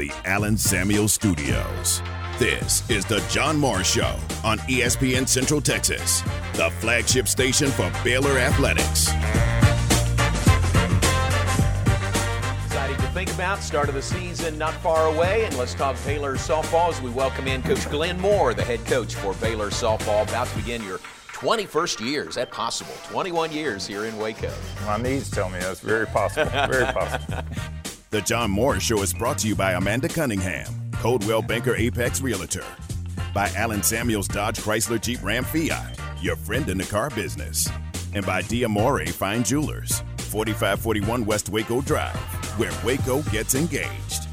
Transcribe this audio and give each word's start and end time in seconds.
the 0.00 0.10
Allen 0.24 0.56
Samuel 0.56 1.08
Studios. 1.08 2.00
This 2.38 2.88
is 2.88 3.04
the 3.04 3.22
John 3.28 3.58
Morris 3.58 3.92
Show 3.92 4.16
on 4.42 4.56
ESPN 4.60 5.28
Central 5.28 5.60
Texas, 5.60 6.22
the 6.54 6.70
flagship 6.78 7.28
station 7.28 7.68
for 7.68 7.92
Baylor 8.02 8.38
Athletics. 8.38 9.08
Exciting 12.64 12.96
to 12.96 13.12
think 13.12 13.30
about. 13.34 13.58
Start 13.58 13.90
of 13.90 13.94
the 13.94 14.00
season 14.00 14.56
not 14.56 14.72
far 14.76 15.14
away, 15.14 15.44
and 15.44 15.54
let's 15.58 15.74
talk 15.74 16.02
Baylor 16.06 16.36
softball 16.36 16.88
as 16.88 17.02
we 17.02 17.10
welcome 17.10 17.46
in 17.46 17.62
Coach 17.62 17.86
Glenn 17.90 18.18
Moore, 18.18 18.54
the 18.54 18.64
head 18.64 18.82
coach 18.86 19.14
for 19.16 19.34
Baylor 19.34 19.68
softball, 19.68 20.26
about 20.26 20.46
to 20.46 20.56
begin 20.56 20.82
your 20.82 20.96
21st 21.32 22.00
year. 22.00 22.26
Is 22.26 22.36
that 22.36 22.50
possible? 22.50 22.94
21 23.10 23.52
years 23.52 23.86
here 23.86 24.06
in 24.06 24.16
Waco. 24.16 24.50
My 24.86 24.96
knees 24.96 25.30
tell 25.30 25.50
me 25.50 25.58
that's 25.58 25.80
very 25.80 26.06
possible. 26.06 26.50
Very 26.50 26.90
possible. 26.90 27.44
The 28.10 28.20
John 28.22 28.50
Morris 28.50 28.82
Show 28.82 29.02
is 29.02 29.14
brought 29.14 29.38
to 29.38 29.46
you 29.46 29.54
by 29.54 29.74
Amanda 29.74 30.08
Cunningham, 30.08 30.66
Coldwell 30.94 31.42
Banker 31.42 31.76
Apex 31.76 32.20
Realtor, 32.20 32.64
by 33.32 33.48
Allen 33.54 33.84
Samuels 33.84 34.26
Dodge 34.26 34.58
Chrysler 34.58 35.00
Jeep 35.00 35.22
Ram 35.22 35.44
Fiat, 35.44 35.96
your 36.20 36.34
friend 36.34 36.68
in 36.68 36.78
the 36.78 36.84
car 36.84 37.10
business, 37.10 37.68
and 38.12 38.26
by 38.26 38.42
Diamore 38.42 39.08
Fine 39.10 39.44
Jewelers, 39.44 40.02
4541 40.16 41.24
West 41.24 41.50
Waco 41.50 41.82
Drive, 41.82 42.16
where 42.58 42.72
Waco 42.84 43.22
gets 43.30 43.54
engaged. 43.54 44.26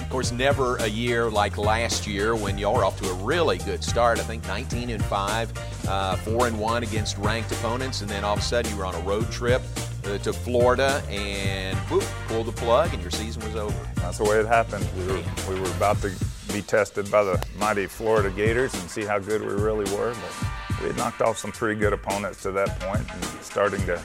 Of 0.00 0.08
course, 0.08 0.30
never 0.30 0.76
a 0.76 0.86
year 0.86 1.28
like 1.28 1.58
last 1.58 2.06
year 2.06 2.36
when 2.36 2.58
y'all 2.58 2.76
were 2.76 2.84
off 2.84 3.00
to 3.00 3.10
a 3.10 3.14
really 3.14 3.58
good 3.58 3.82
start. 3.82 4.20
I 4.20 4.22
think 4.22 4.46
19 4.46 4.88
and 4.88 5.04
5, 5.04 5.88
uh, 5.88 6.14
4 6.14 6.46
and 6.46 6.60
1 6.60 6.84
against 6.84 7.18
ranked 7.18 7.50
opponents, 7.50 8.02
and 8.02 8.08
then 8.08 8.22
all 8.22 8.34
of 8.34 8.38
a 8.38 8.42
sudden 8.42 8.70
you 8.70 8.78
were 8.78 8.86
on 8.86 8.94
a 8.94 9.00
road 9.00 9.28
trip 9.32 9.62
uh, 10.04 10.18
to 10.18 10.32
Florida 10.32 11.02
and 11.08 11.78
whoop, 11.90 12.04
pulled 12.28 12.46
the 12.46 12.52
plug, 12.52 12.92
and 12.92 13.02
your 13.02 13.10
season 13.10 13.42
was 13.44 13.56
over. 13.56 13.90
That's 13.96 14.18
the 14.18 14.24
way 14.24 14.38
it 14.38 14.46
happened. 14.46 14.86
We 14.96 15.06
were, 15.06 15.22
we 15.48 15.60
were 15.60 15.70
about 15.76 16.00
to 16.02 16.12
be 16.52 16.62
tested 16.62 17.10
by 17.10 17.24
the 17.24 17.44
mighty 17.58 17.86
Florida 17.86 18.30
Gators 18.30 18.74
and 18.74 18.90
see 18.90 19.04
how 19.04 19.18
good 19.18 19.42
we 19.42 19.52
really 19.52 19.90
were, 19.96 20.14
but 20.14 20.80
we 20.80 20.88
had 20.88 20.96
knocked 20.96 21.22
off 21.22 21.38
some 21.38 21.52
pretty 21.52 21.78
good 21.78 21.92
opponents 21.92 22.42
to 22.42 22.52
that 22.52 22.80
point 22.80 23.04
and 23.12 23.24
starting 23.42 23.80
to, 23.86 23.96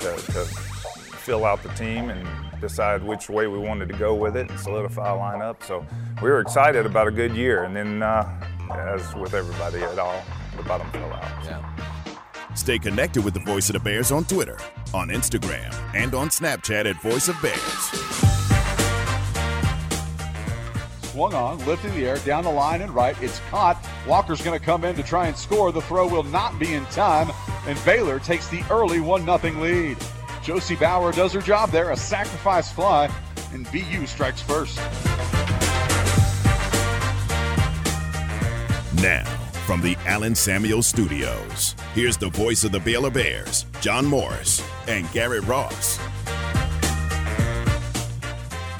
to, 0.00 0.16
to 0.32 0.44
fill 0.44 1.44
out 1.44 1.62
the 1.62 1.68
team 1.70 2.10
and 2.10 2.26
decide 2.60 3.02
which 3.02 3.28
way 3.28 3.46
we 3.46 3.58
wanted 3.58 3.88
to 3.88 3.96
go 3.96 4.14
with 4.14 4.36
it 4.36 4.50
and 4.50 4.58
solidify 4.58 5.12
a 5.12 5.16
lineup. 5.16 5.62
So 5.62 5.86
we 6.22 6.28
were 6.28 6.40
excited 6.40 6.86
about 6.86 7.06
a 7.06 7.10
good 7.10 7.34
year. 7.34 7.64
And 7.64 7.76
then, 7.76 8.02
uh, 8.02 8.26
as 8.72 9.14
with 9.14 9.34
everybody 9.34 9.82
at 9.82 9.98
all, 9.98 10.22
the 10.56 10.62
bottom 10.64 10.90
fell 10.90 11.12
out. 11.12 11.44
Yeah. 11.44 11.97
Stay 12.58 12.76
connected 12.76 13.24
with 13.24 13.34
the 13.34 13.40
Voice 13.40 13.68
of 13.68 13.74
the 13.74 13.78
Bears 13.78 14.10
on 14.10 14.24
Twitter, 14.24 14.58
on 14.92 15.10
Instagram, 15.10 15.72
and 15.94 16.12
on 16.12 16.28
Snapchat 16.28 16.86
at 16.86 17.00
Voice 17.00 17.28
of 17.28 17.40
Bears. 17.40 17.56
Swung 21.12 21.34
on, 21.34 21.64
lifting 21.66 21.94
the 21.94 22.04
air, 22.04 22.18
down 22.18 22.42
the 22.42 22.50
line 22.50 22.82
and 22.82 22.90
right. 22.90 23.16
It's 23.22 23.38
caught. 23.48 23.78
Walker's 24.08 24.42
going 24.42 24.58
to 24.58 24.64
come 24.64 24.84
in 24.84 24.96
to 24.96 25.04
try 25.04 25.28
and 25.28 25.36
score. 25.36 25.70
The 25.70 25.80
throw 25.80 26.08
will 26.08 26.24
not 26.24 26.58
be 26.58 26.74
in 26.74 26.84
time, 26.86 27.30
and 27.68 27.78
Baylor 27.84 28.18
takes 28.18 28.48
the 28.48 28.64
early 28.72 28.98
1 28.98 29.24
0 29.24 29.38
lead. 29.62 29.96
Josie 30.42 30.74
Bower 30.74 31.12
does 31.12 31.32
her 31.34 31.40
job 31.40 31.70
there, 31.70 31.92
a 31.92 31.96
sacrifice 31.96 32.72
fly, 32.72 33.08
and 33.52 33.70
BU 33.70 34.04
strikes 34.08 34.42
first. 34.42 34.78
Now, 39.00 39.47
from 39.68 39.82
the 39.82 39.98
Allen 40.06 40.34
Samuel 40.34 40.82
Studios, 40.82 41.76
here's 41.92 42.16
the 42.16 42.30
voice 42.30 42.64
of 42.64 42.72
the 42.72 42.80
Baylor 42.80 43.10
Bears, 43.10 43.66
John 43.82 44.06
Morris 44.06 44.66
and 44.86 45.06
Garrett 45.12 45.44
Ross. 45.44 45.98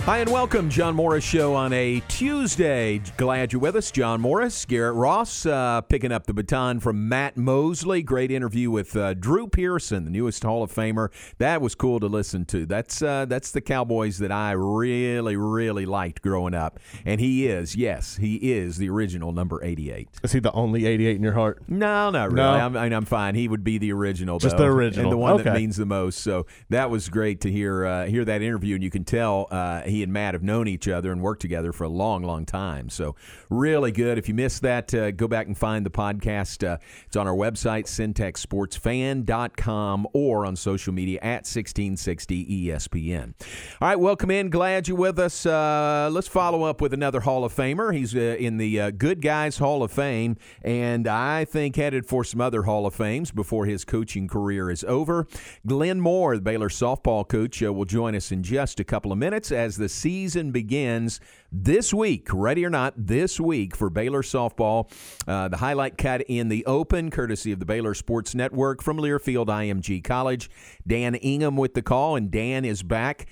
Hi 0.08 0.20
and 0.20 0.32
welcome, 0.32 0.70
John 0.70 0.94
Morris 0.94 1.22
Show 1.22 1.54
on 1.54 1.70
a 1.74 2.00
Tuesday. 2.08 3.02
Glad 3.18 3.52
you're 3.52 3.60
with 3.60 3.76
us, 3.76 3.90
John 3.90 4.22
Morris, 4.22 4.64
Garrett 4.64 4.94
Ross, 4.94 5.44
uh, 5.44 5.82
picking 5.82 6.12
up 6.12 6.24
the 6.24 6.32
baton 6.32 6.80
from 6.80 7.10
Matt 7.10 7.36
Mosley. 7.36 8.02
Great 8.02 8.30
interview 8.30 8.70
with 8.70 8.96
uh, 8.96 9.12
Drew 9.12 9.48
Pearson, 9.48 10.06
the 10.06 10.10
newest 10.10 10.42
Hall 10.42 10.62
of 10.62 10.72
Famer. 10.72 11.10
That 11.36 11.60
was 11.60 11.74
cool 11.74 12.00
to 12.00 12.06
listen 12.06 12.46
to. 12.46 12.64
That's 12.64 13.02
uh, 13.02 13.26
that's 13.26 13.50
the 13.50 13.60
Cowboys 13.60 14.16
that 14.20 14.32
I 14.32 14.52
really, 14.52 15.36
really 15.36 15.84
liked 15.84 16.22
growing 16.22 16.54
up, 16.54 16.80
and 17.04 17.20
he 17.20 17.46
is, 17.46 17.76
yes, 17.76 18.16
he 18.16 18.36
is 18.36 18.78
the 18.78 18.88
original 18.88 19.32
number 19.32 19.62
88. 19.62 20.08
Is 20.22 20.32
he 20.32 20.40
the 20.40 20.52
only 20.52 20.86
88 20.86 21.16
in 21.16 21.22
your 21.22 21.34
heart? 21.34 21.60
No, 21.68 22.08
not 22.08 22.32
really. 22.32 22.36
No? 22.36 22.48
I'm, 22.48 22.76
I'm 22.78 23.04
fine. 23.04 23.34
He 23.34 23.46
would 23.46 23.62
be 23.62 23.76
the 23.76 23.92
original, 23.92 24.38
Just 24.38 24.56
though, 24.56 24.64
the 24.64 24.70
original. 24.70 25.04
and 25.04 25.12
the 25.12 25.18
one 25.18 25.42
that 25.42 25.54
means 25.54 25.76
the 25.76 25.84
most. 25.84 26.20
So 26.20 26.46
that 26.70 26.88
was 26.88 27.10
great 27.10 27.42
to 27.42 27.52
hear 27.52 27.84
uh, 27.84 28.06
hear 28.06 28.24
that 28.24 28.40
interview, 28.40 28.74
and 28.74 28.82
you 28.82 28.90
can 28.90 29.04
tell 29.04 29.48
uh, 29.50 29.82
and 30.02 30.12
Matt 30.12 30.34
have 30.34 30.42
known 30.42 30.68
each 30.68 30.88
other 30.88 31.12
and 31.12 31.22
worked 31.22 31.42
together 31.42 31.72
for 31.72 31.84
a 31.84 31.88
long, 31.88 32.22
long 32.22 32.44
time. 32.44 32.88
So 32.88 33.14
really 33.50 33.92
good. 33.92 34.18
If 34.18 34.28
you 34.28 34.34
missed 34.34 34.62
that, 34.62 34.92
uh, 34.94 35.10
go 35.10 35.28
back 35.28 35.46
and 35.46 35.56
find 35.56 35.86
the 35.86 35.90
podcast. 35.90 36.66
Uh, 36.66 36.78
it's 37.06 37.16
on 37.16 37.26
our 37.26 37.34
website, 37.34 37.86
centexsportsfan.com, 37.86 40.08
or 40.12 40.46
on 40.46 40.56
social 40.56 40.92
media 40.92 41.18
at 41.22 41.46
1660 41.46 42.68
ESPN. 42.68 43.34
All 43.80 43.88
right, 43.88 43.98
welcome 43.98 44.30
in. 44.30 44.50
Glad 44.50 44.88
you're 44.88 44.96
with 44.96 45.18
us. 45.18 45.46
Uh, 45.46 46.08
let's 46.12 46.28
follow 46.28 46.64
up 46.64 46.80
with 46.80 46.92
another 46.92 47.20
Hall 47.20 47.44
of 47.44 47.54
Famer. 47.54 47.94
He's 47.94 48.14
uh, 48.14 48.36
in 48.38 48.58
the 48.58 48.80
uh, 48.80 48.90
Good 48.90 49.22
Guys 49.22 49.58
Hall 49.58 49.82
of 49.82 49.92
Fame, 49.92 50.36
and 50.62 51.06
I 51.06 51.44
think 51.44 51.76
headed 51.76 52.06
for 52.06 52.24
some 52.24 52.40
other 52.40 52.62
Hall 52.62 52.86
of 52.86 52.94
Fames 52.94 53.30
before 53.30 53.66
his 53.66 53.84
coaching 53.84 54.28
career 54.28 54.70
is 54.70 54.84
over. 54.84 55.26
Glenn 55.66 56.00
Moore, 56.00 56.36
the 56.36 56.42
Baylor 56.42 56.68
softball 56.68 57.26
coach, 57.26 57.62
uh, 57.62 57.72
will 57.72 57.84
join 57.84 58.14
us 58.14 58.32
in 58.32 58.42
just 58.42 58.80
a 58.80 58.84
couple 58.84 59.12
of 59.12 59.18
minutes 59.18 59.52
as 59.52 59.76
the 59.76 59.87
season 59.88 60.52
begins 60.52 61.20
this 61.50 61.92
week. 61.92 62.28
Ready 62.32 62.64
or 62.64 62.70
not, 62.70 62.94
this 62.96 63.40
week 63.40 63.74
for 63.74 63.90
Baylor 63.90 64.22
softball. 64.22 64.90
Uh, 65.26 65.48
the 65.48 65.56
highlight 65.56 65.98
cut 65.98 66.22
in 66.22 66.48
the 66.48 66.64
Open, 66.66 67.10
courtesy 67.10 67.52
of 67.52 67.58
the 67.58 67.66
Baylor 67.66 67.94
Sports 67.94 68.34
Network 68.34 68.82
from 68.82 68.98
Learfield 68.98 69.46
IMG 69.46 70.02
College. 70.02 70.50
Dan 70.86 71.14
Ingham 71.16 71.56
with 71.56 71.74
the 71.74 71.82
call, 71.82 72.16
and 72.16 72.30
Dan 72.30 72.64
is 72.64 72.82
back 72.82 73.26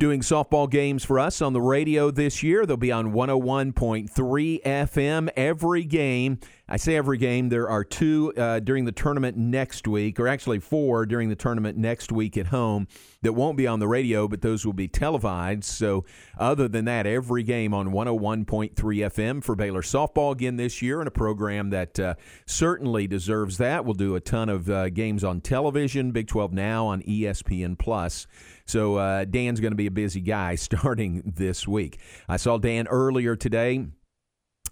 doing 0.00 0.22
softball 0.22 0.68
games 0.68 1.04
for 1.04 1.18
us 1.18 1.42
on 1.42 1.52
the 1.52 1.60
radio 1.60 2.10
this 2.10 2.42
year. 2.42 2.64
They'll 2.64 2.78
be 2.78 2.90
on 2.90 3.12
101.3 3.12 4.62
FM 4.62 5.28
every 5.36 5.84
game. 5.84 6.38
I 6.70 6.76
say 6.76 6.96
every 6.96 7.18
game. 7.18 7.48
There 7.48 7.68
are 7.68 7.84
two 7.84 8.32
uh, 8.36 8.60
during 8.60 8.84
the 8.84 8.92
tournament 8.92 9.36
next 9.36 9.86
week, 9.86 10.18
or 10.18 10.26
actually 10.26 10.60
four 10.60 11.04
during 11.04 11.28
the 11.28 11.34
tournament 11.34 11.76
next 11.76 12.12
week 12.12 12.38
at 12.38 12.46
home 12.46 12.86
that 13.22 13.32
won't 13.32 13.58
be 13.58 13.66
on 13.66 13.80
the 13.80 13.88
radio, 13.88 14.26
but 14.26 14.40
those 14.40 14.64
will 14.64 14.72
be 14.72 14.88
televised. 14.88 15.64
So, 15.64 16.04
other 16.38 16.68
than 16.68 16.86
that, 16.86 17.06
every 17.06 17.42
game 17.42 17.74
on 17.74 17.88
101.3 17.88 18.74
FM 18.74 19.44
for 19.44 19.56
Baylor 19.56 19.82
softball 19.82 20.32
again 20.32 20.56
this 20.56 20.80
year, 20.80 21.00
and 21.00 21.08
a 21.08 21.10
program 21.10 21.70
that 21.70 21.98
uh, 22.00 22.14
certainly 22.46 23.08
deserves 23.08 23.58
that. 23.58 23.84
We'll 23.84 23.94
do 23.94 24.14
a 24.14 24.20
ton 24.20 24.48
of 24.48 24.70
uh, 24.70 24.88
games 24.90 25.24
on 25.24 25.40
television, 25.40 26.12
Big 26.12 26.28
12 26.28 26.52
Now 26.52 26.86
on 26.86 27.02
ESPN 27.02 27.76
Plus. 27.76 28.28
So 28.70 28.96
uh, 28.96 29.24
Dan's 29.24 29.58
going 29.58 29.72
to 29.72 29.76
be 29.76 29.88
a 29.88 29.90
busy 29.90 30.20
guy 30.20 30.54
starting 30.54 31.32
this 31.36 31.66
week. 31.66 31.98
I 32.28 32.36
saw 32.36 32.56
Dan 32.56 32.86
earlier 32.86 33.34
today. 33.34 33.86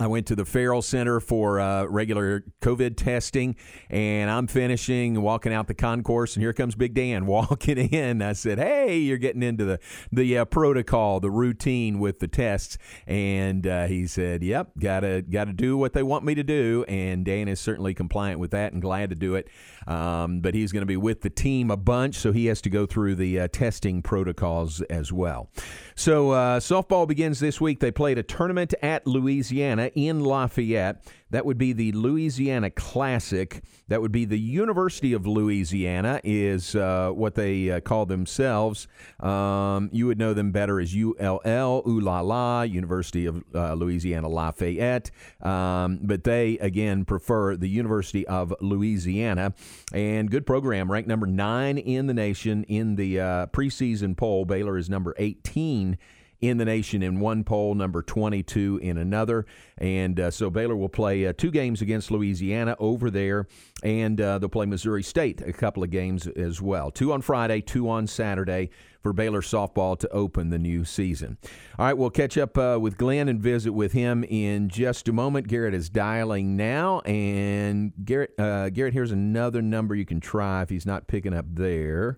I 0.01 0.07
went 0.07 0.27
to 0.29 0.37
the 0.37 0.45
Ferrell 0.45 0.81
Center 0.81 1.19
for 1.19 1.59
uh, 1.59 1.85
regular 1.85 2.45
COVID 2.63 2.97
testing, 2.97 3.57
and 3.91 4.31
I'm 4.31 4.47
finishing, 4.47 5.21
walking 5.21 5.53
out 5.53 5.67
the 5.67 5.75
concourse, 5.75 6.37
and 6.37 6.43
here 6.43 6.53
comes 6.53 6.77
Big 6.77 6.95
Dan 6.95 7.27
walking 7.27 7.79
in. 7.79 8.23
I 8.23 8.35
said, 8.35 8.59
"Hey, 8.59 8.99
you're 8.99 9.19
getting 9.19 9.43
into 9.43 9.65
the 9.65 9.81
the 10.13 10.39
uh, 10.39 10.45
protocol, 10.45 11.19
the 11.19 11.31
routine 11.31 11.99
with 11.99 12.21
the 12.21 12.29
tests," 12.29 12.79
and 13.09 13.67
uh, 13.67 13.87
he 13.87 14.07
said, 14.07 14.45
"Yep, 14.45 14.73
gotta 14.79 15.23
gotta 15.23 15.53
do 15.53 15.77
what 15.77 15.95
they 15.95 16.05
want 16.05 16.25
me 16.25 16.37
to 16.37 16.45
do." 16.45 16.85
And 16.87 17.25
Dan 17.25 17.49
is 17.49 17.59
certainly 17.59 17.93
compliant 17.93 18.39
with 18.39 18.53
that 18.53 18.73
and 18.73 18.81
glad 18.81 19.11
to 19.11 19.17
do 19.17 19.35
it. 19.35 19.49
Um, 19.89 20.41
but 20.41 20.55
he's 20.55 20.71
going 20.71 20.83
to 20.83 20.87
be 20.87 20.99
with 20.99 21.23
the 21.23 21.31
team 21.31 21.71
a 21.71 21.77
bunch, 21.77 22.17
so 22.17 22.31
he 22.31 22.47
has 22.47 22.61
to 22.61 22.71
go 22.71 22.87
through 22.87 23.17
the 23.17 23.41
uh, 23.41 23.49
testing 23.49 24.03
protocols 24.03 24.83
as 24.83 25.13
well. 25.13 25.51
So 25.99 26.31
uh, 26.31 26.61
softball 26.61 27.09
begins 27.09 27.41
this 27.41 27.61
week. 27.61 27.81
They 27.81 27.91
played 27.91 28.19
a 28.19 28.23
tournament 28.23 28.73
at 28.83 29.05
Louisiana 29.05 29.91
in 29.97 30.21
Lafayette. 30.21 31.03
That 31.31 31.45
would 31.45 31.59
be 31.59 31.73
the 31.73 31.93
Louisiana 31.93 32.71
Classic. 32.71 33.63
That 33.89 34.01
would 34.01 34.13
be 34.13 34.25
the 34.25 34.39
University 34.39 35.13
of 35.13 35.27
Louisiana, 35.27 36.21
is 36.25 36.75
uh, 36.75 37.11
what 37.11 37.35
they 37.35 37.71
uh, 37.71 37.81
call 37.81 38.07
themselves. 38.07 38.89
Um, 39.21 39.91
you 39.93 40.07
would 40.07 40.19
know 40.19 40.33
them 40.33 40.53
better 40.53 40.81
as 40.81 40.95
ULL, 40.95 41.83
Ooh 41.87 42.01
La 42.01 42.21
La, 42.21 42.63
University 42.63 43.27
of 43.27 43.45
uh, 43.55 43.75
Louisiana 43.75 44.29
Lafayette. 44.29 45.11
Um, 45.43 46.01
but 46.03 46.25
they, 46.25 46.59
again, 46.59 47.05
prefer 47.05 47.57
the 47.57 47.69
University 47.69 48.27
of 48.27 48.55
Louisiana. 48.61 49.55
And 49.93 50.31
good 50.31 50.47
program, 50.47 50.91
ranked 50.91 51.09
number 51.09 51.27
nine 51.27 51.79
in 51.79 52.07
the 52.07 52.15
nation 52.15 52.65
in 52.65 52.97
the 52.97 53.21
uh, 53.21 53.47
preseason 53.47 54.17
poll. 54.17 54.45
Baylor 54.45 54.79
is 54.79 54.89
number 54.89 55.15
18 55.19 55.99
in 56.41 56.59
the 56.59 56.65
nation 56.65 57.03
in 57.03 57.21
one 57.21 57.45
poll, 57.45 57.75
number 57.75 58.03
22 58.03 58.79
in 58.83 58.99
another. 58.99 59.47
And 59.77 60.19
uh, 60.21 60.31
so 60.31 60.51
Baylor 60.51 60.77
will 60.77 60.89
play 60.89 61.27
uh, 61.27 61.33
two 61.37 61.51
games 61.51 61.83
against 61.83 62.11
Louisiana 62.11 62.77
over 62.79 63.11
there, 63.11 63.47
and 63.83 64.21
uh, 64.21 64.39
they'll 64.39 64.49
play 64.49 64.67
Missouri 64.67 65.03
State 65.03 65.41
a 65.41 65.53
couple 65.53 65.83
of 65.83 65.91
games 65.91 66.27
as 66.27 66.63
well. 66.63 66.91
Two 66.91 67.13
on 67.13 67.23
Friday, 67.23 67.61
two 67.61 67.89
on 67.89 68.07
Saturday 68.07 68.71
for 69.03 69.13
Baylor 69.13 69.41
softball 69.41 69.99
to 69.99 70.09
open 70.11 70.51
the 70.51 70.59
new 70.59 70.85
season. 70.85 71.39
All 71.79 71.87
right, 71.87 71.97
we'll 71.97 72.11
catch 72.11 72.37
up 72.37 72.59
uh, 72.59 72.79
with 72.81 72.97
Glenn 72.97 73.29
and 73.29 73.41
visit 73.41 73.73
with 73.73 73.93
him 73.93 74.25
in 74.25 74.69
just 74.69 75.09
a 75.09 75.13
moment. 75.13 75.49
Garrett 75.49 75.75
is 75.75 75.89
dialing 75.89 76.57
now, 76.57 77.01
and 77.01 77.93
Garrett, 78.05 78.39
uh, 78.39 78.71
Garrett, 78.71 78.95
here's 78.95 79.13
another 79.13 79.63
number 79.63 79.95
you 79.95 80.05
can 80.05 80.21
try 80.21 80.63
if 80.63 80.69
he's 80.69 80.87
not 80.87 81.07
picking 81.07 81.35
up 81.35 81.47
there. 81.49 82.17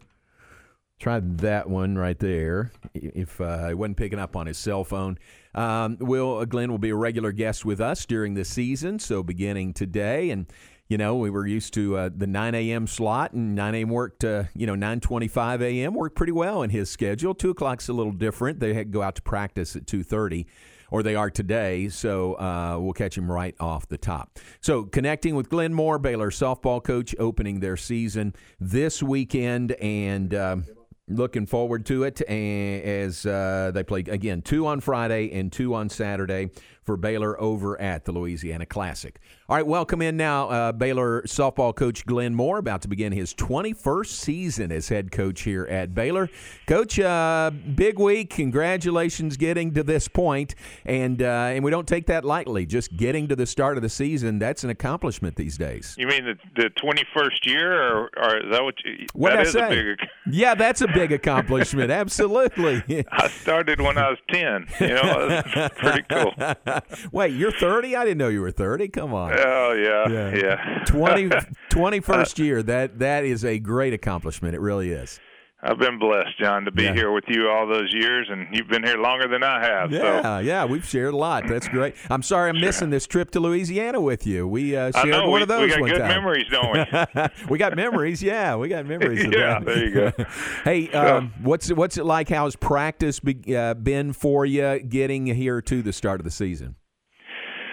Try 1.00 1.20
that 1.20 1.70
one 1.70 1.96
right 1.96 2.18
there. 2.18 2.72
If 2.92 3.40
uh, 3.40 3.68
he 3.68 3.74
wasn't 3.74 3.96
picking 3.96 4.18
up 4.18 4.36
on 4.36 4.46
his 4.46 4.58
cell 4.58 4.84
phone, 4.84 5.18
um, 5.54 5.96
will 5.98 6.36
uh, 6.36 6.44
Glenn 6.44 6.70
will 6.70 6.78
be 6.78 6.90
a 6.90 6.94
regular 6.94 7.32
guest 7.32 7.64
with 7.64 7.80
us 7.80 8.04
during 8.04 8.34
the 8.34 8.44
season. 8.44 8.98
So 8.98 9.22
beginning 9.22 9.72
today, 9.72 10.28
and 10.28 10.44
you 10.88 10.98
know 10.98 11.16
we 11.16 11.30
were 11.30 11.46
used 11.46 11.72
to 11.74 11.96
uh, 11.96 12.10
the 12.14 12.26
9 12.26 12.54
a.m. 12.54 12.86
slot, 12.86 13.32
and 13.32 13.54
9 13.54 13.74
a.m. 13.76 13.88
worked. 13.88 14.24
Uh, 14.24 14.44
you 14.54 14.66
know 14.66 14.74
9:25 14.74 15.62
a.m. 15.62 15.94
worked 15.94 16.16
pretty 16.16 16.32
well 16.32 16.62
in 16.62 16.68
his 16.68 16.90
schedule. 16.90 17.34
Two 17.34 17.48
o'clock's 17.48 17.88
a 17.88 17.94
little 17.94 18.12
different. 18.12 18.60
They 18.60 18.84
go 18.84 19.00
out 19.00 19.14
to 19.14 19.22
practice 19.22 19.76
at 19.76 19.86
2:30 19.86 20.44
or 20.90 21.02
they 21.02 21.14
are 21.14 21.30
today. 21.30 21.88
So 21.88 22.34
uh, 22.34 22.76
we'll 22.78 22.92
catch 22.92 23.16
him 23.16 23.30
right 23.30 23.54
off 23.60 23.88
the 23.88 23.96
top. 23.96 24.38
So 24.60 24.82
connecting 24.82 25.36
with 25.36 25.48
Glenn 25.48 25.72
Moore, 25.72 25.98
Baylor 26.00 26.30
softball 26.30 26.82
coach, 26.82 27.14
opening 27.18 27.60
their 27.60 27.76
season 27.76 28.34
this 28.58 29.00
weekend, 29.00 29.70
and 29.72 30.34
um, 30.34 30.64
looking 31.10 31.46
forward 31.46 31.84
to 31.86 32.04
it 32.04 32.22
and 32.28 32.82
as 32.82 33.26
uh, 33.26 33.70
they 33.74 33.82
play 33.82 34.00
again 34.00 34.42
two 34.42 34.66
on 34.66 34.80
Friday 34.80 35.30
and 35.32 35.52
two 35.52 35.74
on 35.74 35.88
Saturday 35.88 36.50
for 36.82 36.96
Baylor 36.96 37.40
over 37.40 37.80
at 37.80 38.04
the 38.04 38.12
Louisiana 38.12 38.66
Classic. 38.66 39.20
All 39.48 39.56
right, 39.56 39.66
welcome 39.66 40.00
in 40.00 40.16
now 40.16 40.48
uh, 40.48 40.72
Baylor 40.72 41.22
softball 41.22 41.74
coach 41.74 42.06
Glenn 42.06 42.34
Moore, 42.34 42.58
about 42.58 42.82
to 42.82 42.88
begin 42.88 43.12
his 43.12 43.34
21st 43.34 44.06
season 44.06 44.70
as 44.70 44.88
head 44.88 45.10
coach 45.10 45.42
here 45.42 45.66
at 45.66 45.94
Baylor. 45.94 46.28
Coach, 46.66 47.00
uh, 47.00 47.50
big 47.74 47.98
week. 47.98 48.30
Congratulations 48.30 49.36
getting 49.36 49.74
to 49.74 49.82
this 49.82 50.06
point, 50.06 50.54
and 50.84 51.20
uh, 51.20 51.50
and 51.50 51.64
we 51.64 51.70
don't 51.70 51.88
take 51.88 52.06
that 52.06 52.24
lightly. 52.24 52.64
Just 52.64 52.96
getting 52.96 53.26
to 53.28 53.34
the 53.34 53.46
start 53.46 53.76
of 53.76 53.82
the 53.82 53.88
season, 53.88 54.38
that's 54.38 54.62
an 54.62 54.70
accomplishment 54.70 55.34
these 55.36 55.58
days. 55.58 55.96
You 55.98 56.06
mean 56.06 56.24
the, 56.24 56.36
the 56.54 56.70
21st 56.70 57.46
year, 57.46 57.82
or, 57.82 58.10
or 58.16 58.36
is 58.38 58.52
that 58.52 58.62
what 58.62 58.74
you? 58.84 59.06
What 59.14 59.36
I 59.36 59.44
say? 59.44 59.68
Big, 59.68 60.08
yeah, 60.30 60.54
that's 60.54 60.80
a 60.80 60.88
big 60.88 61.12
accomplishment. 61.12 61.90
Absolutely. 61.90 63.04
I 63.12 63.28
started 63.28 63.80
when 63.80 63.98
I 63.98 64.10
was 64.10 64.18
10. 64.30 64.66
You 64.80 64.88
know, 64.88 65.42
pretty 65.76 66.02
cool. 66.08 66.32
Wait, 67.12 67.34
you're 67.34 67.52
30? 67.52 67.96
I 67.96 68.04
didn't 68.04 68.18
know 68.18 68.28
you 68.28 68.40
were 68.40 68.50
30. 68.50 68.88
Come 68.88 69.14
on. 69.14 69.32
Oh 69.36 69.72
yeah, 69.72 70.08
yeah. 70.08 70.34
yeah. 70.34 70.84
20, 70.86 71.28
21st 71.70 72.40
uh, 72.40 72.42
year. 72.42 72.62
That 72.62 72.98
that 72.98 73.24
is 73.24 73.44
a 73.44 73.58
great 73.58 73.92
accomplishment. 73.92 74.54
It 74.54 74.60
really 74.60 74.90
is. 74.90 75.20
I've 75.62 75.78
been 75.78 75.98
blessed, 75.98 76.38
John, 76.38 76.64
to 76.64 76.70
be 76.70 76.84
Yeah. 76.84 76.94
here 76.94 77.12
with 77.12 77.24
you 77.28 77.50
all 77.50 77.66
those 77.66 77.92
years, 77.92 78.26
and 78.30 78.46
you've 78.50 78.68
been 78.68 78.82
here 78.82 78.96
longer 78.96 79.28
than 79.28 79.42
I 79.42 79.62
have. 79.62 79.92
Yeah, 79.92 80.22
So 80.22 80.38
yeah, 80.38 80.64
we've 80.64 80.86
shared 80.86 81.12
a 81.12 81.16
lot. 81.18 81.46
That's 81.46 81.68
great. 81.68 81.96
I'm 82.08 82.22
sorry 82.22 82.48
I'm 82.48 82.58
missing 82.60 82.88
this 82.88 83.06
trip 83.06 83.30
to 83.32 83.40
Louisiana 83.40 84.00
with 84.00 84.26
you. 84.26 84.48
We 84.48 84.74
uh, 84.74 84.90
I 84.94 85.02
shared 85.02 85.08
know 85.10 85.28
one 85.28 85.32
we, 85.40 85.42
of 85.42 85.48
those 85.48 85.62
we 85.64 85.68
got 85.68 85.80
good 85.90 85.98
time. 85.98 86.08
memories, 86.08 86.44
don't 86.50 86.72
we? 86.72 87.22
we 87.50 87.58
got 87.58 87.76
memories. 87.76 88.22
Yeah, 88.22 88.56
we 88.56 88.68
got 88.68 88.86
memories. 88.86 89.22
of 89.24 89.32
Yeah, 89.36 89.58
that. 89.58 89.66
there 89.66 89.84
you 89.84 89.94
go. 89.94 90.24
hey, 90.64 90.88
um, 90.92 91.34
what's 91.42 91.68
it, 91.68 91.76
what's 91.76 91.98
it 91.98 92.06
like? 92.06 92.30
How's 92.30 92.56
practice 92.56 93.20
be, 93.20 93.54
uh, 93.54 93.74
been 93.74 94.14
for 94.14 94.46
you 94.46 94.78
getting 94.80 95.26
here 95.26 95.60
to 95.60 95.82
the 95.82 95.92
start 95.92 96.20
of 96.20 96.24
the 96.24 96.30
season? 96.30 96.76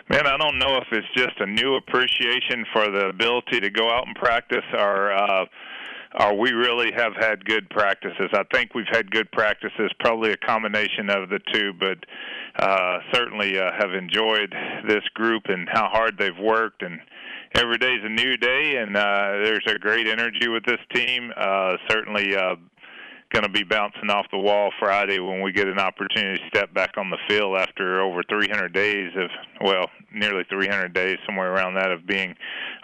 Man, 0.09 0.25
I 0.27 0.35
don't 0.37 0.57
know 0.57 0.77
if 0.77 0.87
it's 0.91 1.07
just 1.15 1.39
a 1.39 1.45
new 1.45 1.75
appreciation 1.75 2.65
for 2.73 2.89
the 2.89 3.07
ability 3.07 3.59
to 3.61 3.69
go 3.69 3.89
out 3.89 4.07
and 4.07 4.15
practice, 4.15 4.63
or 4.73 5.11
uh, 5.11 5.45
or 6.19 6.37
we 6.37 6.51
really 6.51 6.91
have 6.95 7.13
had 7.19 7.45
good 7.45 7.69
practices. 7.69 8.29
I 8.33 8.43
think 8.51 8.73
we've 8.73 8.85
had 8.91 9.11
good 9.11 9.31
practices, 9.31 9.91
probably 9.99 10.31
a 10.31 10.37
combination 10.37 11.09
of 11.09 11.29
the 11.29 11.39
two, 11.53 11.73
but 11.73 11.97
uh, 12.63 12.99
certainly 13.13 13.59
uh, 13.59 13.71
have 13.77 13.93
enjoyed 13.93 14.53
this 14.87 15.03
group 15.13 15.43
and 15.47 15.67
how 15.71 15.87
hard 15.89 16.17
they've 16.17 16.39
worked 16.39 16.81
and. 16.81 16.99
Every 17.55 17.77
day's 17.77 18.01
a 18.03 18.09
new 18.09 18.35
day, 18.35 18.75
and 18.75 18.95
uh, 18.95 19.39
there's 19.41 19.63
a 19.67 19.79
great 19.79 20.05
energy 20.05 20.49
with 20.49 20.65
this 20.65 20.81
team. 20.93 21.31
Uh, 21.35 21.77
certainly, 21.89 22.35
uh, 22.35 22.55
going 23.31 23.43
to 23.43 23.49
be 23.49 23.63
bouncing 23.63 24.09
off 24.09 24.25
the 24.31 24.37
wall 24.37 24.71
Friday 24.79 25.19
when 25.19 25.41
we 25.41 25.51
get 25.51 25.67
an 25.67 25.79
opportunity 25.79 26.39
to 26.39 26.47
step 26.47 26.73
back 26.73 26.97
on 26.97 27.09
the 27.09 27.17
field 27.27 27.57
after 27.57 27.99
over 28.01 28.23
300 28.29 28.71
days 28.71 29.11
of, 29.17 29.29
well, 29.61 29.89
nearly 30.13 30.43
300 30.49 30.93
days, 30.93 31.17
somewhere 31.25 31.51
around 31.51 31.73
that, 31.75 31.91
of 31.91 32.07
being 32.07 32.35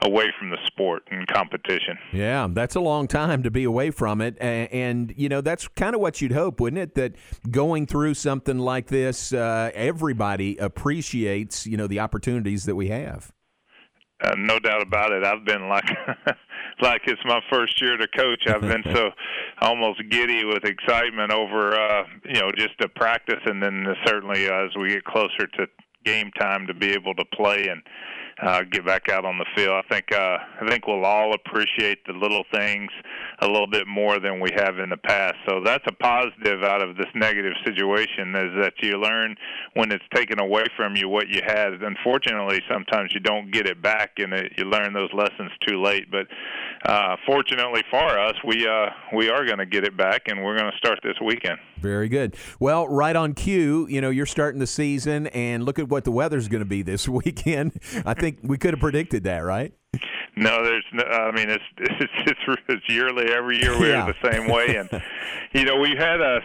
away 0.01 0.25
from 0.37 0.49
the 0.49 0.57
sport 0.65 1.03
and 1.11 1.27
competition. 1.27 1.97
Yeah, 2.11 2.47
that's 2.49 2.75
a 2.75 2.81
long 2.81 3.07
time 3.07 3.43
to 3.43 3.51
be 3.51 3.63
away 3.63 3.91
from 3.91 4.21
it, 4.21 4.37
and, 4.41 4.71
and 4.71 5.13
you 5.15 5.29
know 5.29 5.41
that's 5.41 5.67
kind 5.69 5.95
of 5.95 6.01
what 6.01 6.21
you'd 6.21 6.33
hope, 6.33 6.59
wouldn't 6.59 6.81
it? 6.81 6.95
That 6.95 7.15
going 7.49 7.85
through 7.85 8.15
something 8.15 8.59
like 8.59 8.87
this, 8.87 9.31
uh, 9.31 9.71
everybody 9.73 10.57
appreciates 10.57 11.65
you 11.65 11.77
know 11.77 11.87
the 11.87 11.99
opportunities 11.99 12.65
that 12.65 12.75
we 12.75 12.89
have. 12.89 13.31
Uh, 14.21 14.35
no 14.37 14.59
doubt 14.59 14.81
about 14.81 15.11
it. 15.11 15.23
I've 15.23 15.43
been 15.43 15.67
like, 15.67 15.89
like 16.81 17.01
it's 17.07 17.21
my 17.25 17.41
first 17.51 17.81
year 17.81 17.97
to 17.97 18.07
coach. 18.07 18.43
I've 18.47 18.61
been 18.61 18.83
so 18.93 19.09
almost 19.61 20.01
giddy 20.09 20.45
with 20.45 20.63
excitement 20.63 21.31
over, 21.31 21.73
uh, 21.73 22.03
you 22.25 22.39
know, 22.39 22.51
just 22.55 22.73
the 22.79 22.87
practice, 22.89 23.41
and 23.45 23.61
then 23.61 23.85
certainly 24.05 24.47
uh, 24.47 24.65
as 24.65 24.71
we 24.79 24.89
get 24.89 25.03
closer 25.03 25.47
to 25.57 25.67
game 26.05 26.31
time 26.39 26.67
to 26.67 26.73
be 26.73 26.91
able 26.91 27.13
to 27.15 27.25
play 27.33 27.67
and 27.67 27.81
uh, 28.41 28.61
get 28.71 28.85
back 28.85 29.09
out 29.09 29.25
on 29.25 29.37
the 29.37 29.45
field. 29.55 29.73
I 29.73 29.93
think 29.93 30.11
uh, 30.11 30.37
I 30.61 30.67
think 30.67 30.87
we'll 30.87 31.05
all 31.05 31.33
appreciate 31.33 32.05
the 32.05 32.13
little 32.13 32.43
things 32.53 32.91
a 33.39 33.47
little 33.47 33.67
bit 33.67 33.87
more 33.87 34.19
than 34.19 34.39
we 34.39 34.49
have 34.55 34.79
in 34.79 34.89
the 34.89 34.97
past. 34.97 35.35
So 35.47 35.61
that's 35.63 35.83
a 35.87 35.93
positive 35.93 36.63
out 36.63 36.81
of 36.81 36.95
this 36.97 37.07
negative 37.15 37.53
situation 37.65 38.35
is 38.35 38.61
that 38.61 38.73
you 38.81 38.99
learn 38.99 39.35
when 39.73 39.91
it's 39.91 40.03
taken 40.13 40.39
away 40.39 40.65
from 40.75 40.95
you 40.95 41.09
what 41.09 41.27
you 41.29 41.41
had. 41.45 41.73
Unfortunately, 41.81 42.61
sometimes 42.71 43.11
you 43.13 43.19
don't 43.19 43.51
get 43.51 43.67
it 43.67 43.81
back, 43.81 44.11
and 44.17 44.33
it, 44.33 44.53
you 44.57 44.65
learn 44.65 44.93
those 44.93 45.09
lessons 45.13 45.51
too 45.67 45.81
late. 45.81 46.09
But 46.11 46.27
uh, 46.89 47.15
fortunately 47.25 47.83
for 47.89 48.19
us, 48.19 48.35
we 48.45 48.67
uh, 48.67 48.87
we 49.15 49.29
are 49.29 49.45
going 49.45 49.59
to 49.59 49.65
get 49.65 49.83
it 49.83 49.97
back, 49.97 50.23
and 50.27 50.43
we're 50.43 50.57
going 50.57 50.71
to 50.71 50.77
start 50.77 50.99
this 51.03 51.15
weekend. 51.23 51.57
Very 51.79 52.09
good. 52.09 52.35
Well, 52.59 52.87
right 52.87 53.15
on 53.15 53.33
cue, 53.33 53.87
you 53.89 54.01
know, 54.01 54.09
you're 54.09 54.25
starting 54.25 54.59
the 54.59 54.67
season, 54.67 55.27
and 55.27 55.63
look 55.65 55.79
at 55.79 55.89
what 55.89 56.03
the 56.03 56.11
weather's 56.11 56.47
going 56.47 56.61
to 56.61 56.69
be 56.69 56.81
this 56.81 57.07
weekend. 57.23 57.79
I 58.05 58.13
think 58.13 58.39
we 58.43 58.57
could 58.57 58.73
have 58.73 58.79
predicted 58.79 59.23
that, 59.25 59.39
right? 59.39 59.73
No, 60.35 60.63
there's 60.63 60.85
no. 60.93 61.03
I 61.03 61.31
mean, 61.31 61.49
it's 61.49 61.63
it's 61.77 62.13
it's, 62.47 62.61
it's 62.67 62.89
yearly. 62.89 63.31
Every 63.31 63.61
year 63.61 63.77
we're 63.79 63.91
Yeah. 63.91 64.11
the 64.11 64.31
same 64.31 64.47
way, 64.49 64.75
and 64.77 64.89
you 65.53 65.63
know 65.65 65.77
we 65.77 65.95
had 65.97 66.21
a, 66.21 66.39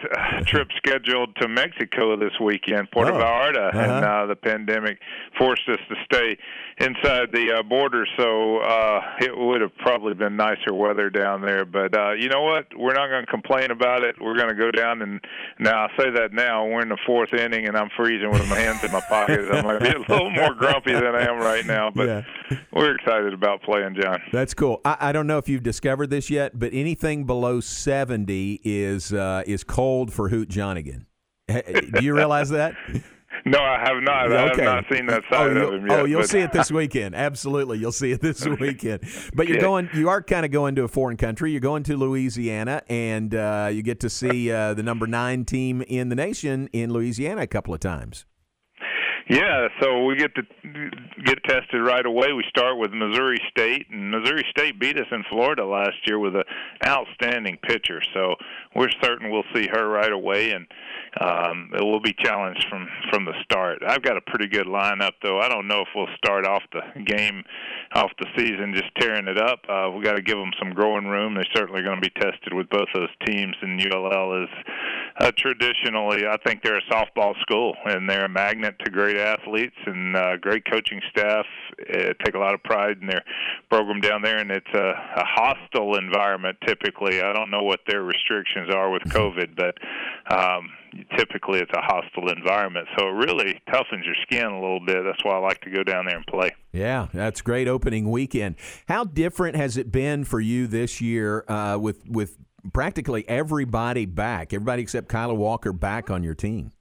trip 0.45 0.67
scheduled 0.77 1.35
to 1.37 1.47
Mexico 1.47 2.15
this 2.15 2.33
weekend, 2.39 2.89
Puerto 2.91 3.13
Oh. 3.13 3.17
Vallarta, 3.17 3.69
and 3.73 3.91
Uh-huh. 3.91 4.23
uh, 4.23 4.25
the 4.27 4.35
pandemic 4.35 4.99
forced 5.37 5.67
us 5.69 5.79
to 5.89 5.95
stay 6.05 6.37
inside 6.77 7.31
the 7.33 7.51
uh, 7.59 7.63
border. 7.63 8.05
So 8.17 8.59
uh, 8.59 9.01
it 9.19 9.35
would 9.37 9.61
have 9.61 9.75
probably 9.77 10.13
been 10.13 10.35
nicer 10.37 10.73
weather 10.73 11.09
down 11.09 11.41
there. 11.41 11.65
But 11.65 11.97
uh, 11.97 12.11
you 12.13 12.29
know 12.29 12.43
what? 12.43 12.67
We're 12.77 12.93
not 12.93 13.09
going 13.09 13.25
to 13.25 13.31
complain 13.31 13.71
about 13.71 14.03
it. 14.03 14.15
We're 14.21 14.35
going 14.37 14.49
to 14.49 14.55
go 14.55 14.71
down 14.71 15.01
and 15.01 15.19
now 15.59 15.85
I 15.85 15.87
say 15.97 16.09
that 16.11 16.31
now 16.31 16.65
we're 16.65 16.81
in 16.81 16.89
the 16.89 16.97
fourth 17.05 17.33
inning 17.33 17.67
and 17.67 17.75
I'm 17.75 17.89
freezing 17.97 18.31
with 18.31 18.47
my 18.49 18.57
hands 18.59 18.83
in 18.83 18.91
my 18.91 19.01
pockets. 19.01 19.47
I 19.51 19.61
might 19.61 19.79
be 19.79 19.89
a 19.89 19.99
little 19.99 20.29
more 20.31 20.53
grumpy 20.53 20.93
than 20.93 21.15
I 21.15 21.23
am 21.27 21.39
right 21.39 21.65
now, 21.65 21.89
but 21.93 22.07
Yeah. 22.49 22.57
we're 22.71 22.95
excited 22.95 23.33
about 23.33 23.61
playing, 23.63 23.78
John. 24.01 24.21
That's 24.31 24.53
cool. 24.53 24.81
I, 24.85 24.97
I 24.99 25.11
don't 25.11 25.27
know 25.27 25.37
if 25.37 25.47
you've 25.49 25.63
discovered 25.63 26.09
this 26.09 26.29
yet, 26.29 26.57
but 26.57 26.71
anything 26.73 27.25
below 27.25 27.59
70 27.59 28.61
is 28.63 29.13
uh, 29.13 29.43
is 29.45 29.63
cold 29.63 30.11
for 30.13 30.29
Hoot 30.29 30.49
Johnigan. 30.49 31.05
Do 31.47 32.03
you 32.03 32.15
realize 32.15 32.49
that? 32.49 32.73
No, 33.45 33.57
I 33.59 33.79
have 33.79 34.03
not. 34.03 34.29
Okay. 34.31 34.65
I 34.67 34.75
have 34.75 34.83
not 34.83 34.85
seen 34.97 35.05
that 35.05 35.23
Oh, 35.31 35.47
side 35.47 35.55
of 35.55 35.73
him 35.73 35.87
yet. 35.87 35.99
oh, 35.99 36.03
you'll 36.05 36.21
but- 36.21 36.29
see 36.29 36.39
it 36.39 36.51
this 36.51 36.71
weekend. 36.71 37.15
Absolutely, 37.15 37.77
you'll 37.77 37.93
see 37.93 38.11
it 38.11 38.19
this 38.19 38.45
weekend. 38.59 39.01
But 39.33 39.47
you're 39.47 39.57
Yeah. 39.57 39.61
going, 39.63 39.89
you 39.93 40.09
are 40.09 40.21
kind 40.21 40.45
of 40.45 40.51
going 40.51 40.75
to 40.75 40.83
a 40.83 40.87
foreign 40.89 41.15
country. 41.15 41.51
You're 41.51 41.61
going 41.61 41.83
to 41.83 41.95
Louisiana, 41.95 42.81
and 42.89 43.33
uh, 43.33 43.69
you 43.71 43.81
get 43.81 44.01
to 44.01 44.09
see 44.09 44.51
uh, 44.51 44.73
the 44.73 44.83
number 44.83 45.07
nine 45.07 45.45
team 45.45 45.81
in 45.83 46.09
the 46.09 46.15
nation 46.15 46.67
in 46.73 46.91
Louisiana 46.91 47.41
a 47.43 47.47
couple 47.47 47.73
of 47.73 47.79
times. 47.79 48.25
Yeah, 49.29 49.67
so 49.79 50.05
we 50.05 50.15
get 50.15 50.33
to 50.33 50.41
get 51.23 51.43
tested 51.43 51.81
right 51.83 52.03
away. 52.03 52.33
We 52.33 52.43
start 52.49 52.79
with 52.79 52.91
Missouri 52.91 53.37
State, 53.51 53.85
and 53.91 54.09
Missouri 54.09 54.43
State 54.49 54.79
beat 54.79 54.97
us 54.97 55.05
in 55.11 55.23
Florida 55.29 55.63
last 55.63 55.97
year 56.07 56.17
with 56.17 56.35
an 56.35 56.45
outstanding 56.83 57.59
pitcher. 57.61 58.01
So 58.15 58.33
we're 58.75 58.89
certain 59.03 59.29
we'll 59.29 59.43
see 59.53 59.67
her 59.71 59.87
right 59.87 60.11
away, 60.11 60.49
and 60.49 60.65
um, 61.21 61.69
it 61.75 61.83
will 61.83 62.01
be 62.01 62.15
challenged 62.23 62.65
from 62.71 62.87
from 63.11 63.25
the 63.25 63.33
start. 63.43 63.83
I've 63.87 64.01
got 64.01 64.17
a 64.17 64.21
pretty 64.21 64.47
good 64.47 64.65
lineup, 64.65 65.13
though. 65.21 65.39
I 65.39 65.47
don't 65.47 65.67
know 65.67 65.81
if 65.81 65.89
we'll 65.95 66.07
start 66.17 66.47
off 66.47 66.63
the 66.73 67.03
game, 67.03 67.43
off 67.93 68.09
the 68.17 68.25
season, 68.35 68.73
just 68.73 68.89
tearing 68.99 69.27
it 69.27 69.37
up. 69.37 69.59
Uh, 69.69 69.91
we 69.95 70.03
got 70.03 70.15
to 70.15 70.23
give 70.23 70.37
them 70.37 70.51
some 70.57 70.73
growing 70.73 71.05
room. 71.05 71.35
They're 71.35 71.45
certainly 71.55 71.83
going 71.83 72.01
to 72.01 72.09
be 72.09 72.19
tested 72.19 72.51
with 72.51 72.67
both 72.71 72.87
those 72.95 73.13
teams, 73.27 73.55
and 73.61 73.79
ULL 73.79 74.43
is 74.43 74.49
Uh, 75.19 75.31
traditionally, 75.37 76.25
I 76.25 76.37
think 76.45 76.63
they're 76.63 76.77
a 76.77 76.81
softball 76.83 77.39
school, 77.41 77.75
and 77.85 78.09
they're 78.09 78.25
a 78.25 78.29
magnet 78.29 78.75
to 78.85 78.89
great 78.89 79.17
athletes 79.17 79.75
and 79.85 80.15
uh, 80.15 80.37
great 80.37 80.63
coaching 80.71 81.01
staff. 81.09 81.45
Uh, 81.93 82.13
take 82.23 82.35
a 82.35 82.39
lot 82.39 82.53
of 82.53 82.63
pride 82.63 82.97
in 83.01 83.07
their 83.07 83.23
program 83.69 83.99
down 83.99 84.21
there, 84.21 84.37
and 84.37 84.49
it's 84.49 84.73
a, 84.73 84.93
a 85.17 85.25
hostile 85.25 85.97
environment. 85.97 86.57
Typically, 86.65 87.21
I 87.21 87.33
don't 87.33 87.51
know 87.51 87.63
what 87.63 87.81
their 87.87 88.03
restrictions 88.03 88.73
are 88.73 88.89
with 88.89 89.03
COVID, 89.03 89.57
but 89.57 89.75
um, 90.33 90.69
typically 91.17 91.59
it's 91.59 91.71
a 91.73 91.81
hostile 91.81 92.29
environment, 92.29 92.87
so 92.97 93.07
it 93.07 93.11
really 93.11 93.59
toughens 93.67 94.05
your 94.05 94.15
skin 94.21 94.45
a 94.45 94.59
little 94.59 94.79
bit. 94.79 95.03
That's 95.03 95.23
why 95.23 95.33
I 95.33 95.39
like 95.39 95.59
to 95.61 95.69
go 95.69 95.83
down 95.83 96.05
there 96.05 96.15
and 96.15 96.25
play. 96.27 96.51
Yeah, 96.71 97.07
that's 97.13 97.41
great 97.41 97.67
opening 97.67 98.09
weekend. 98.09 98.55
How 98.87 99.03
different 99.03 99.57
has 99.57 99.75
it 99.75 99.91
been 99.91 100.23
for 100.23 100.39
you 100.39 100.67
this 100.67 101.01
year 101.01 101.43
uh, 101.49 101.77
with 101.77 102.07
with 102.07 102.37
practically 102.73 103.27
everybody 103.27 104.05
back, 104.05 104.53
everybody 104.53 104.81
except 104.81 105.09
Kyla 105.09 105.33
Walker 105.33 105.73
back 105.73 106.09
on 106.09 106.23
your 106.23 106.35
team? 106.35 106.71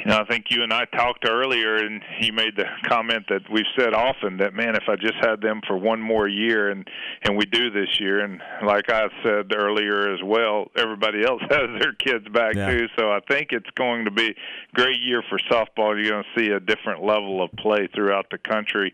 You 0.00 0.06
know, 0.06 0.18
I 0.18 0.24
think 0.24 0.46
you 0.48 0.62
and 0.62 0.72
I 0.72 0.86
talked 0.86 1.28
earlier, 1.28 1.76
and 1.76 2.02
you 2.20 2.32
made 2.32 2.56
the 2.56 2.64
comment 2.88 3.26
that 3.28 3.42
we've 3.52 3.64
said 3.78 3.92
often 3.92 4.38
that 4.38 4.54
man, 4.54 4.74
if 4.74 4.84
I 4.88 4.96
just 4.96 5.16
had 5.20 5.42
them 5.42 5.60
for 5.66 5.76
one 5.76 6.00
more 6.00 6.26
year, 6.26 6.70
and 6.70 6.88
and 7.22 7.36
we 7.36 7.44
do 7.44 7.70
this 7.70 8.00
year, 8.00 8.20
and 8.20 8.40
like 8.64 8.90
I 8.90 9.08
said 9.22 9.52
earlier 9.54 10.12
as 10.12 10.20
well, 10.24 10.70
everybody 10.76 11.22
else 11.26 11.42
has 11.42 11.68
their 11.80 11.92
kids 11.92 12.26
back 12.28 12.54
yeah. 12.54 12.70
too. 12.70 12.86
So 12.98 13.10
I 13.10 13.20
think 13.28 13.48
it's 13.50 13.70
going 13.74 14.06
to 14.06 14.10
be 14.10 14.28
a 14.28 14.74
great 14.74 15.00
year 15.00 15.22
for 15.28 15.38
softball. 15.50 16.00
You're 16.00 16.12
going 16.12 16.24
to 16.34 16.40
see 16.40 16.50
a 16.50 16.60
different 16.60 17.04
level 17.04 17.42
of 17.42 17.50
play 17.52 17.88
throughout 17.94 18.26
the 18.30 18.38
country. 18.38 18.92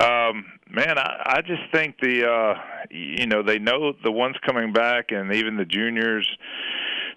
Um, 0.00 0.44
man, 0.70 0.98
I, 0.98 1.36
I 1.36 1.42
just 1.42 1.62
think 1.72 1.96
the 2.00 2.28
uh, 2.28 2.54
you 2.90 3.26
know 3.26 3.42
they 3.42 3.58
know 3.58 3.92
the 4.04 4.12
ones 4.12 4.36
coming 4.46 4.72
back, 4.72 5.10
and 5.10 5.32
even 5.32 5.56
the 5.56 5.64
juniors 5.64 6.28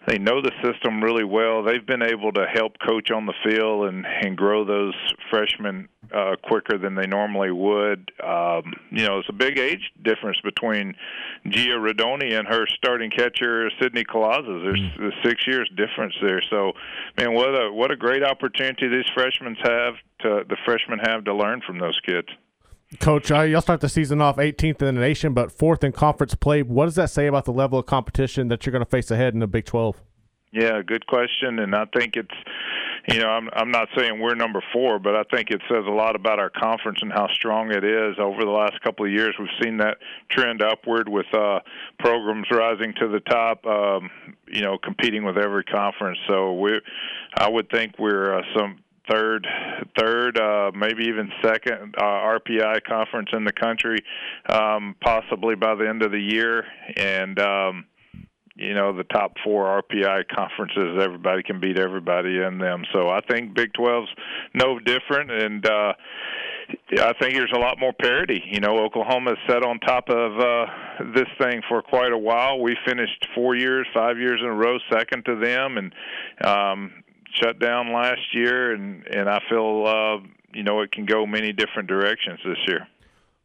they 0.08 0.18
know 0.18 0.42
the 0.42 0.54
system 0.64 1.04
really 1.04 1.26
well. 1.26 1.64
They've 1.64 1.86
been 1.86 2.02
able 2.02 2.32
to 2.32 2.46
help 2.52 2.78
coach 2.80 3.12
on 3.12 3.26
the 3.26 3.34
field 3.44 3.90
and 3.90 4.06
and 4.06 4.38
grow 4.38 4.64
those 4.64 4.96
freshmen 5.30 5.90
uh, 6.16 6.38
quicker 6.42 6.78
than 6.78 6.96
they 6.96 7.06
normally 7.06 7.52
would. 7.52 8.10
Um, 8.24 8.74
you 8.90 9.06
know, 9.06 9.20
it's 9.20 9.30
a 9.30 9.34
big 9.34 9.60
age 9.60 9.92
difference 10.02 10.40
between 10.42 10.96
Gia 11.50 11.78
Rodoni 11.78 12.40
and 12.40 12.48
her 12.48 12.66
starting 12.68 13.12
catcher 13.12 13.70
Sydney 13.82 14.06
Colazes. 14.06 14.64
There's, 14.64 14.80
mm. 14.80 15.26
six 15.26 15.46
years 15.46 15.70
difference 15.76 16.16
there. 16.22 16.42
So, 16.50 16.72
man, 17.18 17.34
what 17.34 17.50
a 17.50 17.72
what 17.72 17.92
a 17.92 17.98
great 17.98 18.24
opportunity 18.24 18.88
these 18.88 19.10
freshmen 19.14 19.56
have 19.56 19.96
to 20.22 20.44
the 20.48 20.58
freshmen 20.66 21.00
have 21.00 21.26
to 21.26 21.36
learn 21.36 21.62
from 21.68 21.80
those 21.80 22.00
kids. 22.06 22.30
Coach, 23.02 23.32
uh, 23.32 23.42
you'll 23.42 23.62
start 23.62 23.82
the 23.82 23.90
season 23.90 24.22
off 24.22 24.38
18th 24.38 24.82
in 24.82 24.96
the 24.96 25.02
nation, 25.02 25.34
but 25.34 25.52
fourth 25.52 25.84
in 25.84 25.92
conference 25.92 26.36
play. 26.36 26.64
What 26.64 26.86
does 26.86 26.96
that 26.96 27.10
say 27.10 27.28
about 27.28 27.44
the 27.44 27.52
level 27.52 27.78
of 27.80 27.86
competition 27.86 28.48
that 28.48 28.66
you're 28.66 28.72
going 28.72 28.84
to 28.84 28.90
face 28.90 29.12
ahead 29.12 29.34
in 29.34 29.42
the 29.42 29.48
Big 29.48 29.66
12? 29.66 30.02
Yeah, 30.54 30.82
good 30.82 31.06
question, 31.06 31.60
and 31.60 31.76
I 31.76 31.86
think 31.94 32.16
it's, 32.16 32.34
you 33.10 33.20
know, 33.20 33.28
I'm 33.28 33.50
I'm 33.54 33.70
not 33.70 33.90
saying 33.98 34.22
we're 34.22 34.36
number 34.36 34.64
four, 34.72 34.98
but 34.98 35.14
I 35.14 35.24
think 35.24 35.52
it 35.52 35.62
says 35.70 35.84
a 35.86 35.92
lot 35.92 36.16
about 36.16 36.40
our 36.40 36.50
conference 36.50 37.00
and 37.02 37.12
how 37.12 37.28
strong 37.34 37.72
it 37.72 37.84
is. 37.84 38.16
Over 38.18 38.46
the 38.46 38.52
last 38.52 38.82
couple 38.82 39.06
of 39.06 39.12
years, 39.12 39.36
we've 39.38 39.50
seen 39.62 39.78
that 39.78 39.98
trend 40.32 40.62
upward 40.62 41.10
with 41.10 41.26
uh, 41.34 41.60
programs 42.00 42.48
rising 42.50 42.94
to 43.02 43.10
the 43.10 43.20
top. 43.20 43.66
Um, 43.66 44.10
you 44.48 44.62
know, 44.62 44.78
competing 44.78 45.26
with 45.26 45.38
every 45.38 45.64
conference. 45.66 46.18
So 46.28 46.54
we, 46.54 46.80
I 47.36 47.50
would 47.50 47.70
think 47.70 47.96
we're 48.00 48.40
uh, 48.40 48.42
some 48.58 48.80
third, 49.10 49.48
third, 49.98 50.38
uh, 50.38 50.72
maybe 50.76 51.06
even 51.06 51.32
second 51.44 51.96
uh, 51.98 52.04
RPI 52.04 52.84
conference 52.84 53.30
in 53.34 53.44
the 53.44 53.54
country, 53.54 54.00
um, 54.50 54.96
possibly 55.02 55.56
by 55.56 55.76
the 55.76 55.88
end 55.88 56.04
of 56.04 56.12
the 56.12 56.20
year. 56.20 56.64
And 56.96 57.40
um, 57.40 57.86
you 58.58 58.74
know, 58.74 58.96
the 58.96 59.04
top 59.04 59.34
four 59.44 59.84
RPI 59.84 60.28
conferences, 60.36 61.00
everybody 61.02 61.44
can 61.44 61.60
beat 61.60 61.78
everybody 61.78 62.42
in 62.42 62.58
them. 62.58 62.84
So 62.92 63.08
I 63.08 63.22
think 63.22 63.54
Big 63.54 63.72
12's 63.74 64.10
no 64.56 64.80
different, 64.80 65.32
and 65.32 65.66
uh, 65.66 65.94
I 67.00 67.14
think 67.20 67.36
there's 67.36 67.54
a 67.54 67.60
lot 67.60 67.80
more 67.80 67.94
parity. 67.94 68.42
You 68.52 68.60
know, 68.60 68.80
Oklahoma's 68.80 69.38
set 69.48 69.64
on 69.64 69.80
top 69.80 70.10
of 70.10 70.40
uh, 70.40 70.66
this 71.14 71.28
thing 71.40 71.62
for 71.70 71.84
quite 71.84 72.12
a 72.12 72.18
while. 72.18 72.60
We 72.60 72.76
finished 72.86 73.28
four 73.36 73.56
years, 73.56 73.86
five 73.94 74.18
years 74.18 74.40
in 74.42 74.48
a 74.48 74.56
row, 74.56 74.80
second 74.92 75.26
to 75.26 75.36
them, 75.36 75.78
and 75.78 75.94
um, 76.44 77.04
shut 77.42 77.60
down 77.60 77.94
last 77.94 78.34
year, 78.34 78.74
and 78.74 79.06
and 79.08 79.30
I 79.30 79.40
feel 79.50 79.86
uh, 79.86 80.28
you 80.54 80.64
know 80.64 80.82
it 80.82 80.92
can 80.92 81.06
go 81.06 81.26
many 81.26 81.54
different 81.54 81.88
directions 81.88 82.40
this 82.46 82.58
year. 82.68 82.88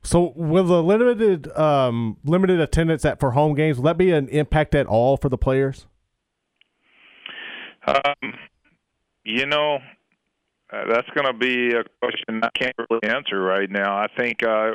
So, 0.05 0.33
will 0.35 0.65
the 0.65 0.83
limited 0.83 1.57
um, 1.57 2.17
limited 2.25 2.61
attendance 2.61 3.05
at 3.05 3.21
for 3.21 3.33
home 3.33 3.55
games 3.55 3.77
will 3.77 3.85
that 3.85 3.99
be 3.99 4.11
an 4.11 4.29
impact 4.29 4.75
at 4.75 4.87
all 4.87 5.17
for 5.17 5.29
the 5.29 5.39
players? 5.39 5.87
Um, 7.87 8.35
you 9.25 9.47
know, 9.47 9.79
uh, 10.73 10.85
that's 10.89 11.09
going 11.11 11.27
to 11.27 11.33
be 11.33 11.75
a 11.75 11.85
question 12.01 12.43
I 12.43 12.51
can't 12.59 12.75
really 12.79 13.05
answer 13.05 13.41
right 13.41 13.71
now. 13.71 13.97
I 13.97 14.09
think 14.17 14.43
uh, 14.43 14.73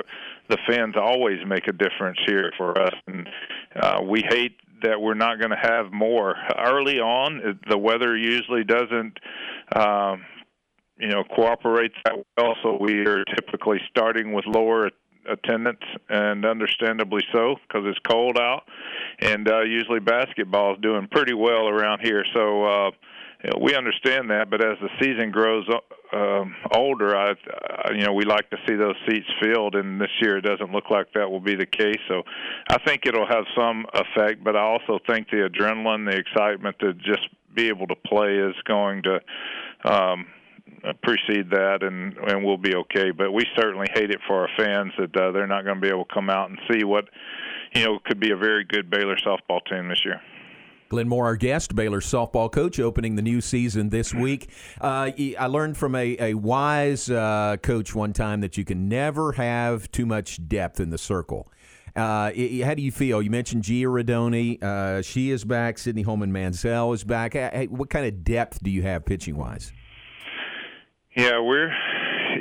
the 0.49 0.57
fans 0.67 0.95
always 0.95 1.39
make 1.45 1.67
a 1.67 1.73
difference 1.73 2.19
here 2.25 2.51
for 2.57 2.79
us, 2.79 2.93
and 3.07 3.27
uh, 3.75 4.01
we 4.03 4.23
hate 4.29 4.55
that 4.83 5.01
we're 5.01 5.13
not 5.13 5.39
going 5.39 5.51
to 5.51 5.57
have 5.61 5.91
more 5.91 6.35
early 6.57 6.99
on. 6.99 7.59
The 7.69 7.77
weather 7.77 8.15
usually 8.15 8.63
doesn't, 8.63 9.17
um, 9.75 10.25
you 10.97 11.09
know, 11.09 11.23
cooperate 11.23 11.91
that 12.05 12.15
well. 12.37 12.55
So 12.63 12.77
we 12.79 13.05
are 13.05 13.23
typically 13.35 13.79
starting 13.89 14.33
with 14.33 14.45
lower 14.45 14.89
attendance, 15.29 15.83
and 16.09 16.45
understandably 16.45 17.21
so 17.33 17.55
because 17.67 17.85
it's 17.85 17.99
cold 18.07 18.37
out. 18.37 18.63
And 19.19 19.49
uh, 19.49 19.61
usually 19.61 19.99
basketball 19.99 20.75
is 20.75 20.81
doing 20.81 21.07
pretty 21.11 21.33
well 21.33 21.67
around 21.67 21.99
here. 22.01 22.23
So. 22.33 22.63
Uh, 22.63 22.91
we 23.59 23.75
understand 23.75 24.29
that, 24.31 24.49
but 24.49 24.65
as 24.65 24.77
the 24.81 24.89
season 24.99 25.31
grows 25.31 25.67
um, 26.13 26.55
older, 26.71 27.15
I, 27.15 27.31
I, 27.31 27.91
you 27.91 28.05
know, 28.05 28.13
we 28.13 28.25
like 28.25 28.49
to 28.49 28.57
see 28.67 28.75
those 28.75 28.95
seats 29.07 29.27
filled, 29.41 29.75
and 29.75 30.01
this 30.01 30.09
year 30.21 30.37
it 30.37 30.41
doesn't 30.41 30.71
look 30.71 30.89
like 30.89 31.07
that 31.13 31.29
will 31.29 31.39
be 31.39 31.55
the 31.55 31.65
case. 31.65 31.99
So, 32.07 32.23
I 32.69 32.77
think 32.79 33.05
it'll 33.05 33.27
have 33.27 33.45
some 33.55 33.85
effect, 33.93 34.43
but 34.43 34.55
I 34.55 34.61
also 34.61 34.99
think 35.07 35.29
the 35.29 35.49
adrenaline, 35.49 36.09
the 36.09 36.17
excitement 36.17 36.79
to 36.79 36.93
just 36.93 37.27
be 37.53 37.67
able 37.67 37.87
to 37.87 37.95
play 37.95 38.37
is 38.37 38.55
going 38.65 39.03
to 39.03 39.19
um, 39.85 40.27
precede 41.03 41.49
that, 41.51 41.79
and 41.81 42.17
and 42.17 42.43
we'll 42.43 42.57
be 42.57 42.75
okay. 42.75 43.11
But 43.11 43.31
we 43.31 43.45
certainly 43.55 43.87
hate 43.93 44.11
it 44.11 44.19
for 44.27 44.41
our 44.41 44.49
fans 44.57 44.93
that 44.97 45.15
uh, 45.15 45.31
they're 45.31 45.47
not 45.47 45.63
going 45.63 45.75
to 45.75 45.81
be 45.81 45.89
able 45.89 46.05
to 46.05 46.13
come 46.13 46.29
out 46.29 46.49
and 46.49 46.59
see 46.71 46.83
what 46.83 47.05
you 47.73 47.83
know 47.83 47.99
could 48.05 48.19
be 48.19 48.31
a 48.31 48.37
very 48.37 48.63
good 48.63 48.89
Baylor 48.89 49.17
softball 49.17 49.59
team 49.69 49.89
this 49.89 50.03
year. 50.05 50.21
Glenn 50.89 51.07
Moore, 51.07 51.25
our 51.25 51.35
guest, 51.35 51.75
Baylor 51.75 51.99
softball 51.99 52.51
coach, 52.51 52.79
opening 52.79 53.15
the 53.15 53.21
new 53.21 53.41
season 53.41 53.89
this 53.89 54.13
week. 54.13 54.49
Uh, 54.79 55.11
I 55.17 55.47
learned 55.47 55.77
from 55.77 55.95
a, 55.95 56.15
a 56.19 56.33
wise 56.33 57.09
uh, 57.09 57.57
coach 57.61 57.93
one 57.93 58.13
time 58.13 58.41
that 58.41 58.57
you 58.57 58.65
can 58.65 58.87
never 58.87 59.33
have 59.33 59.91
too 59.91 60.05
much 60.05 60.47
depth 60.47 60.79
in 60.79 60.89
the 60.89 60.97
circle. 60.97 61.51
Uh, 61.95 62.31
how 62.63 62.73
do 62.75 62.81
you 62.81 62.91
feel? 62.91 63.21
You 63.21 63.31
mentioned 63.31 63.63
Gia 63.63 63.85
Rodoni. 63.85 64.61
Uh, 64.61 65.01
she 65.01 65.31
is 65.31 65.43
back. 65.43 65.77
Sydney 65.77 66.03
Holman 66.03 66.31
Mansell 66.31 66.93
is 66.93 67.03
back. 67.03 67.33
What 67.69 67.89
kind 67.89 68.05
of 68.05 68.23
depth 68.23 68.61
do 68.61 68.69
you 68.69 68.83
have 68.83 69.05
pitching 69.05 69.35
wise? 69.35 69.73
Yeah, 71.15 71.39
we're 71.39 71.71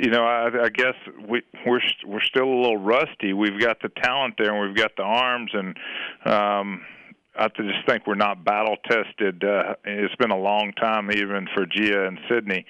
you 0.01 0.11
know, 0.11 0.23
I, 0.23 0.65
I 0.65 0.69
guess 0.69 0.93
we 1.27 1.41
we're 1.65 1.81
we're 2.05 2.21
still 2.21 2.45
a 2.45 2.59
little 2.61 2.77
rusty. 2.77 3.33
We've 3.33 3.59
got 3.59 3.81
the 3.81 3.89
talent 3.89 4.35
there, 4.37 4.53
and 4.53 4.67
we've 4.67 4.77
got 4.77 4.91
the 4.95 5.03
arms, 5.03 5.51
and 5.53 5.77
um, 6.25 6.85
I 7.37 7.47
just 7.49 7.87
think 7.87 8.07
we're 8.07 8.15
not 8.15 8.43
battle 8.43 8.77
tested. 8.89 9.43
Uh, 9.43 9.75
it's 9.83 10.15
been 10.15 10.31
a 10.31 10.37
long 10.37 10.73
time, 10.73 11.11
even 11.11 11.47
for 11.55 11.65
Gia 11.65 12.07
and 12.07 12.19
Sydney, 12.29 12.65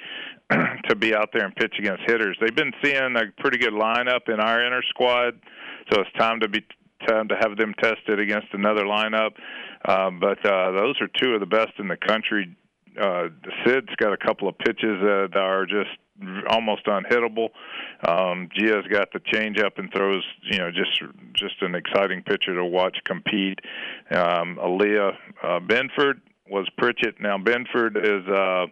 to 0.90 0.96
be 0.96 1.16
out 1.16 1.30
there 1.34 1.46
and 1.46 1.56
pitch 1.56 1.76
against 1.80 2.04
hitters. 2.06 2.38
They've 2.42 2.56
been 2.56 2.74
seeing 2.84 3.16
a 3.16 3.42
pretty 3.42 3.58
good 3.58 3.74
lineup 3.74 4.28
in 4.28 4.40
our 4.40 4.66
inner 4.66 4.82
squad, 4.90 5.40
so 5.92 6.02
it's 6.02 6.12
time 6.20 6.42
to 6.42 6.50
be 6.50 6.66
time 7.08 7.28
to 7.28 7.36
have 7.40 7.56
them 7.58 7.74
tested 7.82 8.20
against 8.20 8.48
another 8.54 8.84
lineup. 8.84 9.32
Um, 9.88 10.20
but 10.20 10.44
uh, 10.46 10.72
those 10.72 10.96
are 11.00 11.08
two 11.22 11.32
of 11.32 11.40
the 11.40 11.46
best 11.46 11.72
in 11.80 11.88
the 11.88 11.98
country. 11.98 12.56
Uh, 13.00 13.30
Sid's 13.66 13.94
got 13.98 14.14
a 14.14 14.18
couple 14.18 14.48
of 14.48 14.58
pitches 14.58 15.00
that 15.02 15.36
are 15.36 15.66
just 15.66 15.90
almost 16.50 16.86
unhittable. 16.86 17.50
Um, 18.08 18.50
Gia's 18.56 18.86
got 18.92 19.12
the 19.14 19.20
changeup 19.20 19.78
and 19.78 19.92
throws, 19.94 20.24
you 20.50 20.58
know, 20.58 20.72
just 20.72 21.02
just 21.34 21.62
an 21.62 21.76
exciting 21.76 22.24
pitcher 22.24 22.56
to 22.56 22.66
watch 22.66 22.98
compete. 23.06 23.60
Um, 24.12 24.58
Aaliyah 24.62 25.12
uh, 25.44 25.60
Benford 25.60 26.22
was 26.50 26.68
Pritchett. 26.78 27.22
Now 27.22 27.38
Benford 27.38 27.98
is. 27.98 28.28
Uh, 28.28 28.66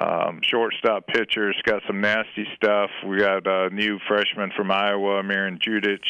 um, 0.00 0.40
shortstop 0.42 1.06
pitcher. 1.06 1.50
It's 1.50 1.62
got 1.62 1.82
some 1.86 2.00
nasty 2.00 2.46
stuff. 2.56 2.90
We 3.06 3.18
got 3.18 3.46
a 3.46 3.70
new 3.70 3.98
freshman 4.06 4.52
from 4.56 4.70
Iowa, 4.70 5.22
Amiron 5.22 5.58
Judich, 5.58 6.04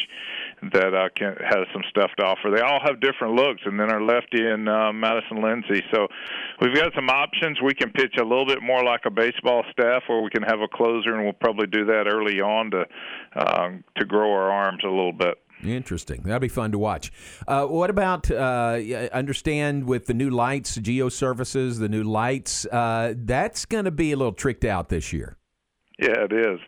that 0.72 0.94
uh, 0.94 1.08
can, 1.14 1.36
has 1.38 1.66
some 1.72 1.82
stuff 1.90 2.10
to 2.18 2.24
offer. 2.24 2.50
They 2.54 2.62
all 2.62 2.80
have 2.84 3.00
different 3.00 3.34
looks, 3.34 3.62
and 3.64 3.78
then 3.78 3.92
our 3.92 4.02
lefty 4.02 4.44
and 4.44 4.68
uh, 4.68 4.92
Madison 4.92 5.42
Lindsay. 5.42 5.82
So 5.92 6.08
we've 6.60 6.74
got 6.74 6.92
some 6.94 7.08
options. 7.08 7.58
We 7.62 7.74
can 7.74 7.90
pitch 7.90 8.14
a 8.18 8.24
little 8.24 8.46
bit 8.46 8.62
more 8.62 8.82
like 8.82 9.02
a 9.04 9.10
baseball 9.10 9.62
staff, 9.70 10.02
or 10.08 10.22
we 10.22 10.30
can 10.30 10.42
have 10.42 10.60
a 10.60 10.68
closer, 10.68 11.14
and 11.14 11.24
we'll 11.24 11.32
probably 11.32 11.66
do 11.66 11.84
that 11.86 12.06
early 12.12 12.40
on 12.40 12.70
to 12.72 12.84
um, 13.36 13.84
to 13.96 14.04
grow 14.04 14.32
our 14.32 14.50
arms 14.50 14.82
a 14.84 14.88
little 14.88 15.12
bit. 15.12 15.38
Interesting. 15.64 16.22
That'll 16.22 16.40
be 16.40 16.48
fun 16.48 16.72
to 16.72 16.78
watch. 16.78 17.10
Uh, 17.48 17.66
what 17.66 17.90
about 17.90 18.30
uh, 18.30 18.78
understand 19.12 19.84
with 19.84 20.06
the 20.06 20.14
new 20.14 20.30
lights, 20.30 20.76
Geo 20.76 21.08
Services, 21.08 21.78
the 21.78 21.88
new 21.88 22.02
lights? 22.02 22.66
Uh, 22.66 23.14
that's 23.16 23.64
going 23.64 23.86
to 23.86 23.90
be 23.90 24.12
a 24.12 24.16
little 24.16 24.32
tricked 24.32 24.64
out 24.64 24.88
this 24.88 25.12
year. 25.12 25.36
Yeah, 25.98 26.24
it 26.24 26.32
is. 26.32 26.60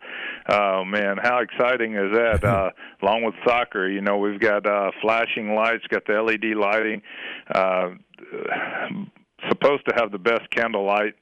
Oh 0.50 0.84
man, 0.84 1.18
how 1.22 1.40
exciting 1.40 1.94
is 1.94 2.12
that? 2.14 2.42
uh, 2.44 2.70
along 3.02 3.24
with 3.24 3.34
soccer, 3.46 3.88
you 3.88 4.00
know, 4.00 4.16
we've 4.16 4.40
got 4.40 4.66
uh, 4.66 4.90
flashing 5.02 5.54
lights, 5.54 5.84
got 5.90 6.06
the 6.06 6.14
LED 6.14 6.56
lighting. 6.56 7.02
Uh, 7.54 7.90
supposed 9.48 9.86
to 9.86 9.94
have 9.96 10.10
the 10.10 10.18
best 10.18 10.48
candlelight 10.50 11.14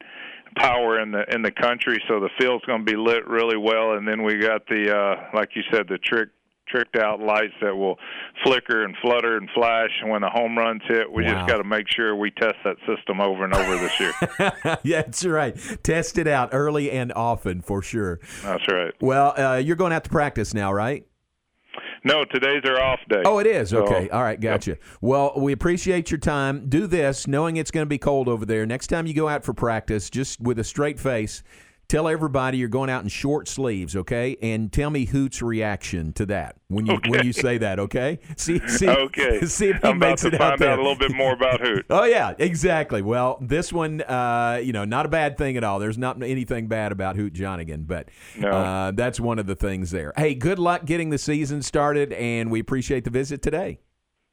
power 0.57 1.01
in 1.01 1.11
the 1.11 1.25
in 1.35 1.43
the 1.43 1.51
country, 1.51 2.01
so 2.09 2.21
the 2.21 2.31
field's 2.39 2.65
going 2.65 2.85
to 2.85 2.91
be 2.91 2.97
lit 2.97 3.27
really 3.27 3.57
well. 3.57 3.93
And 3.93 4.07
then 4.07 4.23
we 4.23 4.39
got 4.39 4.67
the 4.69 4.97
uh, 4.97 5.37
like 5.37 5.51
you 5.55 5.63
said, 5.73 5.87
the 5.89 5.99
trick 5.99 6.29
tricked 6.67 6.97
out 6.97 7.21
lights 7.21 7.55
that 7.61 7.75
will 7.75 7.99
flicker 8.45 8.85
and 8.85 8.95
flutter 9.03 9.37
and 9.37 9.49
flash 9.55 9.91
when 10.05 10.23
the 10.23 10.31
home 10.31 10.57
runs 10.57 10.83
hit. 10.87 11.11
We 11.11 11.25
wow. 11.25 11.33
just 11.33 11.49
got 11.49 11.59
to 11.59 11.65
make 11.65 11.87
sure 11.89 12.15
we 12.17 12.31
test 12.31 12.57
that 12.65 12.77
system 12.87 13.21
over 13.21 13.45
and 13.45 13.55
over 13.55 13.77
this 13.77 14.01
year. 14.01 14.13
yeah, 14.83 15.03
that's 15.03 15.25
right. 15.25 15.57
Test 15.83 16.19
it 16.19 16.27
out 16.27 16.51
early 16.53 16.91
and 16.91 17.13
often 17.13 17.61
for 17.61 17.83
sure. 17.83 18.21
That's 18.43 18.67
right. 18.69 18.93
Well, 19.01 19.39
uh, 19.39 19.57
you're 19.57 19.77
going 19.77 19.93
out 19.93 20.05
to 20.05 20.11
practice 20.11 20.55
now, 20.55 20.73
right? 20.73 21.07
No, 22.05 22.25
today's 22.25 22.63
our 22.65 22.81
off 22.81 23.01
day. 23.09 23.23
Oh, 23.25 23.39
it 23.39 23.49
is. 23.49 23.75
Okay. 23.75 24.07
So, 24.07 24.15
All 24.17 24.23
right. 24.23 24.41
Gotcha. 24.41 24.71
Yep. 24.71 24.81
Well, 25.01 25.33
we 25.37 25.53
appreciate 25.53 26.09
your 26.09 26.19
time. 26.19 26.69
Do 26.69 26.87
this 26.87 27.27
knowing 27.27 27.57
it's 27.57 27.73
going 27.73 27.85
to 27.85 27.89
be 27.89 27.99
cold 27.99 28.29
over 28.29 28.47
there. 28.47 28.65
Next 28.65 28.87
time 28.87 29.09
you 29.09 29.15
go 29.15 29.29
out 29.29 29.45
for 29.45 29.53
practice, 29.53 30.09
just 30.09 30.41
with 30.41 30.61
a 30.61 30.65
straight 30.65 31.01
face, 31.01 31.43
Tell 31.89 32.09
everybody 32.09 32.59
you're 32.59 32.69
going 32.69 32.91
out 32.91 33.05
in 33.05 33.09
short 33.09 33.47
sleeves, 33.47 33.95
okay? 33.95 34.37
And 34.43 34.73
tell 34.73 34.91
me 34.91 35.05
Hoot's 35.05 35.41
reaction 35.41 36.13
to 36.15 36.27
that 36.27 36.57
when 36.67 36.87
you 36.87 36.95
okay. 36.95 37.11
when 37.11 37.25
you 37.25 37.33
say 37.33 37.59
that, 37.59 37.79
okay? 37.79 38.19
See, 38.37 38.59
see, 38.67 38.89
okay. 38.89 39.41
See 39.47 39.69
if 39.69 39.81
he 39.81 39.89
I'm 39.89 39.99
makes 39.99 40.25
it 40.25 40.31
find 40.37 40.61
out, 40.61 40.63
out, 40.63 40.79
a 40.79 40.83
little 40.83 40.99
bit 40.99 41.15
more 41.15 41.33
about 41.33 41.61
Hoot. 41.61 41.87
oh 41.91 42.05
yeah, 42.05 42.35
exactly. 42.39 43.03
Well, 43.03 43.39
this 43.41 43.73
one, 43.73 44.03
uh, 44.03 44.61
you 44.63 44.73
know, 44.73 44.85
not 44.85 45.07
a 45.07 45.09
bad 45.09 45.39
thing 45.39 45.57
at 45.57 45.63
all. 45.63 45.79
There's 45.79 45.99
not 45.99 46.21
anything 46.23 46.67
bad 46.67 46.91
about 46.91 47.15
Hoot 47.15 47.33
Jonigan, 47.33 47.87
but 47.87 48.09
no. 48.37 48.51
uh, 48.51 48.91
that's 48.91 49.21
one 49.21 49.39
of 49.39 49.47
the 49.47 49.55
things 49.55 49.93
there. 49.93 50.13
Hey, 50.17 50.35
good 50.35 50.59
luck 50.59 50.87
getting 50.87 51.11
the 51.11 51.19
season 51.19 51.63
started, 51.63 52.13
and 52.15 52.51
we 52.51 52.59
appreciate 52.59 53.05
the 53.05 53.11
visit 53.11 53.43
today. 53.43 53.79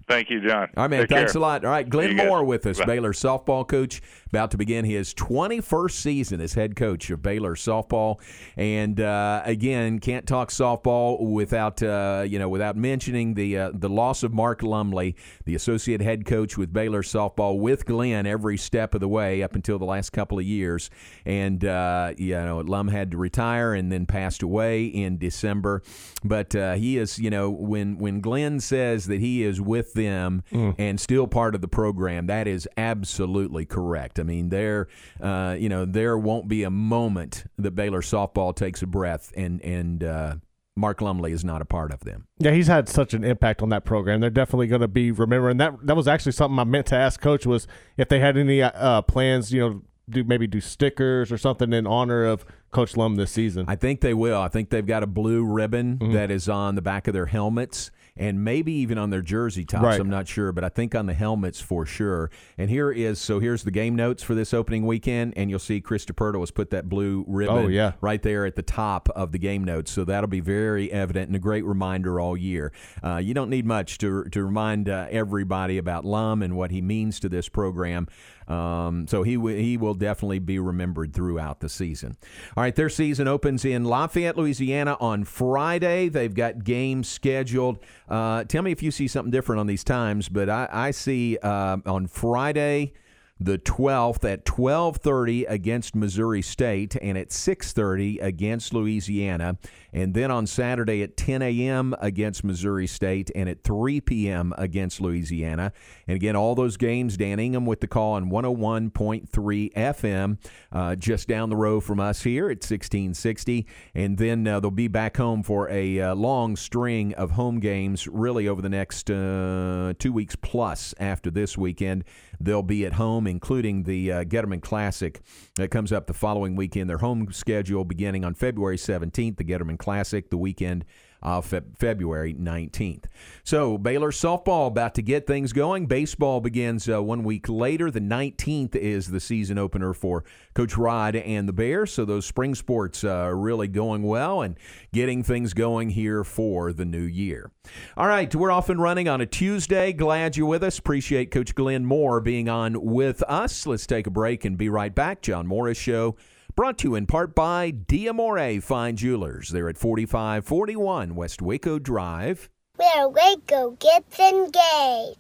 Thank 0.08 0.30
you, 0.30 0.42
John. 0.42 0.70
All 0.76 0.84
right, 0.84 0.90
man. 0.90 1.02
Take 1.02 1.10
thanks 1.10 1.34
care. 1.34 1.40
a 1.40 1.42
lot. 1.42 1.64
All 1.64 1.72
right, 1.72 1.88
Glenn 1.88 2.16
Moore 2.16 2.44
with 2.44 2.66
us, 2.66 2.80
Bye. 2.80 2.86
Baylor 2.86 3.14
softball 3.14 3.68
coach, 3.68 4.02
about 4.34 4.50
to 4.50 4.58
begin 4.58 4.84
his 4.84 5.14
21st 5.14 5.92
season 5.92 6.42
as 6.42 6.56
head 6.56 6.76
coach 6.76 7.12
of 7.12 7.22
Baylor 7.22 7.54
softball. 7.54 8.20
And 8.58 9.00
uh, 9.00 9.44
again, 9.46 10.00
can't 10.00 10.26
talk 10.26 10.50
softball 10.50 11.20
without 11.20 11.84
uh, 11.84 12.26
you 12.28 12.40
know 12.40 12.50
without 12.50 12.76
mentioning 12.76 13.36
the 13.36 13.60
uh, 13.60 13.72
the 13.76 13.90
loss 13.90 14.24
of 14.24 14.34
Mark 14.34 14.64
Lumley, 14.64 15.16
the 15.46 15.54
associate 15.54 16.02
head 16.02 16.26
coach 16.26 16.58
with 16.58 16.74
Baylor 16.74 17.04
softball, 17.04 17.60
with 17.60 17.86
Glenn 17.86 18.26
every 18.26 18.58
step 18.58 18.96
of 18.96 19.02
the 19.02 19.08
way 19.08 19.44
up 19.44 19.54
until 19.54 19.78
the 19.78 19.86
last 19.86 20.10
couple 20.10 20.40
of 20.40 20.46
years. 20.46 20.90
And 21.26 21.64
uh, 21.64 22.14
you 22.18 22.34
know, 22.34 22.58
Lum 22.62 22.88
had 22.88 23.12
to 23.12 23.18
retire 23.18 23.76
and 23.76 23.92
then 23.92 24.08
passed 24.08 24.42
away 24.42 24.86
in 24.86 25.20
December. 25.20 25.84
But 26.24 26.56
uh, 26.56 26.74
he 26.74 26.98
is, 26.98 27.20
you 27.20 27.30
know, 27.30 27.52
when 27.52 28.00
when 28.00 28.20
Glenn 28.20 28.60
says 28.60 29.06
that 29.06 29.20
he 29.20 29.44
is 29.44 29.62
with 29.62 29.94
them 29.94 30.42
mm. 30.52 30.74
and 30.80 31.00
still 31.00 31.28
part 31.28 31.54
of 31.54 31.62
the 31.62 31.68
program. 31.68 32.26
That 32.26 32.48
is 32.48 32.68
absolutely 32.78 33.68
correct. 33.68 34.18
I 34.24 34.26
mean, 34.26 34.50
there, 34.50 34.88
uh, 35.22 35.58
you 35.60 35.68
know, 35.68 35.84
there 35.84 36.18
won't 36.18 36.48
be 36.48 36.64
a 36.64 36.70
moment 36.70 37.44
that 37.58 37.72
Baylor 37.72 38.02
softball 38.02 38.56
takes 38.56 38.82
a 38.82 38.88
breath 38.88 39.32
and 39.36 39.62
and. 39.62 40.04
Uh, 40.04 40.36
Mark 40.76 41.02
Lumley 41.02 41.34
is 41.34 41.46
not 41.46 41.62
a 41.62 41.66
part 41.66 41.94
of 41.94 42.00
them. 42.00 42.26
Yeah, 42.40 42.50
he's 42.50 42.66
had 42.66 42.90
such 42.90 43.14
an 43.14 43.24
impact 43.24 43.62
on 43.62 43.70
that 43.70 43.86
program. 43.86 44.22
They're 44.22 44.32
definitely 44.32 44.66
going 44.66 44.82
to 44.82 44.88
be 44.88 45.12
remembering 45.12 45.58
that. 45.58 45.86
That 45.86 45.96
was 45.96 46.08
actually 46.08 46.32
something 46.32 46.58
I 46.58 46.64
meant 46.64 46.88
to 46.88 46.96
ask 46.96 47.22
Coach 47.22 47.46
was 47.46 47.68
if 47.96 48.10
they 48.10 48.18
had 48.18 48.38
any 48.38 48.64
uh, 48.64 49.04
plans, 49.04 49.54
you 49.54 49.62
know, 49.62 49.82
do 50.10 50.24
maybe 50.24 50.48
do 50.48 50.60
stickers 50.60 51.32
or 51.32 51.38
something 51.38 51.72
in 51.74 51.86
honor 51.86 52.26
of 52.26 52.44
Coach 52.72 52.98
Lum 52.98 53.16
this 53.16 53.32
season. 53.32 53.66
I 53.68 53.76
think 53.76 54.02
they 54.02 54.14
will. 54.14 54.42
I 54.42 54.48
think 54.48 54.70
they've 54.70 54.86
got 54.86 55.04
a 55.04 55.08
blue 55.08 55.46
ribbon 55.46 56.00
mm-hmm. 56.00 56.14
that 56.14 56.32
is 56.32 56.50
on 56.50 56.76
the 56.76 56.82
back 56.82 57.08
of 57.08 57.14
their 57.14 57.28
helmets 57.28 57.92
and 58.16 58.44
maybe 58.44 58.72
even 58.74 58.98
on 58.98 59.10
their 59.10 59.22
jersey 59.22 59.66
tops. 59.66 59.84
Right. 59.84 60.00
I'm 60.00 60.10
not 60.10 60.28
sure, 60.28 60.52
but 60.52 60.64
I 60.64 60.70
think 60.70 60.94
on 60.94 61.08
the 61.08 61.14
helmets 61.14 61.60
for 61.60 61.86
sure. 61.86 62.30
And 62.58 62.70
here 62.70 62.92
is 62.92 63.20
so 63.20 63.40
here's 63.40 63.64
the 63.64 63.72
game 63.72 63.96
notes 63.96 64.22
for 64.22 64.36
this 64.36 64.54
opening 64.54 64.86
weekend, 64.86 65.34
and 65.36 65.50
you'll 65.50 65.60
see 65.60 65.82
Chris 65.82 66.06
DiPerto 66.06 66.40
has 66.40 66.52
put 66.52 66.70
that 66.70 66.88
blue 66.90 67.26
ribbon 67.28 67.66
oh, 67.66 67.68
yeah. 67.68 67.94
right 68.02 68.22
there 68.22 68.46
at 68.46 68.56
the 68.56 68.62
top 68.62 69.10
of 69.10 69.32
the 69.32 69.40
game 69.40 69.64
notes. 69.64 69.92
So 69.92 70.06
that'll 70.06 70.30
be 70.30 70.42
very 70.42 70.92
evident 70.92 71.28
and 71.28 71.36
a 71.36 71.40
great 71.40 71.66
reminder 71.66 72.20
all 72.20 72.38
year. 72.38 72.72
Uh, 73.04 73.18
you 73.18 73.34
don't 73.34 73.50
need 73.50 73.66
much 73.66 73.98
to 74.00 74.26
to 74.26 74.44
remind 74.44 74.90
uh, 74.90 75.08
everybody 75.10 75.78
about 75.78 76.06
Lum 76.06 76.44
and 76.44 76.56
what 76.56 76.72
he 76.72 76.82
means 76.82 77.20
to 77.22 77.30
this 77.30 77.50
program. 77.50 78.08
Um, 78.48 79.08
so 79.08 79.24
he 79.24 79.36
w- 79.36 79.58
he 79.58 79.78
will 79.78 79.94
definitely 79.94 80.40
be 80.40 80.60
remembered 80.60 81.14
throughout 81.14 81.60
the 81.60 81.70
season. 81.70 82.18
All 82.56 82.64
right, 82.64 82.76
their 82.76 82.90
season 82.90 83.28
opens 83.28 83.66
in 83.66 83.86
Lafayette, 83.86 84.38
Louisiana 84.38 84.98
on 85.00 85.24
Friday. 85.24 86.10
They've 86.10 86.34
got 86.34 86.64
games 86.64 87.08
scheduled. 87.08 87.80
Uh, 88.10 88.44
tell 88.44 88.62
me 88.62 88.72
if 88.72 88.84
you 88.84 88.92
see 88.92 89.08
something 89.08 89.32
different 89.32 89.60
on 89.60 89.68
these 89.68 89.84
times, 89.84 90.30
but 90.30 90.50
I, 90.50 90.68
I 90.72 90.92
see 90.92 91.38
uh, 91.42 91.78
on 91.86 92.08
Friday 92.08 92.94
the 93.40 93.58
12th 93.58 94.24
at 94.24 94.46
12:30 94.46 95.46
against 95.48 95.96
Missouri 95.96 96.42
State 96.42 96.96
and 97.02 97.18
at 97.18 97.32
6:30 97.32 98.20
against 98.22 98.74
Louisiana 98.74 99.58
and 99.94 100.14
then 100.14 100.32
on 100.32 100.48
Saturday 100.48 101.04
at 101.04 101.16
10 101.16 101.42
a.m. 101.42 101.96
against 102.00 102.44
Missouri 102.44 102.88
State 102.88 103.30
and 103.36 103.48
at 103.48 103.64
3 103.64 104.02
p.m. 104.02 104.54
against 104.58 105.00
Louisiana. 105.00 105.72
And 106.08 106.16
again, 106.16 106.36
all 106.36 106.56
those 106.56 106.78
games, 106.78 107.16
Dan 107.16 107.40
Ingham 107.40 107.66
with 107.66 107.80
the 107.80 107.88
call 107.88 108.14
on 108.14 108.30
101.3 108.30 109.74
FM, 109.74 110.38
uh, 110.72 110.96
just 110.96 111.28
down 111.28 111.50
the 111.50 111.56
road 111.56 111.82
from 111.82 112.00
us 112.00 112.24
here 112.24 112.46
at 112.46 112.58
1660. 112.58 113.68
And 113.94 114.18
then 114.18 114.48
uh, 114.48 114.60
they'll 114.60 114.72
be 114.72 114.88
back 114.88 115.18
home 115.18 115.44
for 115.44 115.70
a 115.70 116.00
uh, 116.00 116.16
long 116.16 116.56
string 116.56 117.14
of 117.14 117.32
home 117.32 117.60
games, 117.60 118.08
really 118.08 118.48
over 118.48 118.62
the 118.62 118.70
next 118.70 119.12
uh, 119.12 119.94
two 120.00 120.12
weeks 120.12 120.36
plus 120.36 120.96
after 121.00 121.30
this 121.30 121.56
weekend. 121.56 122.04
They'll 122.44 122.62
be 122.62 122.86
at 122.86 122.94
home, 122.94 123.26
including 123.26 123.84
the 123.84 124.12
uh, 124.12 124.24
Getterman 124.26 124.62
Classic 124.62 125.22
that 125.56 125.72
comes 125.72 125.94
up 125.94 126.08
the 126.08 126.14
following 126.14 126.56
weekend. 126.56 126.90
Their 126.90 126.98
home 126.98 127.32
schedule 127.32 127.86
beginning 127.86 128.26
on 128.26 128.34
February 128.34 128.78
17th, 128.78 129.38
the 129.38 129.46
Getterman 129.46 129.80
Classic, 129.80 130.30
the 130.30 130.38
weekend 130.38 130.84
of 131.24 131.46
Fe- 131.46 131.62
February 131.78 132.34
19th. 132.34 133.06
So 133.44 133.78
Baylor 133.78 134.12
softball 134.12 134.68
about 134.68 134.94
to 134.96 135.02
get 135.02 135.26
things 135.26 135.54
going. 135.54 135.88
Baseball 135.88 136.42
begins 136.42 136.88
uh, 136.88 137.02
one 137.02 137.24
week 137.24 137.50
later. 137.50 137.90
The 137.90 138.02
19th 138.02 138.76
is 138.76 139.08
the 139.08 139.20
season 139.20 139.58
opener 139.58 139.94
for 139.94 140.24
Coach 140.54 140.78
Rod 140.78 141.16
and 141.16 141.48
the 141.48 141.54
Bears. 141.54 141.94
So 141.94 142.06
those 142.06 142.26
spring 142.26 142.54
sports 142.54 143.04
uh, 143.04 143.10
are 143.10 143.36
really 143.36 143.68
going 143.68 144.04
well 144.04 144.42
and 144.42 144.58
getting 144.92 145.24
things 145.24 145.54
going 145.54 145.90
here 145.90 146.24
for 146.24 146.74
the 146.74 146.86
new 146.86 147.04
year. 147.04 147.52
All 147.96 148.08
right, 148.08 148.34
we're 148.36 148.52
off 148.52 148.70
and 148.70 148.82
running 148.82 149.08
on 149.08 149.22
a 149.22 149.26
Tuesday. 149.26 149.94
Glad 149.94 150.36
you're 150.36 150.48
with 150.48 150.64
us. 150.64 150.78
Appreciate 150.78 151.32
Coach 151.32 151.56
Glenn 151.56 151.86
Moore 151.86 152.20
being 152.20 152.50
on 152.50 152.84
with 152.84 153.24
us. 153.24 153.66
Let's 153.66 153.88
take 153.88 154.06
a 154.06 154.12
break 154.12 154.44
and 154.44 154.58
be 154.58 154.68
right 154.68 154.94
back. 154.94 155.22
John 155.22 155.48
Morris 155.48 155.78
Show 155.78 156.18
Brought 156.56 156.78
to 156.80 156.90
you 156.90 156.96
in 156.96 157.08
part 157.08 157.34
by 157.34 157.72
Diamore 157.72 158.62
Fine 158.62 158.98
Jewelers. 158.98 159.50
They're 159.50 159.70
at 159.70 159.78
4541 159.78 161.16
West 161.16 161.42
Waco 161.42 161.80
Drive. 161.80 162.48
Where 162.76 163.10
Waco 163.10 163.72
gets 163.80 164.20
engaged. 164.20 165.18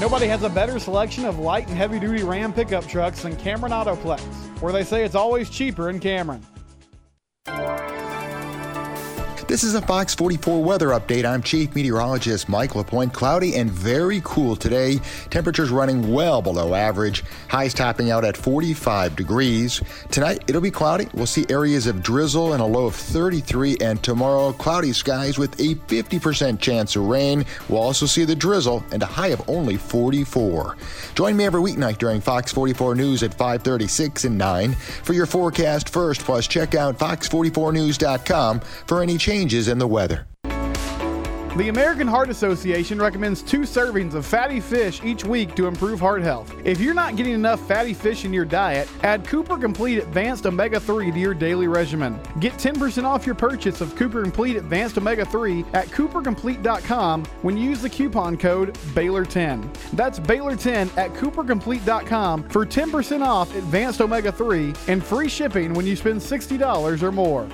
Nobody 0.00 0.26
has 0.28 0.42
a 0.44 0.48
better 0.48 0.78
selection 0.78 1.26
of 1.26 1.38
light 1.38 1.68
and 1.68 1.76
heavy 1.76 2.00
duty 2.00 2.22
Ram 2.22 2.54
pickup 2.54 2.86
trucks 2.86 3.22
than 3.22 3.36
Cameron 3.36 3.72
Autoplex, 3.72 4.20
where 4.62 4.72
they 4.72 4.82
say 4.82 5.04
it's 5.04 5.14
always 5.14 5.50
cheaper 5.50 5.90
in 5.90 6.00
Cameron. 6.00 6.42
This 9.52 9.64
is 9.64 9.74
a 9.74 9.82
Fox 9.82 10.14
44 10.14 10.64
weather 10.64 10.88
update. 10.88 11.26
I'm 11.26 11.42
Chief 11.42 11.74
Meteorologist 11.74 12.48
Mike 12.48 12.74
LaPointe. 12.74 13.12
Cloudy 13.12 13.56
and 13.56 13.70
very 13.70 14.22
cool 14.24 14.56
today. 14.56 14.98
Temperatures 15.28 15.68
running 15.68 16.10
well 16.10 16.40
below 16.40 16.74
average. 16.74 17.22
Highs 17.48 17.74
topping 17.74 18.10
out 18.10 18.24
at 18.24 18.34
45 18.34 19.14
degrees. 19.14 19.82
Tonight 20.10 20.44
it'll 20.46 20.62
be 20.62 20.70
cloudy. 20.70 21.06
We'll 21.12 21.26
see 21.26 21.44
areas 21.50 21.86
of 21.86 22.02
drizzle 22.02 22.54
and 22.54 22.62
a 22.62 22.64
low 22.64 22.86
of 22.86 22.94
33. 22.94 23.76
And 23.82 24.02
tomorrow, 24.02 24.54
cloudy 24.54 24.94
skies 24.94 25.36
with 25.36 25.60
a 25.60 25.74
50% 25.74 26.58
chance 26.58 26.96
of 26.96 27.02
rain. 27.02 27.44
We'll 27.68 27.82
also 27.82 28.06
see 28.06 28.24
the 28.24 28.34
drizzle 28.34 28.82
and 28.90 29.02
a 29.02 29.06
high 29.06 29.28
of 29.28 29.50
only 29.50 29.76
44. 29.76 30.78
Join 31.14 31.36
me 31.36 31.44
every 31.44 31.60
weeknight 31.60 31.98
during 31.98 32.22
Fox 32.22 32.52
44 32.52 32.94
News 32.94 33.22
at 33.22 33.34
536 33.34 34.24
and 34.24 34.38
9 34.38 34.72
for 34.72 35.12
your 35.12 35.26
forecast 35.26 35.90
first. 35.90 36.22
Plus, 36.22 36.46
check 36.46 36.74
out 36.74 36.98
fox44news.com 36.98 38.60
for 38.60 39.02
any 39.02 39.18
changes 39.18 39.41
changes 39.42 39.66
in 39.66 39.78
the 39.78 39.88
weather. 39.88 40.26
The 41.56 41.68
American 41.68 42.06
Heart 42.06 42.30
Association 42.30 42.98
recommends 42.98 43.42
two 43.42 43.60
servings 43.60 44.14
of 44.14 44.24
fatty 44.24 44.58
fish 44.58 45.02
each 45.04 45.22
week 45.22 45.54
to 45.56 45.66
improve 45.66 46.00
heart 46.00 46.22
health. 46.22 46.50
If 46.64 46.80
you're 46.80 46.94
not 46.94 47.14
getting 47.14 47.34
enough 47.34 47.60
fatty 47.68 47.92
fish 47.92 48.24
in 48.24 48.32
your 48.32 48.46
diet, 48.46 48.88
add 49.02 49.26
Cooper 49.26 49.58
Complete 49.58 49.98
Advanced 49.98 50.46
Omega 50.46 50.80
3 50.80 51.12
to 51.12 51.18
your 51.18 51.34
daily 51.34 51.68
regimen. 51.68 52.18
Get 52.40 52.54
10% 52.54 53.04
off 53.04 53.26
your 53.26 53.34
purchase 53.34 53.82
of 53.82 53.94
Cooper 53.96 54.22
Complete 54.22 54.56
Advanced 54.56 54.96
Omega 54.96 55.26
3 55.26 55.66
at 55.74 55.88
coopercomplete.com 55.88 57.24
when 57.42 57.58
you 57.58 57.68
use 57.68 57.82
the 57.82 57.90
coupon 57.90 58.38
code 58.38 58.72
Baylor10. 58.94 59.76
That's 59.92 60.18
Baylor10 60.20 60.96
at 60.96 61.12
coopercomplete.com 61.12 62.48
for 62.48 62.64
10% 62.64 63.26
off 63.26 63.54
Advanced 63.54 64.00
Omega 64.00 64.32
3 64.32 64.72
and 64.88 65.04
free 65.04 65.28
shipping 65.28 65.74
when 65.74 65.86
you 65.86 65.96
spend 65.96 66.18
$60 66.18 67.02
or 67.02 67.12
more. 67.12 67.46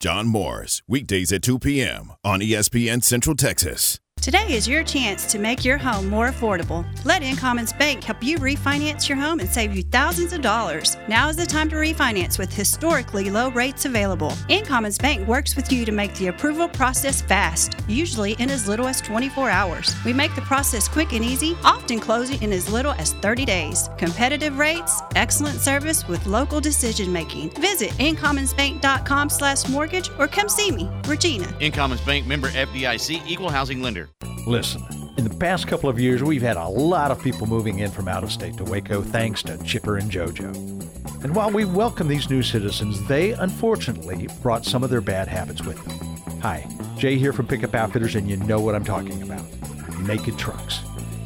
John 0.00 0.28
Morris, 0.28 0.80
weekdays 0.88 1.30
at 1.30 1.42
2 1.42 1.58
p.m. 1.58 2.12
on 2.24 2.40
ESPN 2.40 3.04
Central 3.04 3.36
Texas. 3.36 4.00
Today 4.20 4.52
is 4.52 4.68
your 4.68 4.84
chance 4.84 5.24
to 5.32 5.38
make 5.38 5.64
your 5.64 5.78
home 5.78 6.10
more 6.10 6.28
affordable. 6.28 6.84
Let 7.06 7.22
Incommons 7.22 7.76
Bank 7.78 8.04
help 8.04 8.22
you 8.22 8.36
refinance 8.36 9.08
your 9.08 9.16
home 9.16 9.40
and 9.40 9.48
save 9.48 9.74
you 9.74 9.82
thousands 9.82 10.34
of 10.34 10.42
dollars. 10.42 10.98
Now 11.08 11.30
is 11.30 11.36
the 11.36 11.46
time 11.46 11.70
to 11.70 11.76
refinance 11.76 12.38
with 12.38 12.52
historically 12.52 13.30
low 13.30 13.50
rates 13.52 13.86
available. 13.86 14.32
Incommons 14.50 15.00
Bank 15.00 15.26
works 15.26 15.56
with 15.56 15.72
you 15.72 15.86
to 15.86 15.92
make 15.92 16.14
the 16.16 16.26
approval 16.26 16.68
process 16.68 17.22
fast, 17.22 17.76
usually 17.88 18.32
in 18.32 18.50
as 18.50 18.68
little 18.68 18.86
as 18.88 19.00
24 19.00 19.48
hours. 19.48 19.94
We 20.04 20.12
make 20.12 20.34
the 20.34 20.42
process 20.42 20.86
quick 20.86 21.14
and 21.14 21.24
easy, 21.24 21.56
often 21.64 21.98
closing 21.98 22.42
in 22.42 22.52
as 22.52 22.70
little 22.70 22.92
as 22.92 23.14
30 23.14 23.46
days. 23.46 23.88
Competitive 23.96 24.58
rates, 24.58 25.00
excellent 25.16 25.60
service 25.60 26.06
with 26.08 26.26
local 26.26 26.60
decision 26.60 27.10
making. 27.10 27.50
Visit 27.58 27.92
incommonsbank.com 27.92 29.30
slash 29.30 29.66
mortgage 29.70 30.10
or 30.18 30.28
come 30.28 30.50
see 30.50 30.70
me, 30.70 30.90
Regina. 31.06 31.46
Incommons 31.62 32.04
Bank 32.04 32.26
member 32.26 32.50
FDIC 32.50 33.26
equal 33.26 33.48
housing 33.48 33.80
lender. 33.80 34.09
Listen, 34.46 34.82
in 35.16 35.24
the 35.24 35.36
past 35.36 35.68
couple 35.68 35.88
of 35.88 36.00
years, 36.00 36.22
we've 36.22 36.42
had 36.42 36.56
a 36.56 36.66
lot 36.66 37.10
of 37.10 37.22
people 37.22 37.46
moving 37.46 37.80
in 37.80 37.90
from 37.90 38.08
out 38.08 38.24
of 38.24 38.32
state 38.32 38.56
to 38.56 38.64
Waco 38.64 39.02
thanks 39.02 39.42
to 39.42 39.62
Chipper 39.64 39.98
and 39.98 40.10
JoJo. 40.10 41.22
And 41.22 41.34
while 41.34 41.50
we 41.50 41.66
welcome 41.66 42.08
these 42.08 42.30
new 42.30 42.42
citizens, 42.42 43.06
they 43.06 43.32
unfortunately 43.32 44.28
brought 44.42 44.64
some 44.64 44.82
of 44.82 44.90
their 44.90 45.02
bad 45.02 45.28
habits 45.28 45.62
with 45.62 45.82
them. 45.84 46.40
Hi, 46.40 46.66
Jay 46.96 47.16
here 47.16 47.34
from 47.34 47.46
Pickup 47.46 47.74
Outfitters, 47.74 48.14
and 48.14 48.28
you 48.28 48.38
know 48.38 48.60
what 48.60 48.74
I'm 48.74 48.84
talking 48.84 49.22
about 49.22 49.44
naked 50.00 50.38
trucks. 50.38 50.80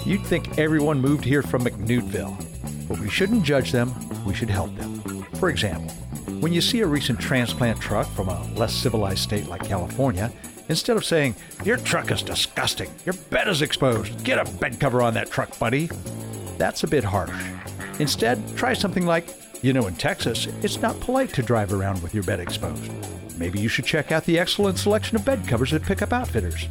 You'd 0.05 0.27
think 0.27 0.59
everyone 0.59 1.01
moved 1.01 1.25
here 1.25 1.43
from 1.43 1.65
McNewtville, 1.65 2.89
but 2.89 2.99
we 2.99 3.09
shouldn't 3.09 3.45
judge 3.45 3.71
them, 3.71 3.95
we 4.25 4.35
should 4.35 4.51
help 4.51 4.75
them. 4.77 5.01
For 5.35 5.49
example, 5.49 5.95
when 6.41 6.53
you 6.53 6.61
see 6.61 6.81
a 6.81 6.87
recent 6.87 7.21
transplant 7.21 7.81
truck 7.81 8.09
from 8.09 8.29
a 8.29 8.43
less 8.55 8.75
civilized 8.75 9.21
state 9.21 9.47
like 9.47 9.65
California, 9.65 10.33
Instead 10.69 10.97
of 10.97 11.05
saying, 11.05 11.35
Your 11.65 11.77
truck 11.77 12.11
is 12.11 12.23
disgusting, 12.23 12.91
your 13.05 13.15
bed 13.31 13.49
is 13.49 13.63
exposed, 13.63 14.25
get 14.25 14.39
a 14.39 14.51
bed 14.59 14.81
cover 14.81 15.03
on 15.03 15.15
that 15.15 15.31
truck, 15.31 15.59
buddy, 15.59 15.91
that's 16.59 16.85
a 16.85 16.89
bit 16.89 17.05
harsh. 17.05 17.35
Instead, 17.99 18.43
try 18.57 18.73
something 18.73 19.07
like, 19.07 19.29
You 19.63 19.73
know, 19.73 19.87
in 19.87 19.95
Texas, 19.97 20.47
it's 20.63 20.81
not 20.81 20.99
polite 21.01 21.33
to 21.35 21.43
drive 21.43 21.73
around 21.73 22.03
with 22.03 22.15
your 22.15 22.25
bed 22.25 22.41
exposed. 22.41 22.91
Maybe 23.39 23.61
you 23.61 23.69
should 23.69 23.85
check 23.85 24.13
out 24.13 24.25
the 24.25 24.39
excellent 24.39 24.79
selection 24.79 25.17
of 25.17 25.25
bed 25.25 25.47
covers 25.47 25.73
at 25.73 25.83
Pickup 25.83 26.13
Outfitters. 26.13 26.69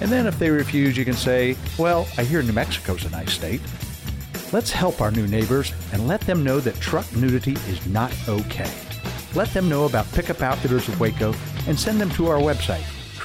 And 0.00 0.10
then 0.10 0.26
if 0.26 0.38
they 0.38 0.50
refuse, 0.50 0.96
you 0.96 1.04
can 1.04 1.14
say, 1.14 1.56
Well, 1.78 2.06
I 2.18 2.24
hear 2.24 2.42
New 2.42 2.52
Mexico's 2.52 3.04
a 3.04 3.10
nice 3.10 3.32
state. 3.32 3.60
Let's 4.52 4.72
help 4.72 5.00
our 5.00 5.12
new 5.12 5.28
neighbors 5.28 5.72
and 5.92 6.08
let 6.08 6.20
them 6.22 6.42
know 6.42 6.58
that 6.60 6.80
truck 6.80 7.10
nudity 7.14 7.52
is 7.68 7.86
not 7.86 8.12
okay. 8.28 8.70
Let 9.34 9.48
them 9.54 9.68
know 9.68 9.84
about 9.84 10.10
Pickup 10.12 10.42
Outfitters 10.42 10.88
of 10.88 10.98
Waco 10.98 11.32
and 11.68 11.78
send 11.78 12.00
them 12.00 12.10
to 12.10 12.26
our 12.26 12.40
website, 12.40 12.84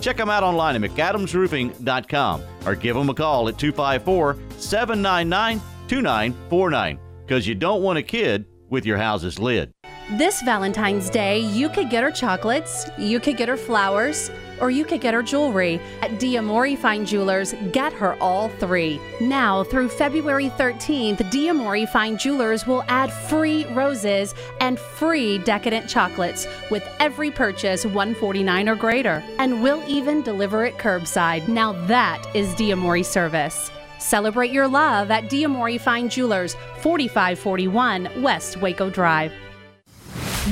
Check 0.00 0.16
them 0.16 0.28
out 0.28 0.42
online 0.42 0.82
at 0.82 0.90
McAdamsRoofing.com 0.90 2.42
or 2.66 2.74
give 2.74 2.96
them 2.96 3.08
a 3.08 3.14
call 3.14 3.48
at 3.48 3.58
254 3.58 4.36
799 4.58 5.60
2949 5.88 6.98
because 7.24 7.46
you 7.46 7.54
don't 7.54 7.82
want 7.82 7.98
a 7.98 8.02
kid 8.02 8.44
with 8.70 8.84
your 8.84 8.98
house's 8.98 9.38
lid. 9.38 9.70
This 10.12 10.40
Valentine's 10.42 11.10
Day, 11.10 11.40
you 11.40 11.68
could 11.68 11.90
get 11.90 12.04
her 12.04 12.12
chocolates, 12.12 12.86
you 12.96 13.18
could 13.18 13.36
get 13.36 13.48
her 13.48 13.56
flowers, 13.56 14.30
or 14.60 14.70
you 14.70 14.84
could 14.84 15.00
get 15.00 15.14
her 15.14 15.22
jewelry. 15.22 15.80
At 16.02 16.12
Diamori 16.12 16.76
Fine 16.76 17.06
Jewelers, 17.06 17.54
get 17.72 17.92
her 17.92 18.14
all 18.20 18.48
three. 18.48 19.00
Now 19.20 19.64
through 19.64 19.88
February 19.88 20.50
13th, 20.50 21.18
Diamori 21.30 21.88
Fine 21.88 22.18
Jewelers 22.18 22.66
will 22.66 22.84
add 22.88 23.12
free 23.12 23.64
roses 23.66 24.34
and 24.60 24.78
free 24.78 25.38
decadent 25.38 25.88
chocolates 25.88 26.46
with 26.70 26.88
every 27.00 27.30
purchase 27.30 27.84
149 27.84 28.68
or 28.68 28.76
greater, 28.76 29.22
and 29.38 29.62
we'll 29.62 29.82
even 29.88 30.22
deliver 30.22 30.64
it 30.64 30.76
curbside. 30.78 31.48
Now 31.48 31.72
that 31.86 32.24
is 32.34 32.48
Diamori 32.54 33.04
service. 33.04 33.70
Celebrate 33.98 34.52
your 34.52 34.68
love 34.68 35.10
at 35.10 35.24
Diamori 35.24 35.80
Fine 35.80 36.10
Jewelers, 36.10 36.54
4541 36.80 38.22
West 38.22 38.58
Waco 38.58 38.90
Drive. 38.90 39.32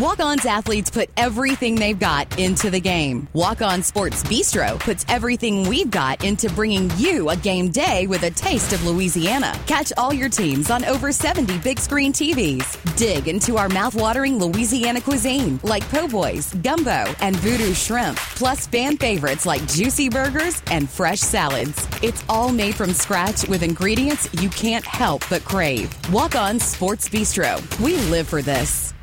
Walk 0.00 0.18
On's 0.18 0.44
athletes 0.44 0.90
put 0.90 1.08
everything 1.16 1.76
they've 1.76 1.98
got 1.98 2.36
into 2.36 2.68
the 2.68 2.80
game. 2.80 3.28
Walk 3.32 3.62
On 3.62 3.80
Sports 3.80 4.24
Bistro 4.24 4.76
puts 4.80 5.04
everything 5.08 5.68
we've 5.68 5.90
got 5.90 6.24
into 6.24 6.50
bringing 6.50 6.90
you 6.96 7.30
a 7.30 7.36
game 7.36 7.70
day 7.70 8.08
with 8.08 8.24
a 8.24 8.30
taste 8.30 8.72
of 8.72 8.84
Louisiana. 8.84 9.56
Catch 9.68 9.92
all 9.96 10.12
your 10.12 10.28
teams 10.28 10.68
on 10.68 10.84
over 10.84 11.12
70 11.12 11.58
big 11.58 11.78
screen 11.78 12.12
TVs. 12.12 12.96
Dig 12.96 13.28
into 13.28 13.56
our 13.56 13.68
mouthwatering 13.68 14.40
Louisiana 14.40 15.00
cuisine 15.00 15.60
like 15.62 15.88
po' 15.90 16.08
boys, 16.08 16.52
gumbo, 16.54 17.14
and 17.20 17.36
voodoo 17.36 17.72
shrimp, 17.72 18.16
plus 18.34 18.66
fan 18.66 18.96
favorites 18.96 19.46
like 19.46 19.64
juicy 19.68 20.08
burgers 20.08 20.60
and 20.72 20.90
fresh 20.90 21.20
salads. 21.20 21.86
It's 22.02 22.24
all 22.28 22.50
made 22.50 22.74
from 22.74 22.92
scratch 22.94 23.46
with 23.46 23.62
ingredients 23.62 24.28
you 24.42 24.48
can't 24.48 24.84
help 24.84 25.22
but 25.30 25.44
crave. 25.44 25.88
Walk 26.12 26.34
On 26.34 26.58
Sports 26.58 27.08
Bistro. 27.08 27.62
We 27.78 27.96
live 28.10 28.26
for 28.26 28.42
this. 28.42 28.93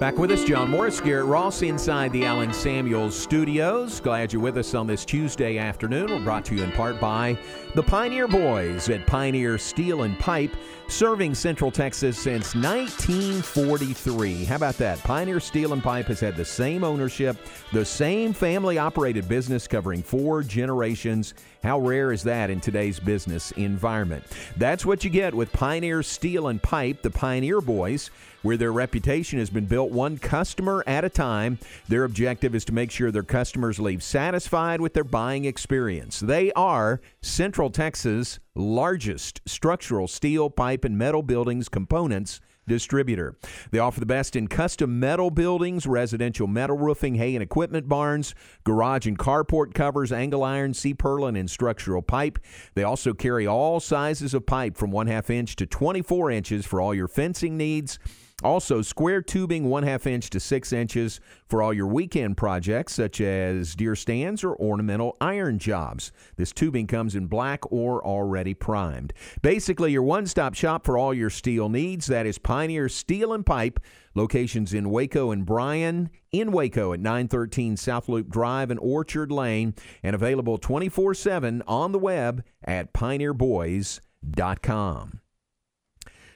Back 0.00 0.16
with 0.16 0.30
us, 0.30 0.44
John 0.44 0.70
Morris, 0.70 0.98
Garrett 0.98 1.26
Ross, 1.26 1.60
inside 1.60 2.10
the 2.12 2.24
Allen 2.24 2.54
Samuels 2.54 3.14
studios. 3.14 4.00
Glad 4.00 4.32
you're 4.32 4.40
with 4.40 4.56
us 4.56 4.74
on 4.74 4.86
this 4.86 5.04
Tuesday 5.04 5.58
afternoon. 5.58 6.10
We're 6.10 6.24
brought 6.24 6.46
to 6.46 6.54
you 6.54 6.62
in 6.62 6.72
part 6.72 6.98
by 6.98 7.36
the 7.74 7.82
Pioneer 7.82 8.26
Boys 8.26 8.88
at 8.88 9.06
Pioneer 9.06 9.58
Steel 9.58 10.04
and 10.04 10.18
Pipe, 10.18 10.56
serving 10.90 11.34
Central 11.34 11.70
Texas 11.70 12.18
since 12.18 12.54
1943. 12.54 14.44
How 14.44 14.56
about 14.56 14.76
that? 14.78 14.98
Pioneer 14.98 15.38
Steel 15.38 15.72
and 15.72 15.82
Pipe 15.82 16.06
has 16.06 16.18
had 16.20 16.36
the 16.36 16.44
same 16.44 16.82
ownership, 16.82 17.36
the 17.72 17.84
same 17.84 18.32
family 18.32 18.76
operated 18.76 19.28
business 19.28 19.68
covering 19.68 20.02
four 20.02 20.42
generations. 20.42 21.34
How 21.62 21.78
rare 21.78 22.12
is 22.12 22.22
that 22.24 22.50
in 22.50 22.60
today's 22.60 22.98
business 22.98 23.52
environment? 23.52 24.24
That's 24.56 24.84
what 24.84 25.04
you 25.04 25.10
get 25.10 25.34
with 25.34 25.52
Pioneer 25.52 26.02
Steel 26.02 26.48
and 26.48 26.60
Pipe, 26.60 27.02
the 27.02 27.10
Pioneer 27.10 27.60
Boys, 27.60 28.10
where 28.42 28.56
their 28.56 28.72
reputation 28.72 29.38
has 29.38 29.50
been 29.50 29.66
built 29.66 29.90
one 29.90 30.18
customer 30.18 30.82
at 30.86 31.04
a 31.04 31.10
time. 31.10 31.58
Their 31.88 32.04
objective 32.04 32.54
is 32.54 32.64
to 32.64 32.72
make 32.72 32.90
sure 32.90 33.10
their 33.10 33.22
customers 33.22 33.78
leave 33.78 34.02
satisfied 34.02 34.80
with 34.80 34.94
their 34.94 35.04
buying 35.04 35.44
experience. 35.44 36.20
They 36.20 36.50
are 36.52 37.00
Central 37.20 37.70
Texas' 37.70 38.40
largest 38.54 39.40
structural 39.46 40.08
steel, 40.08 40.50
pipe, 40.50 40.84
and 40.84 40.96
metal 40.96 41.22
buildings 41.22 41.68
components 41.68 42.40
distributor. 42.70 43.36
They 43.72 43.78
offer 43.80 44.00
the 44.00 44.06
best 44.06 44.36
in 44.36 44.46
custom 44.46 45.00
metal 45.00 45.30
buildings, 45.30 45.86
residential 45.86 46.46
metal 46.46 46.78
roofing, 46.78 47.16
hay 47.16 47.34
and 47.34 47.42
equipment 47.42 47.88
barns, 47.88 48.34
garage 48.64 49.06
and 49.06 49.18
carport 49.18 49.74
covers, 49.74 50.12
angle 50.12 50.44
iron, 50.44 50.72
C 50.72 50.94
purlin, 50.94 51.38
and 51.38 51.50
structural 51.50 52.00
pipe. 52.00 52.38
They 52.74 52.84
also 52.84 53.12
carry 53.12 53.46
all 53.46 53.80
sizes 53.80 54.34
of 54.34 54.46
pipe 54.46 54.76
from 54.76 54.90
one 54.90 55.08
half 55.08 55.30
inch 55.30 55.56
to 55.56 55.66
24 55.66 56.30
inches 56.30 56.64
for 56.64 56.80
all 56.80 56.94
your 56.94 57.08
fencing 57.08 57.56
needs. 57.56 57.98
Also, 58.42 58.82
square 58.82 59.20
tubing, 59.20 59.68
one 59.68 59.82
half 59.82 60.06
inch 60.06 60.30
to 60.30 60.40
six 60.40 60.72
inches 60.72 61.20
for 61.46 61.62
all 61.62 61.72
your 61.72 61.86
weekend 61.86 62.36
projects, 62.36 62.94
such 62.94 63.20
as 63.20 63.74
deer 63.74 63.94
stands 63.94 64.42
or 64.42 64.56
ornamental 64.56 65.16
iron 65.20 65.58
jobs. 65.58 66.12
This 66.36 66.52
tubing 66.52 66.86
comes 66.86 67.14
in 67.14 67.26
black 67.26 67.70
or 67.70 68.04
already 68.04 68.54
primed. 68.54 69.12
Basically, 69.42 69.92
your 69.92 70.02
one 70.02 70.26
stop 70.26 70.54
shop 70.54 70.86
for 70.86 70.96
all 70.96 71.12
your 71.12 71.30
steel 71.30 71.68
needs. 71.68 72.06
That 72.06 72.26
is 72.26 72.38
Pioneer 72.38 72.88
Steel 72.88 73.32
and 73.32 73.44
Pipe. 73.44 73.80
Locations 74.14 74.74
in 74.74 74.90
Waco 74.90 75.30
and 75.30 75.46
Bryan, 75.46 76.10
in 76.32 76.50
Waco 76.50 76.92
at 76.92 76.98
913 76.98 77.76
South 77.76 78.08
Loop 78.08 78.28
Drive 78.28 78.70
and 78.70 78.80
Orchard 78.80 79.30
Lane, 79.30 79.74
and 80.02 80.16
available 80.16 80.58
24 80.58 81.14
7 81.14 81.62
on 81.66 81.92
the 81.92 81.98
web 81.98 82.44
at 82.64 82.92
pioneerboys.com. 82.92 85.20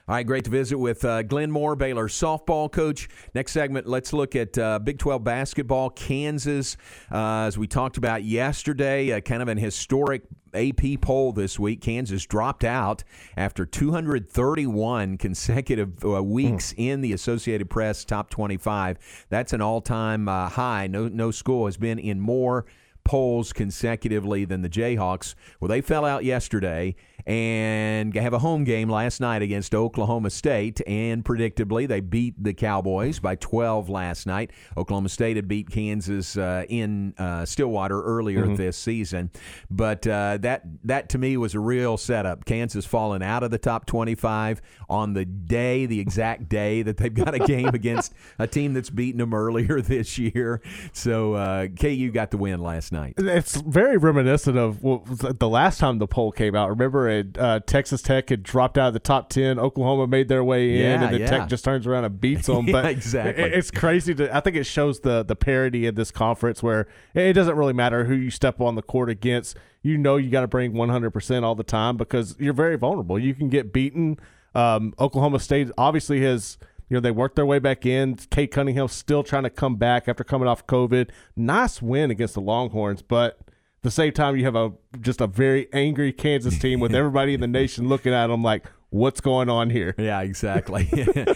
All 0.07 0.15
right, 0.15 0.27
great 0.27 0.45
to 0.45 0.51
visit 0.51 0.77
with 0.77 1.03
uh, 1.03 1.23
Glenn 1.23 1.51
Moore, 1.51 1.75
Baylor 1.75 2.09
softball 2.09 2.71
coach. 2.71 3.09
Next 3.35 3.53
segment, 3.53 3.87
let's 3.87 4.13
look 4.13 4.37
at 4.37 4.59
uh, 4.59 4.79
Big 4.79 4.99
12 4.99 5.25
basketball. 5.25 5.89
Kansas, 5.89 6.77
uh, 7.11 7.45
as 7.47 7.57
we 7.57 7.67
talked 7.67 7.97
about 7.97 8.23
yesterday, 8.23 9.13
uh, 9.13 9.21
kind 9.21 9.41
of 9.41 9.49
an 9.49 9.57
historic 9.57 10.25
AP 10.53 11.01
poll 11.01 11.33
this 11.33 11.59
week. 11.59 11.81
Kansas 11.81 12.27
dropped 12.27 12.65
out 12.65 13.03
after 13.39 13.65
231 13.65 15.17
consecutive 15.17 16.05
uh, 16.05 16.23
weeks 16.23 16.75
mm. 16.75 16.87
in 16.87 17.01
the 17.01 17.15
Associated 17.15 17.71
Press 17.71 18.05
top 18.05 18.29
25. 18.29 18.99
That's 19.31 19.55
an 19.55 19.63
all-time 19.63 20.29
uh, 20.29 20.51
high. 20.51 20.87
No, 20.87 21.09
no 21.09 21.31
school 21.31 21.65
has 21.65 21.79
been 21.79 21.99
in 21.99 22.21
more 22.21 22.67
polls 23.05 23.55
consecutively 23.55 24.45
than 24.45 24.61
the 24.61 24.69
Jayhawks. 24.69 25.35
Well, 25.61 25.69
they 25.69 25.81
fell 25.81 26.05
out 26.05 26.25
yesterday 26.25 26.95
and 27.27 28.15
have 28.15 28.33
a 28.33 28.39
home 28.39 28.65
game 28.65 28.89
last 28.89 29.21
night 29.21 29.43
against 29.43 29.75
Oklahoma 29.75 30.31
State. 30.31 30.81
And 30.87 31.25
predictably, 31.25 31.89
they 31.89 32.01
beat 32.01 32.43
the 32.43 32.53
Cowboys 32.53 33.19
by 33.19 33.37
12 33.37 33.89
last 33.89 34.27
night. 34.27 34.51
Oklahoma 34.77 35.09
State 35.09 35.37
had 35.37 35.49
beat 35.49 35.71
Kansas 35.71 36.37
uh, 36.37 36.65
in 36.69 37.15
uh, 37.19 37.45
Stillwater 37.45 38.03
earlier 38.03 38.45
mm-hmm. 38.45 38.57
this 38.57 38.77
season, 38.77 39.31
but 39.71 40.07
uh, 40.07 40.39
that 40.41 40.63
that 40.85 41.09
to 41.11 41.19
me 41.19 41.37
was 41.37 41.55
a 41.55 41.61
real 41.61 41.97
setup. 41.97 42.45
Kansas 42.45 42.85
falling 42.85 43.23
out 43.23 43.43
of 43.43 43.51
the 43.51 43.59
top 43.59 43.87
25 43.87 44.61
on 44.89 45.15
the 45.15 45.25
day, 45.25 45.87
the 45.87 46.01
exact 46.01 46.49
day 46.49 46.83
that 46.83 46.97
they've 46.97 47.15
got 47.15 47.35
a 47.35 47.39
game 47.39 47.69
against 47.75 48.13
a 48.39 48.47
team 48.47 48.75
that's 48.75 48.91
beaten 48.91 49.19
them 49.19 49.35
earlier 49.35 49.81
this 49.83 50.19
year. 50.19 50.61
So 50.93 51.35
uh, 51.35 51.69
KU 51.69 52.11
got 52.11 52.31
the 52.31 52.37
win 52.37 52.61
last 52.61 52.93
night. 52.93 53.15
It's 53.17 53.57
very 53.57 53.97
reminiscent 53.97 54.57
of 54.59 54.81
the 54.81 55.49
last 55.49 55.79
time 55.79 55.99
the 55.99 56.07
poll 56.07 56.33
came 56.33 56.55
out. 56.55 56.69
Remember 56.71 57.09
uh, 57.39 57.61
Texas 57.67 58.03
Tech 58.03 58.29
had 58.29 58.43
dropped 58.43 58.79
out 58.79 58.89
of 58.89 58.95
the 58.95 59.01
top 59.01 59.29
ten. 59.29 59.59
Oklahoma 59.59 60.07
made 60.07 60.29
their 60.29 60.43
way 60.43 60.75
in, 60.75 60.81
yeah, 60.81 60.93
and 60.95 61.03
then 61.03 61.21
yeah. 61.21 61.27
Tech 61.27 61.49
just 61.49 61.65
turns 61.65 61.87
around 61.87 62.05
and 62.05 62.21
beats 62.21 62.47
them. 62.47 62.67
yeah, 62.67 62.73
but 62.73 62.87
exactly, 62.87 63.45
it, 63.45 63.53
it's 63.53 63.71
crazy. 63.71 64.15
To, 64.15 64.35
I 64.35 64.41
think 64.41 64.57
it 64.57 64.65
shows 64.65 65.01
the 65.01 65.23
the 65.23 65.37
parity 65.37 65.87
in 65.87 65.95
this 65.95 66.11
conference 66.11 66.63
where 66.63 66.87
it 67.15 67.33
doesn't 67.35 67.57
really 67.57 67.73
matter 67.73 68.05
who 68.05 68.15
you 68.15 68.31
step 68.31 68.61
on 68.61 68.75
the 68.75 68.83
court 68.83 69.11
against. 69.11 69.57
You 69.83 69.99
know 69.99 70.17
you 70.17 70.31
got 70.31 70.41
to 70.41 70.49
bring 70.49 70.73
100 70.73 71.11
percent 71.11 71.45
all 71.45 71.55
the 71.55 71.63
time 71.63 71.97
because 71.97 72.37
you're 72.39 72.55
very 72.55 72.77
vulnerable. 72.77 73.19
You 73.19 73.35
can 73.35 73.49
get 73.49 73.73
beaten. 73.73 74.19
Um, 74.55 74.95
Oklahoma 74.99 75.41
State 75.41 75.71
obviously 75.77 76.23
has 76.23 76.59
you 76.89 76.95
know, 76.95 77.01
they 77.01 77.11
worked 77.11 77.37
their 77.37 77.47
way 77.47 77.59
back 77.59 77.87
in. 77.87 78.17
Cade 78.17 78.51
Cunningham 78.51 78.89
still 78.89 79.23
trying 79.23 79.45
to 79.45 79.51
come 79.51 79.77
back 79.77 80.07
after 80.07 80.23
coming 80.23 80.49
off 80.49 80.67
COVID. 80.67 81.11
Nice 81.35 81.81
win 81.81 82.11
against 82.11 82.35
the 82.35 82.41
Longhorns, 82.41 83.03
but 83.03 83.39
the 83.85 83.91
same 83.91 84.13
time 84.13 84.35
you 84.35 84.45
have 84.45 84.57
a 84.57 84.73
just 85.01 85.21
a 85.21 85.27
very 85.27 85.69
angry 85.73 86.13
Kansas 86.13 86.59
team 86.59 86.81
with 86.81 86.95
everybody 86.97 87.35
in 87.35 87.41
the 87.41 87.47
nation 87.47 87.87
looking 87.89 88.13
at 88.13 88.27
them 88.27 88.43
like, 88.43 88.65
what's 88.95 89.21
going 89.21 89.51
on 89.51 89.71
here? 89.71 89.95
Yeah, 89.99 90.21
exactly. 90.21 90.89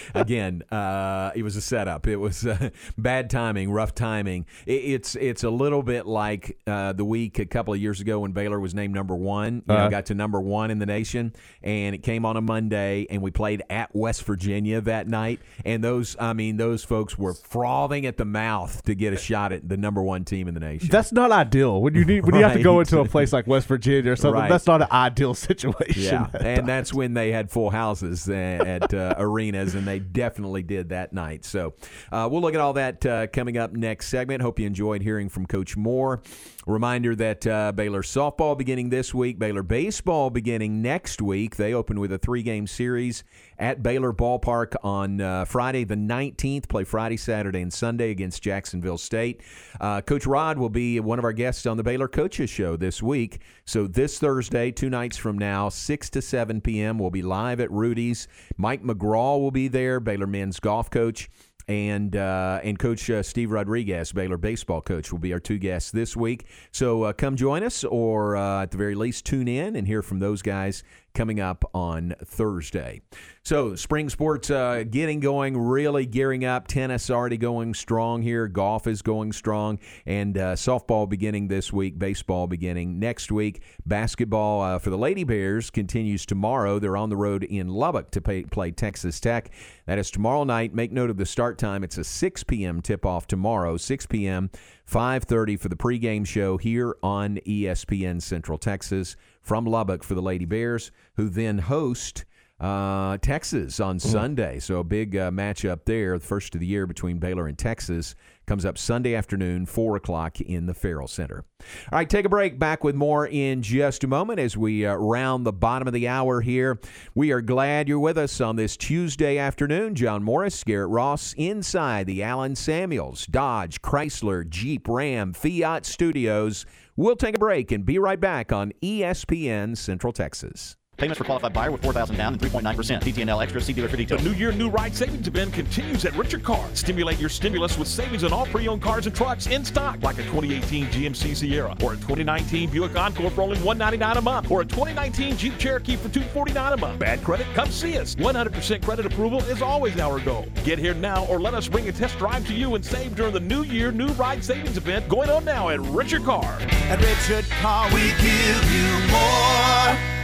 Again, 0.14 0.62
uh, 0.70 1.32
it 1.34 1.42
was 1.42 1.56
a 1.56 1.60
setup. 1.60 2.06
It 2.06 2.16
was 2.16 2.46
uh, 2.46 2.70
bad 2.96 3.28
timing, 3.30 3.70
rough 3.70 3.94
timing. 3.94 4.46
It, 4.64 4.72
it's 4.72 5.16
it's 5.16 5.42
a 5.42 5.50
little 5.50 5.82
bit 5.82 6.06
like 6.06 6.58
uh, 6.66 6.92
the 6.92 7.04
week 7.04 7.38
a 7.38 7.46
couple 7.46 7.74
of 7.74 7.80
years 7.80 8.00
ago 8.00 8.20
when 8.20 8.32
Baylor 8.32 8.60
was 8.60 8.74
named 8.74 8.94
number 8.94 9.16
one. 9.16 9.56
You 9.66 9.74
uh-huh. 9.74 9.84
know, 9.84 9.90
got 9.90 10.06
to 10.06 10.14
number 10.14 10.40
one 10.40 10.70
in 10.70 10.78
the 10.78 10.86
nation, 10.86 11.34
and 11.62 11.94
it 11.94 12.02
came 12.02 12.24
on 12.24 12.36
a 12.36 12.40
Monday, 12.40 13.06
and 13.10 13.20
we 13.20 13.30
played 13.32 13.62
at 13.68 13.94
West 13.94 14.24
Virginia 14.24 14.80
that 14.82 15.08
night. 15.08 15.40
And 15.64 15.82
those, 15.82 16.16
I 16.18 16.32
mean, 16.32 16.56
those 16.56 16.84
folks 16.84 17.18
were 17.18 17.34
frothing 17.34 18.06
at 18.06 18.16
the 18.16 18.24
mouth 18.24 18.82
to 18.84 18.94
get 18.94 19.12
a 19.12 19.16
shot 19.16 19.52
at 19.52 19.68
the 19.68 19.76
number 19.76 20.02
one 20.02 20.24
team 20.24 20.46
in 20.46 20.54
the 20.54 20.60
nation. 20.60 20.88
That's 20.90 21.12
not 21.12 21.32
ideal 21.32 21.82
when 21.82 21.94
you 21.94 22.04
need 22.04 22.24
when 22.24 22.34
right. 22.34 22.38
you 22.38 22.44
have 22.44 22.56
to 22.56 22.62
go 22.62 22.78
into 22.80 23.00
a 23.00 23.04
place 23.04 23.32
like 23.32 23.48
West 23.48 23.66
Virginia 23.66 24.12
or 24.12 24.16
something. 24.16 24.42
Right. 24.42 24.48
That's 24.48 24.66
not 24.66 24.80
an 24.80 24.88
ideal 24.92 25.34
situation. 25.34 26.02
Yeah, 26.02 26.28
and 26.40 26.68
that's 26.68 26.94
when 26.94 27.14
they 27.14 27.32
had 27.32 27.47
full 27.50 27.70
houses 27.70 28.28
at 28.28 28.92
uh, 28.92 29.14
arenas, 29.18 29.74
and 29.74 29.86
they 29.86 29.98
definitely 29.98 30.62
did 30.62 30.90
that 30.90 31.12
night. 31.12 31.44
So 31.44 31.74
uh, 32.12 32.28
we'll 32.30 32.40
look 32.40 32.54
at 32.54 32.60
all 32.60 32.74
that 32.74 33.04
uh, 33.04 33.26
coming 33.28 33.58
up 33.58 33.72
next 33.72 34.08
segment. 34.08 34.42
Hope 34.42 34.58
you 34.58 34.66
enjoyed 34.66 35.02
hearing 35.02 35.28
from 35.28 35.46
Coach 35.46 35.76
Moore. 35.76 36.22
Reminder 36.66 37.16
that 37.16 37.46
uh, 37.46 37.72
Baylor 37.72 38.02
softball 38.02 38.56
beginning 38.56 38.90
this 38.90 39.14
week, 39.14 39.38
Baylor 39.38 39.62
baseball 39.62 40.28
beginning 40.28 40.82
next 40.82 41.22
week. 41.22 41.56
They 41.56 41.72
open 41.72 41.98
with 41.98 42.12
a 42.12 42.18
three 42.18 42.42
game 42.42 42.66
series 42.66 43.24
at 43.58 43.82
Baylor 43.82 44.12
Ballpark 44.12 44.74
on 44.82 45.20
uh, 45.20 45.44
Friday 45.44 45.84
the 45.84 45.96
19th. 45.96 46.68
Play 46.68 46.84
Friday, 46.84 47.16
Saturday, 47.16 47.60
and 47.60 47.72
Sunday 47.72 48.10
against 48.10 48.42
Jacksonville 48.42 48.98
State. 48.98 49.42
Uh, 49.80 50.00
Coach 50.00 50.26
Rod 50.26 50.58
will 50.58 50.70
be 50.70 51.00
one 51.00 51.18
of 51.18 51.24
our 51.24 51.32
guests 51.32 51.66
on 51.66 51.76
the 51.76 51.82
Baylor 51.82 52.08
Coaches 52.08 52.50
Show 52.50 52.76
this 52.76 53.02
week. 53.02 53.40
So 53.64 53.86
this 53.86 54.18
Thursday, 54.18 54.70
two 54.70 54.90
nights 54.90 55.16
from 55.16 55.38
now, 55.38 55.68
6 55.68 56.10
to 56.10 56.22
7 56.22 56.60
p.m., 56.60 56.98
we'll 56.98 57.10
be 57.10 57.22
live 57.22 57.60
at 57.60 57.70
Rudy's. 57.70 58.28
Mike 58.56 58.82
McGraw 58.82 59.40
will 59.40 59.50
be 59.50 59.68
there, 59.68 60.00
Baylor 60.00 60.26
men's 60.26 60.60
golf 60.60 60.90
coach 60.90 61.28
and 61.68 62.16
uh, 62.16 62.60
and 62.64 62.78
Coach 62.78 63.08
uh, 63.10 63.22
Steve 63.22 63.50
Rodriguez, 63.50 64.10
Baylor 64.12 64.38
baseball 64.38 64.80
coach, 64.80 65.12
will 65.12 65.18
be 65.18 65.32
our 65.34 65.38
two 65.38 65.58
guests 65.58 65.90
this 65.90 66.16
week. 66.16 66.46
So 66.72 67.02
uh, 67.04 67.12
come 67.12 67.36
join 67.36 67.62
us, 67.62 67.84
or 67.84 68.36
uh, 68.36 68.62
at 68.62 68.70
the 68.70 68.78
very 68.78 68.94
least, 68.94 69.26
tune 69.26 69.46
in 69.46 69.76
and 69.76 69.86
hear 69.86 70.02
from 70.02 70.18
those 70.18 70.40
guys 70.40 70.82
coming 71.14 71.40
up 71.40 71.64
on 71.74 72.14
Thursday. 72.24 73.00
So, 73.42 73.74
spring 73.76 74.10
sports 74.10 74.50
uh, 74.50 74.84
getting 74.88 75.20
going, 75.20 75.56
really 75.56 76.04
gearing 76.04 76.44
up. 76.44 76.68
Tennis 76.68 77.08
already 77.10 77.38
going 77.38 77.72
strong 77.72 78.20
here. 78.20 78.46
Golf 78.46 78.86
is 78.86 79.00
going 79.00 79.32
strong. 79.32 79.78
And 80.04 80.36
uh, 80.36 80.54
softball 80.54 81.08
beginning 81.08 81.48
this 81.48 81.72
week, 81.72 81.98
baseball 81.98 82.46
beginning 82.46 82.98
next 82.98 83.32
week. 83.32 83.62
Basketball 83.86 84.60
uh, 84.60 84.78
for 84.78 84.90
the 84.90 84.98
Lady 84.98 85.24
Bears 85.24 85.70
continues 85.70 86.26
tomorrow. 86.26 86.78
They're 86.78 86.96
on 86.96 87.08
the 87.08 87.16
road 87.16 87.42
in 87.42 87.68
Lubbock 87.68 88.10
to 88.10 88.20
pay, 88.20 88.42
play 88.42 88.70
Texas 88.70 89.18
Tech. 89.18 89.50
That 89.86 89.98
is 89.98 90.10
tomorrow 90.10 90.44
night. 90.44 90.74
Make 90.74 90.92
note 90.92 91.08
of 91.08 91.16
the 91.16 91.24
start 91.26 91.56
time. 91.56 91.82
It's 91.82 91.96
a 91.96 92.04
6 92.04 92.44
p.m. 92.44 92.82
tip 92.82 93.06
off 93.06 93.26
tomorrow, 93.26 93.78
6 93.78 94.06
p.m., 94.06 94.50
5.30 94.90 95.60
for 95.60 95.68
the 95.68 95.76
pregame 95.76 96.26
show 96.26 96.56
here 96.56 96.96
on 97.02 97.36
ESPN 97.46 98.22
Central 98.22 98.56
Texas 98.56 99.16
from 99.48 99.64
Lubbock 99.64 100.02
for 100.02 100.14
the 100.14 100.20
Lady 100.20 100.44
Bears, 100.44 100.90
who 101.16 101.30
then 101.30 101.56
host 101.56 102.26
uh, 102.60 103.16
Texas 103.22 103.80
on 103.80 103.96
mm-hmm. 103.96 104.08
Sunday. 104.10 104.58
So 104.58 104.80
a 104.80 104.84
big 104.84 105.16
uh, 105.16 105.30
matchup 105.30 105.86
there, 105.86 106.18
the 106.18 106.24
first 106.24 106.54
of 106.54 106.60
the 106.60 106.66
year 106.66 106.86
between 106.86 107.18
Baylor 107.18 107.46
and 107.46 107.56
Texas, 107.56 108.14
comes 108.46 108.66
up 108.66 108.76
Sunday 108.76 109.14
afternoon, 109.14 109.64
4 109.64 109.96
o'clock 109.96 110.38
in 110.42 110.66
the 110.66 110.74
Ferrell 110.74 111.08
Center. 111.08 111.46
All 111.90 111.98
right, 111.98 112.10
take 112.10 112.26
a 112.26 112.28
break. 112.28 112.58
Back 112.58 112.84
with 112.84 112.94
more 112.94 113.26
in 113.26 113.62
just 113.62 114.04
a 114.04 114.06
moment 114.06 114.38
as 114.38 114.54
we 114.54 114.84
uh, 114.84 114.96
round 114.96 115.46
the 115.46 115.52
bottom 115.52 115.88
of 115.88 115.94
the 115.94 116.08
hour 116.08 116.42
here. 116.42 116.78
We 117.14 117.32
are 117.32 117.40
glad 117.40 117.88
you're 117.88 117.98
with 117.98 118.18
us 118.18 118.42
on 118.42 118.56
this 118.56 118.76
Tuesday 118.76 119.38
afternoon. 119.38 119.94
John 119.94 120.22
Morris, 120.22 120.62
Garrett 120.62 120.90
Ross, 120.90 121.34
inside 121.38 122.06
the 122.06 122.22
Allen 122.22 122.54
Samuels, 122.54 123.24
Dodge, 123.24 123.80
Chrysler, 123.80 124.46
Jeep, 124.46 124.86
Ram, 124.88 125.32
Fiat 125.32 125.86
studios. 125.86 126.66
We'll 126.98 127.14
take 127.14 127.36
a 127.36 127.38
break 127.38 127.70
and 127.70 127.86
be 127.86 127.96
right 128.00 128.18
back 128.18 128.50
on 128.50 128.72
ESPN 128.82 129.76
Central 129.76 130.12
Texas. 130.12 130.76
Payments 130.98 131.18
for 131.18 131.24
qualified 131.24 131.52
buyer 131.52 131.70
with 131.70 131.80
4000 131.82 132.16
down 132.16 132.32
and 132.32 132.42
3.9%. 132.42 133.00
DTNL 133.00 133.40
Extra. 133.40 133.60
See 133.60 133.72
dealer 133.72 133.88
for 133.88 133.96
The. 133.96 134.18
New 134.18 134.32
Year 134.32 134.50
New 134.50 134.68
Ride 134.68 134.92
Savings 134.92 135.28
event 135.28 135.52
continues 135.52 136.04
at 136.04 136.12
Richard 136.16 136.42
Car. 136.42 136.68
Stimulate 136.74 137.20
your 137.20 137.28
stimulus 137.28 137.78
with 137.78 137.86
savings 137.86 138.24
on 138.24 138.32
all 138.32 138.46
pre-owned 138.46 138.82
cars 138.82 139.06
and 139.06 139.14
trucks 139.14 139.46
in 139.46 139.64
stock, 139.64 140.02
like 140.02 140.18
a 140.18 140.24
2018 140.24 140.86
GMC 140.86 141.36
Sierra 141.36 141.76
or 141.84 141.92
a 141.92 141.96
2019 141.96 142.70
Buick 142.70 142.96
Encore 142.96 143.30
for 143.30 143.42
only 143.42 143.58
199 143.58 144.16
a 144.16 144.20
month, 144.20 144.50
or 144.50 144.62
a 144.62 144.64
2019 144.64 145.36
Jeep 145.36 145.56
Cherokee 145.56 145.94
for 145.94 146.08
249 146.08 146.72
a 146.72 146.76
month. 146.76 146.98
Bad 146.98 147.22
credit? 147.22 147.46
Come 147.54 147.70
see 147.70 147.96
us. 147.96 148.16
100% 148.16 148.82
credit 148.82 149.06
approval 149.06 149.40
is 149.44 149.62
always 149.62 149.96
our 150.00 150.18
goal. 150.18 150.46
Get 150.64 150.80
here 150.80 150.94
now, 150.94 151.26
or 151.26 151.38
let 151.38 151.54
us 151.54 151.68
bring 151.68 151.88
a 151.88 151.92
test 151.92 152.18
drive 152.18 152.44
to 152.48 152.54
you 152.54 152.74
and 152.74 152.84
save 152.84 153.14
during 153.14 153.34
the 153.34 153.40
New 153.40 153.62
Year 153.62 153.92
New 153.92 154.08
Ride 154.14 154.42
Savings 154.42 154.76
event 154.76 155.08
going 155.08 155.30
on 155.30 155.44
now 155.44 155.68
at 155.68 155.78
Richard 155.78 156.24
Car. 156.24 156.58
At 156.90 157.00
Richard 157.00 157.48
Car, 157.60 157.86
we 157.94 158.08
give 158.20 158.72
you 158.72 159.12
more. 159.12 160.17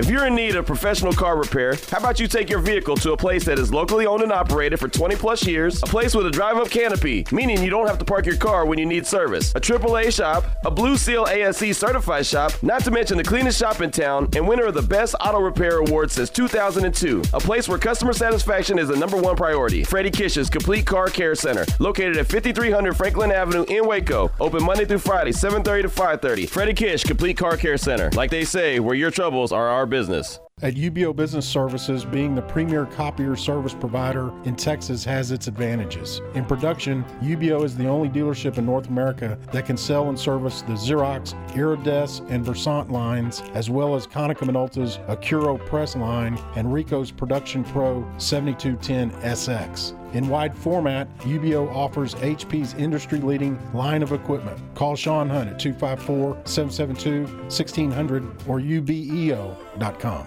If 0.00 0.08
you're 0.08 0.26
in 0.26 0.34
need 0.34 0.56
of 0.56 0.64
professional 0.64 1.12
car 1.12 1.36
repair, 1.36 1.74
how 1.90 1.98
about 1.98 2.18
you 2.18 2.26
take 2.26 2.48
your 2.48 2.58
vehicle 2.58 2.96
to 2.96 3.12
a 3.12 3.16
place 3.18 3.44
that 3.44 3.58
is 3.58 3.70
locally 3.70 4.06
owned 4.06 4.22
and 4.22 4.32
operated 4.32 4.80
for 4.80 4.88
20 4.88 5.14
plus 5.16 5.46
years, 5.46 5.82
a 5.82 5.86
place 5.86 6.14
with 6.14 6.24
a 6.24 6.30
drive 6.30 6.56
up 6.56 6.70
canopy, 6.70 7.26
meaning 7.30 7.62
you 7.62 7.68
don't 7.68 7.86
have 7.86 7.98
to 7.98 8.04
park 8.06 8.24
your 8.24 8.38
car 8.38 8.64
when 8.64 8.78
you 8.78 8.86
need 8.86 9.06
service, 9.06 9.54
a 9.54 9.60
AAA 9.60 10.10
shop, 10.10 10.42
a 10.64 10.70
Blue 10.70 10.96
Seal 10.96 11.26
ASE 11.26 11.76
certified 11.76 12.24
shop, 12.24 12.50
not 12.62 12.82
to 12.84 12.90
mention 12.90 13.18
the 13.18 13.22
cleanest 13.22 13.58
shop 13.58 13.82
in 13.82 13.90
town 13.90 14.26
and 14.34 14.48
winner 14.48 14.64
of 14.64 14.72
the 14.72 14.80
Best 14.80 15.14
Auto 15.20 15.38
Repair 15.38 15.80
Award 15.80 16.10
since 16.10 16.30
2002, 16.30 17.22
a 17.34 17.38
place 17.38 17.68
where 17.68 17.76
customer 17.76 18.14
satisfaction 18.14 18.78
is 18.78 18.88
the 18.88 18.96
number 18.96 19.18
one 19.18 19.36
priority. 19.36 19.84
Freddie 19.84 20.10
Kish's 20.10 20.48
Complete 20.48 20.86
Car 20.86 21.08
Care 21.08 21.34
Center, 21.34 21.66
located 21.78 22.16
at 22.16 22.26
5300 22.26 22.96
Franklin 22.96 23.32
Avenue 23.32 23.66
in 23.68 23.86
Waco, 23.86 24.30
open 24.40 24.64
Monday 24.64 24.86
through 24.86 25.00
Friday, 25.00 25.32
7:30 25.32 25.82
to 25.82 25.90
5:30. 25.90 26.46
Freddie 26.46 26.72
Kish 26.72 27.04
Complete 27.04 27.36
Car 27.36 27.58
Care 27.58 27.76
Center, 27.76 28.08
like 28.14 28.30
they 28.30 28.46
say, 28.46 28.80
where 28.80 28.94
your 28.94 29.10
troubles 29.10 29.52
are 29.52 29.68
our 29.68 29.89
business. 29.90 30.40
At 30.62 30.74
UBEO 30.74 31.16
Business 31.16 31.46
Services, 31.46 32.04
being 32.04 32.34
the 32.34 32.42
premier 32.42 32.84
copier 32.84 33.34
service 33.34 33.74
provider 33.74 34.30
in 34.44 34.56
Texas 34.56 35.04
has 35.04 35.30
its 35.30 35.46
advantages. 35.46 36.20
In 36.34 36.44
production, 36.44 37.02
UBEO 37.22 37.64
is 37.64 37.76
the 37.76 37.86
only 37.86 38.08
dealership 38.08 38.58
in 38.58 38.66
North 38.66 38.88
America 38.88 39.38
that 39.52 39.64
can 39.64 39.76
sell 39.76 40.10
and 40.10 40.18
service 40.18 40.62
the 40.62 40.74
Xerox, 40.74 41.34
Iridesse, 41.52 42.20
and 42.30 42.44
Versant 42.44 42.90
lines, 42.90 43.42
as 43.54 43.70
well 43.70 43.94
as 43.94 44.06
Konica 44.06 44.46
Minolta's 44.46 44.98
AccurioPress 45.08 45.98
line 45.98 46.38
and 46.56 46.68
Ricoh's 46.68 47.10
Production 47.10 47.64
Pro 47.64 48.06
7210 48.18 49.10
SX. 49.22 49.99
In 50.12 50.28
wide 50.28 50.56
format, 50.56 51.08
UBEO 51.20 51.72
offers 51.74 52.14
HP's 52.16 52.74
industry 52.74 53.20
leading 53.20 53.58
line 53.72 54.02
of 54.02 54.12
equipment. 54.12 54.58
Call 54.74 54.96
Sean 54.96 55.28
Hunt 55.28 55.50
at 55.50 55.58
254 55.58 56.42
772 56.44 57.22
1600 57.44 58.24
or 58.48 58.60
ubeo.com. 58.60 60.26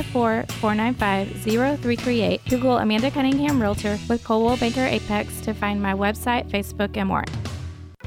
254 0.03 0.45
495 0.59 1.43
0338. 1.43 2.41
Google 2.49 2.77
Amanda 2.77 3.11
Cunningham 3.11 3.61
Realtor 3.61 3.97
with 4.09 4.23
Coldwell 4.23 4.57
Banker 4.57 4.85
Apex 4.85 5.41
to 5.41 5.53
find 5.53 5.81
my 5.81 5.93
website, 5.93 6.49
Facebook, 6.49 6.97
and 6.97 7.07
more. 7.07 7.25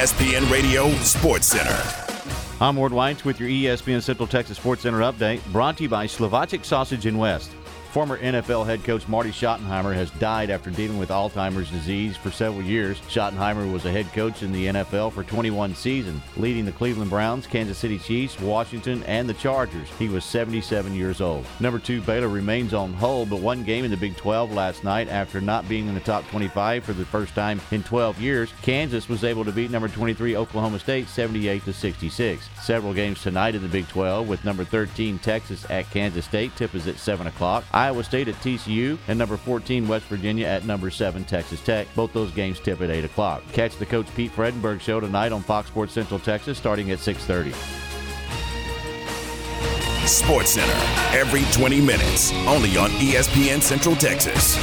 ESPN 0.00 0.50
Radio 0.50 0.88
Sports 1.02 1.48
Center. 1.48 1.78
I'm 2.58 2.76
Ward 2.76 2.90
White 2.90 3.22
with 3.26 3.38
your 3.38 3.50
ESPN 3.50 4.00
Central 4.00 4.26
Texas 4.26 4.56
Sports 4.56 4.84
Center 4.84 5.00
update, 5.00 5.44
brought 5.52 5.76
to 5.76 5.82
you 5.82 5.90
by 5.90 6.06
Slovacek 6.06 6.64
Sausage 6.64 7.04
in 7.04 7.18
West. 7.18 7.50
Former 7.90 8.18
NFL 8.18 8.66
head 8.66 8.84
coach 8.84 9.08
Marty 9.08 9.30
Schottenheimer 9.30 9.92
has 9.92 10.12
died 10.12 10.48
after 10.48 10.70
dealing 10.70 10.96
with 10.96 11.08
Alzheimer's 11.08 11.72
disease 11.72 12.16
for 12.16 12.30
several 12.30 12.62
years. 12.62 13.00
Schottenheimer 13.08 13.70
was 13.72 13.84
a 13.84 13.90
head 13.90 14.06
coach 14.12 14.44
in 14.44 14.52
the 14.52 14.66
NFL 14.66 15.12
for 15.12 15.24
21 15.24 15.74
seasons, 15.74 16.22
leading 16.36 16.64
the 16.64 16.70
Cleveland 16.70 17.10
Browns, 17.10 17.48
Kansas 17.48 17.78
City 17.78 17.98
Chiefs, 17.98 18.38
Washington, 18.38 19.02
and 19.08 19.28
the 19.28 19.34
Chargers. 19.34 19.88
He 19.98 20.08
was 20.08 20.24
77 20.24 20.94
years 20.94 21.20
old. 21.20 21.44
Number 21.58 21.80
two, 21.80 22.00
Baylor 22.02 22.28
remains 22.28 22.74
on 22.74 22.92
hold, 22.92 23.28
but 23.28 23.40
one 23.40 23.64
game 23.64 23.84
in 23.84 23.90
the 23.90 23.96
Big 23.96 24.16
12 24.16 24.52
last 24.52 24.84
night 24.84 25.08
after 25.08 25.40
not 25.40 25.68
being 25.68 25.88
in 25.88 25.94
the 25.94 26.00
top 26.00 26.24
25 26.30 26.84
for 26.84 26.92
the 26.92 27.04
first 27.04 27.34
time 27.34 27.60
in 27.72 27.82
12 27.82 28.20
years. 28.20 28.52
Kansas 28.62 29.08
was 29.08 29.24
able 29.24 29.44
to 29.44 29.50
beat 29.50 29.72
number 29.72 29.88
23 29.88 30.36
Oklahoma 30.36 30.78
State 30.78 31.08
78 31.08 31.64
to 31.64 31.72
66. 31.72 32.48
Several 32.62 32.94
games 32.94 33.20
tonight 33.20 33.56
in 33.56 33.62
the 33.62 33.68
Big 33.68 33.88
12 33.88 34.28
with 34.28 34.44
number 34.44 34.62
13 34.64 35.18
Texas 35.18 35.68
at 35.68 35.90
Kansas 35.90 36.24
State. 36.24 36.54
Tip 36.54 36.76
is 36.76 36.86
at 36.86 36.96
7 36.96 37.26
o'clock. 37.26 37.64
Iowa 37.80 38.04
State 38.04 38.28
at 38.28 38.34
TCU, 38.36 38.98
and 39.08 39.18
number 39.18 39.38
14 39.38 39.88
West 39.88 40.04
Virginia 40.04 40.46
at 40.46 40.66
number 40.66 40.90
7 40.90 41.24
Texas 41.24 41.62
Tech. 41.62 41.86
Both 41.94 42.12
those 42.12 42.30
games 42.30 42.60
tip 42.60 42.82
at 42.82 42.90
8 42.90 43.06
o'clock. 43.06 43.42
Catch 43.52 43.76
the 43.78 43.86
Coach 43.86 44.06
Pete 44.14 44.30
Fredenburg 44.32 44.82
show 44.82 45.00
tonight 45.00 45.32
on 45.32 45.42
Fox 45.42 45.68
Sports 45.68 45.94
Central 45.94 46.20
Texas 46.20 46.58
starting 46.58 46.90
at 46.90 46.98
6.30. 46.98 47.54
Sports 50.06 50.50
Center, 50.50 51.18
every 51.18 51.44
20 51.52 51.80
minutes, 51.80 52.32
only 52.46 52.76
on 52.76 52.90
ESPN 52.90 53.62
Central 53.62 53.96
Texas. 53.96 54.58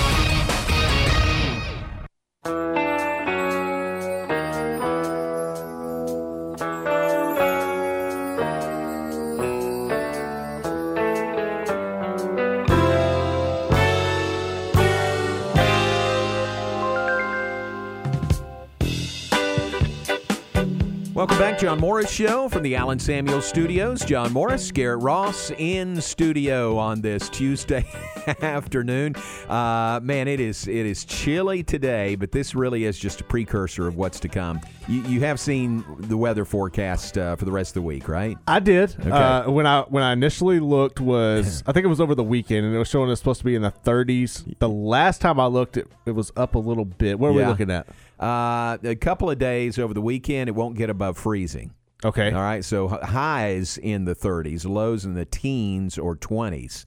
John 21.58 21.80
Morris 21.80 22.12
Show 22.12 22.50
from 22.50 22.62
the 22.62 22.76
Allen 22.76 23.00
Samuels 23.00 23.44
Studios. 23.48 24.06
John 24.06 24.32
Morris, 24.32 24.72
Garrett 24.72 25.02
Ross 25.02 25.50
in 25.58 26.00
studio 26.00 26.78
on 26.78 27.02
this 27.02 27.30
Tuesday 27.30 27.84
afternoon. 28.44 29.16
Uh, 29.50 30.00
man, 30.04 30.28
it 30.28 30.40
is 30.40 30.68
it 30.68 30.86
is 30.86 31.04
chilly 31.04 31.64
today, 31.64 32.14
but 32.14 32.32
this 32.32 32.54
really 32.54 32.84
is 32.84 33.00
just 33.00 33.22
a 33.22 33.24
precursor 33.24 33.88
of 33.88 33.96
what's 33.96 34.20
to 34.20 34.28
come. 34.28 34.62
You, 34.88 35.02
you 35.04 35.20
have 35.22 35.40
seen 35.40 35.84
the 35.98 36.16
weather 36.16 36.46
forecast 36.46 37.18
uh, 37.18 37.36
for 37.36 37.46
the 37.46 37.52
rest 37.52 37.72
of 37.72 37.82
the 37.82 37.88
week, 37.88 38.08
right? 38.08 38.38
I 38.48 38.60
did. 38.60 38.96
Okay. 39.00 39.10
Uh, 39.10 39.50
when 39.50 39.66
I 39.66 39.82
when 39.82 40.04
I 40.04 40.14
initially 40.14 40.60
looked 40.60 41.00
was 41.00 41.64
I 41.68 41.72
think 41.72 41.86
it 41.86 41.90
was 41.90 42.00
over 42.00 42.14
the 42.14 42.24
weekend 42.24 42.68
and 42.68 42.76
it 42.76 42.78
was 42.78 42.88
showing 42.88 43.10
it's 43.10 43.20
supposed 43.20 43.40
to 43.40 43.46
be 43.46 43.56
in 43.56 43.64
the 43.64 43.74
30s. 43.84 44.60
The 44.60 44.70
last 44.70 45.22
time 45.22 45.40
I 45.40 45.48
looked, 45.48 45.78
it, 45.78 45.88
it 46.06 46.12
was 46.12 46.32
up 46.38 46.54
a 46.54 46.60
little 46.60 46.86
bit. 46.86 47.18
What 47.18 47.30
are 47.30 47.34
we 47.34 47.44
looking 47.44 47.72
at? 47.72 47.88
Uh, 48.20 48.78
a 48.84 48.96
couple 48.96 49.30
of 49.30 49.38
days 49.38 49.78
over 49.78 49.94
the 49.94 50.02
weekend, 50.02 50.50
it 50.50 50.56
won't 50.56 50.76
get 50.76 50.90
above 50.90 51.18
freezing. 51.18 51.74
Okay. 52.04 52.32
All 52.32 52.42
right. 52.42 52.64
So 52.64 52.88
highs 52.88 53.78
in 53.78 54.06
the 54.06 54.16
30s, 54.16 54.68
lows 54.68 55.06
in 55.06 55.14
the 55.14 55.26
teens 55.26 55.98
or 55.98 56.16
20s. 56.16 56.86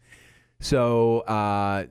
So 0.60 1.20
uh, 1.20 1.86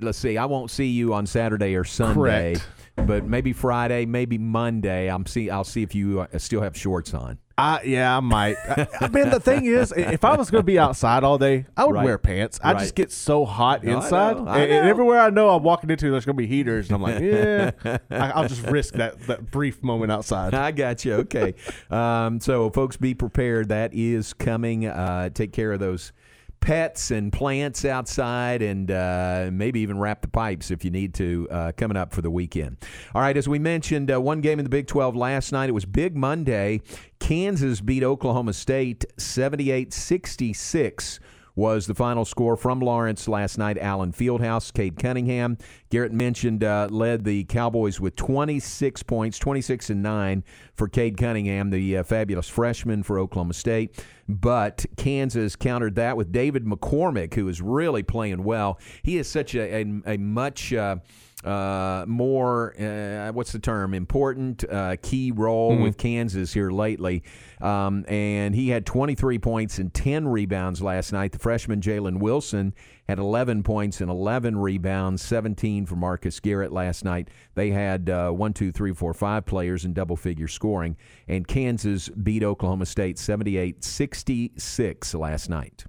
let's 0.00 0.18
see. 0.18 0.36
I 0.36 0.44
won't 0.44 0.70
see 0.70 0.86
you 0.86 1.14
on 1.14 1.26
Saturday 1.26 1.74
or 1.74 1.84
Sunday, 1.84 2.54
Correct. 2.54 3.08
but 3.08 3.24
maybe 3.24 3.52
Friday, 3.52 4.06
maybe 4.06 4.38
Monday. 4.38 5.10
I'm 5.10 5.26
see. 5.26 5.50
I'll 5.50 5.64
see 5.64 5.82
if 5.82 5.94
you 5.94 6.20
uh, 6.20 6.38
still 6.38 6.60
have 6.60 6.76
shorts 6.76 7.14
on. 7.14 7.38
I, 7.60 7.82
yeah, 7.84 8.16
I 8.16 8.20
might. 8.20 8.56
I, 8.68 8.86
I 9.02 9.08
mean, 9.08 9.30
the 9.30 9.38
thing 9.40 9.66
is, 9.66 9.92
if 9.96 10.24
I 10.24 10.36
was 10.36 10.50
going 10.50 10.60
to 10.62 10.66
be 10.66 10.78
outside 10.78 11.24
all 11.24 11.36
day, 11.38 11.66
I 11.76 11.84
would 11.84 11.94
Right. 11.94 12.04
wear 12.04 12.18
pants. 12.18 12.58
I 12.62 12.72
Right. 12.72 12.80
just 12.80 12.94
get 12.94 13.12
so 13.12 13.44
hot 13.44 13.84
No, 13.84 13.92
I 13.92 13.94
inside, 13.96 14.36
know, 14.38 14.46
I 14.46 14.58
and, 14.60 14.72
and 14.72 14.88
everywhere 14.88 15.20
I 15.20 15.30
know 15.30 15.50
I'm 15.50 15.62
walking 15.62 15.90
into, 15.90 16.10
there's 16.10 16.24
going 16.24 16.36
to 16.36 16.40
be 16.42 16.46
heaters, 16.46 16.88
and 16.88 16.94
I'm 16.96 17.02
like, 17.02 17.20
yeah, 17.20 17.70
I, 18.10 18.30
I'll 18.30 18.48
just 18.48 18.62
risk 18.66 18.94
that 18.94 19.20
that 19.26 19.50
brief 19.50 19.82
moment 19.82 20.10
outside. 20.10 20.54
I 20.54 20.70
got 20.70 21.04
you. 21.04 21.14
Okay. 21.14 21.54
um, 21.90 22.40
so, 22.40 22.70
folks, 22.70 22.96
be 22.96 23.14
prepared. 23.14 23.68
That 23.68 23.92
is 23.92 24.32
coming. 24.32 24.86
Uh, 24.86 25.28
take 25.30 25.52
care 25.52 25.72
of 25.72 25.80
those 25.80 26.12
pets 26.60 27.10
and 27.10 27.32
plants 27.32 27.84
outside 27.84 28.62
and 28.62 28.90
uh, 28.90 29.48
maybe 29.52 29.80
even 29.80 29.98
wrap 29.98 30.22
the 30.22 30.28
pipes 30.28 30.70
if 30.70 30.84
you 30.84 30.90
need 30.90 31.14
to 31.14 31.48
uh, 31.50 31.72
coming 31.76 31.96
up 31.96 32.12
for 32.12 32.22
the 32.22 32.30
weekend. 32.30 32.76
All 33.14 33.22
right. 33.22 33.36
As 33.36 33.48
we 33.48 33.58
mentioned, 33.58 34.12
uh, 34.12 34.20
one 34.20 34.40
game 34.40 34.58
in 34.58 34.64
the 34.64 34.70
Big 34.70 34.86
12 34.86 35.16
last 35.16 35.52
night. 35.52 35.68
It 35.68 35.72
was 35.72 35.84
Big 35.84 36.16
Monday. 36.16 36.80
Kansas 37.18 37.80
beat 37.80 38.02
Oklahoma 38.02 38.52
State 38.52 39.04
78 39.18 39.92
66 39.92 41.20
was 41.54 41.86
the 41.86 41.94
final 41.94 42.24
score 42.24 42.56
from 42.56 42.80
Lawrence 42.80 43.28
last 43.28 43.58
night. 43.58 43.78
Allen 43.78 44.12
Fieldhouse, 44.12 44.72
Cade 44.72 44.98
Cunningham. 44.98 45.58
Garrett 45.90 46.12
mentioned 46.12 46.64
uh, 46.64 46.88
led 46.90 47.24
the 47.24 47.44
Cowboys 47.44 48.00
with 48.00 48.16
26 48.16 49.02
points, 49.04 49.38
26 49.38 49.90
and 49.90 50.02
9 50.02 50.44
for 50.74 50.88
Cade 50.88 51.16
Cunningham, 51.16 51.70
the 51.70 51.98
uh, 51.98 52.02
fabulous 52.02 52.48
freshman 52.48 53.02
for 53.02 53.18
Oklahoma 53.18 53.54
State. 53.54 54.04
But 54.28 54.86
Kansas 54.96 55.56
countered 55.56 55.96
that 55.96 56.16
with 56.16 56.30
David 56.30 56.64
McCormack, 56.64 57.34
who 57.34 57.48
is 57.48 57.60
really 57.60 58.02
playing 58.02 58.44
well. 58.44 58.78
He 59.02 59.18
is 59.18 59.28
such 59.28 59.54
a, 59.54 59.82
a, 59.82 60.14
a 60.14 60.16
much. 60.18 60.72
Uh, 60.72 60.96
uh, 61.44 62.04
more, 62.06 62.74
uh, 62.80 63.32
what's 63.32 63.52
the 63.52 63.58
term? 63.58 63.94
Important 63.94 64.62
uh, 64.70 64.96
key 65.00 65.32
role 65.32 65.72
Mhm. 65.76 65.82
with 65.82 65.96
Kansas 65.96 66.52
here 66.52 66.70
lately. 66.70 67.22
Um, 67.60 68.04
and 68.08 68.54
he 68.54 68.68
had 68.70 68.84
23 68.86 69.38
points 69.38 69.78
and 69.78 69.92
10 69.92 70.28
rebounds 70.28 70.82
last 70.82 71.12
night. 71.12 71.32
The 71.32 71.38
freshman 71.38 71.80
Jalen 71.80 72.18
Wilson 72.18 72.74
had 73.08 73.18
11 73.18 73.62
points 73.62 74.00
and 74.00 74.10
11 74.10 74.58
rebounds, 74.58 75.22
17 75.22 75.86
for 75.86 75.96
Marcus 75.96 76.38
Garrett 76.40 76.72
last 76.72 77.04
night. 77.04 77.28
They 77.54 77.70
had 77.70 78.08
uh, 78.10 78.30
one, 78.30 78.52
two, 78.52 78.70
three, 78.70 78.92
four, 78.92 79.12
five 79.14 79.46
players 79.46 79.84
in 79.84 79.92
double 79.92 80.16
figure 80.16 80.48
scoring. 80.48 80.96
And 81.26 81.46
Kansas 81.48 82.08
beat 82.08 82.42
Oklahoma 82.44 82.86
State 82.86 83.18
78 83.18 83.82
66 83.82 85.14
last 85.14 85.48
night. 85.50 85.84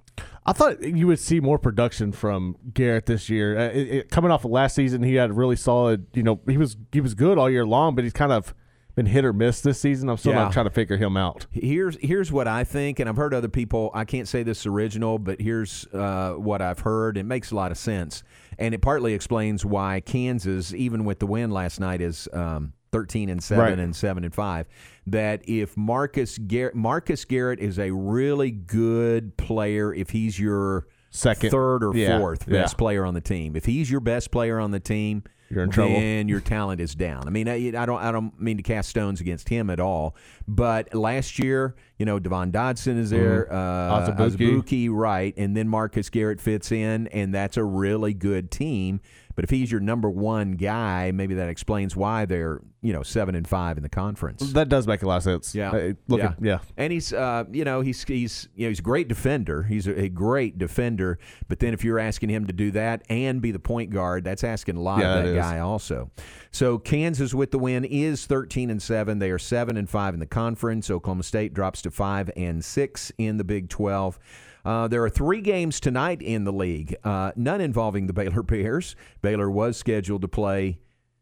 I 0.45 0.53
thought 0.53 0.81
you 0.83 1.07
would 1.07 1.19
see 1.19 1.39
more 1.39 1.59
production 1.59 2.11
from 2.11 2.55
Garrett 2.73 3.05
this 3.05 3.29
year. 3.29 3.57
Uh, 3.57 3.63
it, 3.69 3.87
it- 3.89 4.09
coming 4.09 4.31
off 4.31 4.43
of 4.45 4.51
last 4.51 4.75
season, 4.75 5.03
he 5.03 5.15
had 5.15 5.29
a 5.29 5.33
really 5.33 5.55
solid. 5.55 6.07
You 6.13 6.23
know, 6.23 6.39
he 6.47 6.57
was 6.57 6.77
he 6.91 7.01
was 7.01 7.13
good 7.13 7.37
all 7.37 7.49
year 7.49 7.65
long, 7.65 7.95
but 7.95 8.03
he's 8.03 8.13
kind 8.13 8.31
of 8.31 8.53
been 8.93 9.05
hit 9.05 9.23
or 9.23 9.31
miss 9.31 9.61
this 9.61 9.79
season. 9.79 10.09
I'm 10.09 10.17
still 10.17 10.33
Yeah. 10.33 10.39
not 10.43 10.51
trying 10.51 10.65
to 10.65 10.71
figure 10.71 10.97
him 10.97 11.15
out. 11.15 11.45
Here's 11.51 11.95
here's 12.01 12.31
what 12.31 12.47
I 12.47 12.63
think, 12.63 12.99
and 12.99 13.07
I've 13.07 13.15
heard 13.17 13.33
other 13.33 13.47
people. 13.47 13.89
I 13.93 14.03
can't 14.03 14.27
say 14.27 14.43
this 14.43 14.61
is 14.61 14.65
original, 14.65 15.17
but 15.19 15.39
here's 15.39 15.85
uh, 15.93 16.33
what 16.33 16.61
I've 16.61 16.79
heard. 16.79 17.17
It 17.17 17.23
makes 17.25 17.51
a 17.51 17.55
lot 17.55 17.71
of 17.71 17.77
sense, 17.77 18.23
and 18.59 18.73
it 18.73 18.81
partly 18.81 19.13
explains 19.13 19.63
why 19.65 20.01
Kansas, 20.01 20.73
even 20.73 21.05
with 21.05 21.19
the 21.19 21.27
win 21.27 21.51
last 21.51 21.79
night, 21.79 22.01
is 22.01 22.27
um, 22.33 22.73
13 22.91 23.29
and 23.29 23.41
seven 23.41 23.63
Right. 23.63 23.79
and 23.79 23.95
seven 23.95 24.23
and 24.23 24.33
five. 24.33 24.67
That 25.07 25.41
if 25.47 25.75
Marcus 25.77 26.37
Garrett, 26.37 26.75
Marcus 26.75 27.23
Garrett 27.25 27.59
is 27.59 27.79
a 27.79 27.91
really 27.91 28.51
good 28.51 29.37
player, 29.37 29.93
if 29.93 30.09
he's 30.09 30.39
your 30.39 30.87
Second. 31.09 31.51
third 31.51 31.83
or 31.83 31.95
Yeah. 31.95 32.19
fourth 32.19 32.45
Yeah. 32.47 32.61
best 32.63 32.77
player 32.77 33.05
on 33.05 33.13
the 33.13 33.21
team, 33.21 33.55
if 33.55 33.65
he's 33.65 33.89
your 33.89 34.01
best 34.01 34.31
player 34.31 34.59
on 34.59 34.71
the 34.71 34.79
team, 34.79 35.23
You're 35.49 35.63
in 35.63 35.69
trouble. 35.69 35.93
then 35.95 36.27
your 36.29 36.39
talent 36.41 36.79
is 36.79 36.95
down. 36.95 37.27
I 37.27 37.29
mean, 37.29 37.47
I, 37.49 37.55
I 37.77 37.85
don't, 37.85 38.01
I 38.01 38.11
don't 38.11 38.39
mean 38.41 38.55
to 38.57 38.63
cast 38.63 38.89
stones 38.89 39.19
against 39.19 39.49
him 39.49 39.69
at 39.69 39.79
all. 39.81 40.15
But 40.47 40.93
last 40.93 41.39
year, 41.39 41.75
you 41.97 42.05
know, 42.05 42.19
Devon 42.19 42.51
Dotson 42.53 42.97
is 42.97 43.09
there, 43.09 43.47
Mhm. 43.51 44.89
uh, 44.89 44.93
right, 44.93 45.33
and 45.37 45.55
then 45.57 45.67
Marcus 45.67 46.09
Garrett 46.09 46.39
fits 46.39 46.71
in, 46.71 47.07
and 47.07 47.33
that's 47.33 47.57
a 47.57 47.63
really 47.65 48.13
good 48.13 48.49
team. 48.51 49.01
But 49.35 49.43
if 49.43 49.49
he's 49.49 49.71
your 49.71 49.81
number 49.81 50.09
one 50.09 50.53
guy, 50.53 51.11
maybe 51.11 51.35
that 51.35 51.49
explains 51.49 51.95
why 51.95 52.25
they're 52.25 52.61
you 52.83 52.93
know 52.93 53.03
seven 53.03 53.35
and 53.35 53.47
five 53.47 53.77
in 53.77 53.83
the 53.83 53.89
conference. 53.89 54.53
That 54.53 54.67
does 54.69 54.87
make 54.87 55.03
a 55.03 55.07
lot 55.07 55.17
of 55.17 55.23
sense. 55.23 55.53
Yeah, 55.53 55.69
Uh, 55.71 55.93
looking, 56.07 56.33
yeah. 56.41 56.59
and 56.77 56.91
he's 56.91 57.13
uh, 57.13 57.43
you 57.51 57.63
know 57.63 57.81
he's 57.81 58.03
he's 58.03 58.49
you 58.55 58.65
know 58.65 58.69
he's 58.69 58.79
a 58.79 58.83
great 58.83 59.07
defender. 59.07 59.63
He's 59.63 59.87
a, 59.87 60.03
a 60.03 60.09
great 60.09 60.57
defender. 60.57 61.19
But 61.47 61.59
then 61.59 61.73
if 61.73 61.83
you're 61.83 61.99
asking 61.99 62.29
him 62.29 62.47
to 62.47 62.53
do 62.53 62.71
that 62.71 63.03
and 63.09 63.41
be 63.41 63.51
the 63.51 63.59
point 63.59 63.91
guard, 63.91 64.23
that's 64.23 64.43
asking 64.43 64.77
a 64.77 64.81
lot 64.81 64.99
Yeah, 64.99 65.15
of 65.17 65.23
that 65.25 65.29
is. 65.31 65.35
guy 65.37 65.59
also. 65.59 66.09
So 66.51 66.77
Kansas 66.79 67.33
with 67.33 67.51
the 67.51 67.59
win 67.59 67.85
is 67.85 68.25
13 68.25 68.69
and 68.69 68.81
seven. 68.81 69.19
They 69.19 69.31
are 69.31 69.39
seven 69.39 69.77
and 69.77 69.89
five 69.89 70.13
in 70.13 70.19
the 70.19 70.25
conference. 70.25 70.89
Oklahoma 70.89 71.23
State 71.23 71.53
drops 71.53 71.81
to 71.83 71.91
five 71.91 72.29
and 72.35 72.63
six 72.65 73.11
in 73.17 73.37
the 73.37 73.43
Big 73.43 73.69
12. 73.69 74.19
Uh, 74.63 74.87
there 74.87 75.03
are 75.03 75.09
three 75.09 75.41
games 75.41 75.79
tonight 75.79 76.21
in 76.21 76.43
the 76.43 76.53
league, 76.53 76.95
uh, 77.03 77.31
none 77.35 77.61
involving 77.61 78.07
the 78.07 78.13
Baylor 78.13 78.43
Bears. 78.43 78.95
Baylor 79.21 79.49
was 79.49 79.77
scheduled 79.77 80.21
to 80.21 80.27
play 80.27 80.77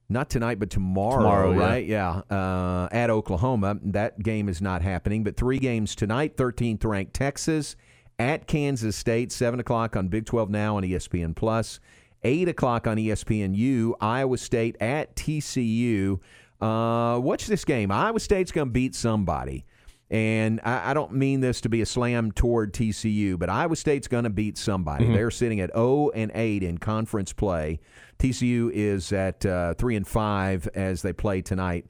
not 0.09 0.29
tonight, 0.29 0.57
but 0.59 0.71
tomorrow, 0.71 1.17
Tomorrow, 1.17 1.53
right? 1.53 1.85
Yeah, 1.85 2.21
uh, 2.31 2.89
at 2.91 3.11
Oklahoma. 3.11 3.77
That 3.83 4.19
game 4.19 4.49
is 4.49 4.59
not 4.59 4.81
happening, 4.81 5.23
but 5.23 5.37
three 5.37 5.59
games 5.59 5.95
tonight 5.95 6.35
13th 6.35 6.83
ranked 6.83 7.13
Texas 7.13 7.75
at 8.17 8.47
Kansas 8.47 8.95
State, 8.95 9.31
7 9.31 9.59
o'clock 9.59 9.95
on 9.95 10.07
Big 10.07 10.25
12 10.25 10.49
Now 10.49 10.77
on 10.77 10.83
ESPN 10.83 11.35
Plus, 11.35 11.79
8 12.23 12.49
o'clock 12.49 12.87
on 12.87 12.97
ESPNU, 12.97 13.93
Iowa 14.01 14.37
State 14.37 14.75
at 14.81 15.15
TCU. 15.15 16.19
Uh, 16.59 17.19
watch 17.21 17.45
this 17.47 17.63
game. 17.63 17.91
Iowa 17.91 18.19
State's 18.19 18.51
going 18.51 18.67
to 18.67 18.73
beat 18.73 18.95
somebody. 18.95 19.63
And 20.11 20.59
I, 20.63 20.91
I 20.91 20.93
don't 20.93 21.13
mean 21.13 21.39
this 21.41 21.61
to 21.61 21.69
be 21.69 21.81
a 21.81 21.85
slam 21.85 22.31
toward 22.31 22.73
TCU, 22.73 23.37
but 23.37 23.49
Iowa 23.49 23.75
State's 23.75 24.07
going 24.07 24.23
to 24.23 24.29
beat 24.31 24.57
somebody. 24.57 25.05
Mhm. 25.05 25.13
They're 25.13 25.31
sitting 25.31 25.59
at 25.59 25.71
0 25.73 26.09
and 26.15 26.31
8 26.33 26.63
in 26.63 26.79
conference 26.79 27.31
play. 27.31 27.79
TCU 28.17 28.71
is 28.73 29.11
at 29.13 29.45
uh, 29.45 29.75
3 29.75 29.95
and 29.97 30.07
5 30.07 30.67
as 30.73 31.03
they 31.03 31.13
play 31.13 31.41
tonight. 31.41 31.85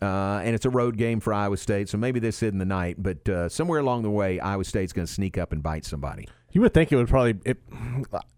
Uh, 0.00 0.40
and 0.44 0.54
it's 0.54 0.64
a 0.64 0.70
road 0.70 0.96
game 0.96 1.18
for 1.20 1.34
Iowa 1.34 1.56
State, 1.56 1.88
so 1.88 1.98
maybe 1.98 2.20
this 2.20 2.40
isn't 2.42 2.58
the 2.58 2.64
night, 2.64 2.96
but 3.02 3.28
uh, 3.28 3.48
somewhere 3.48 3.80
along 3.80 4.02
the 4.02 4.10
way, 4.10 4.38
Iowa 4.38 4.64
State's 4.64 4.92
going 4.92 5.06
to 5.06 5.12
sneak 5.12 5.36
up 5.36 5.52
and 5.52 5.60
bite 5.60 5.84
somebody. 5.84 6.28
You 6.52 6.60
would 6.60 6.72
think 6.72 6.92
it 6.92 6.96
would 6.96 7.08
probably. 7.08 7.34
It, 7.44 7.58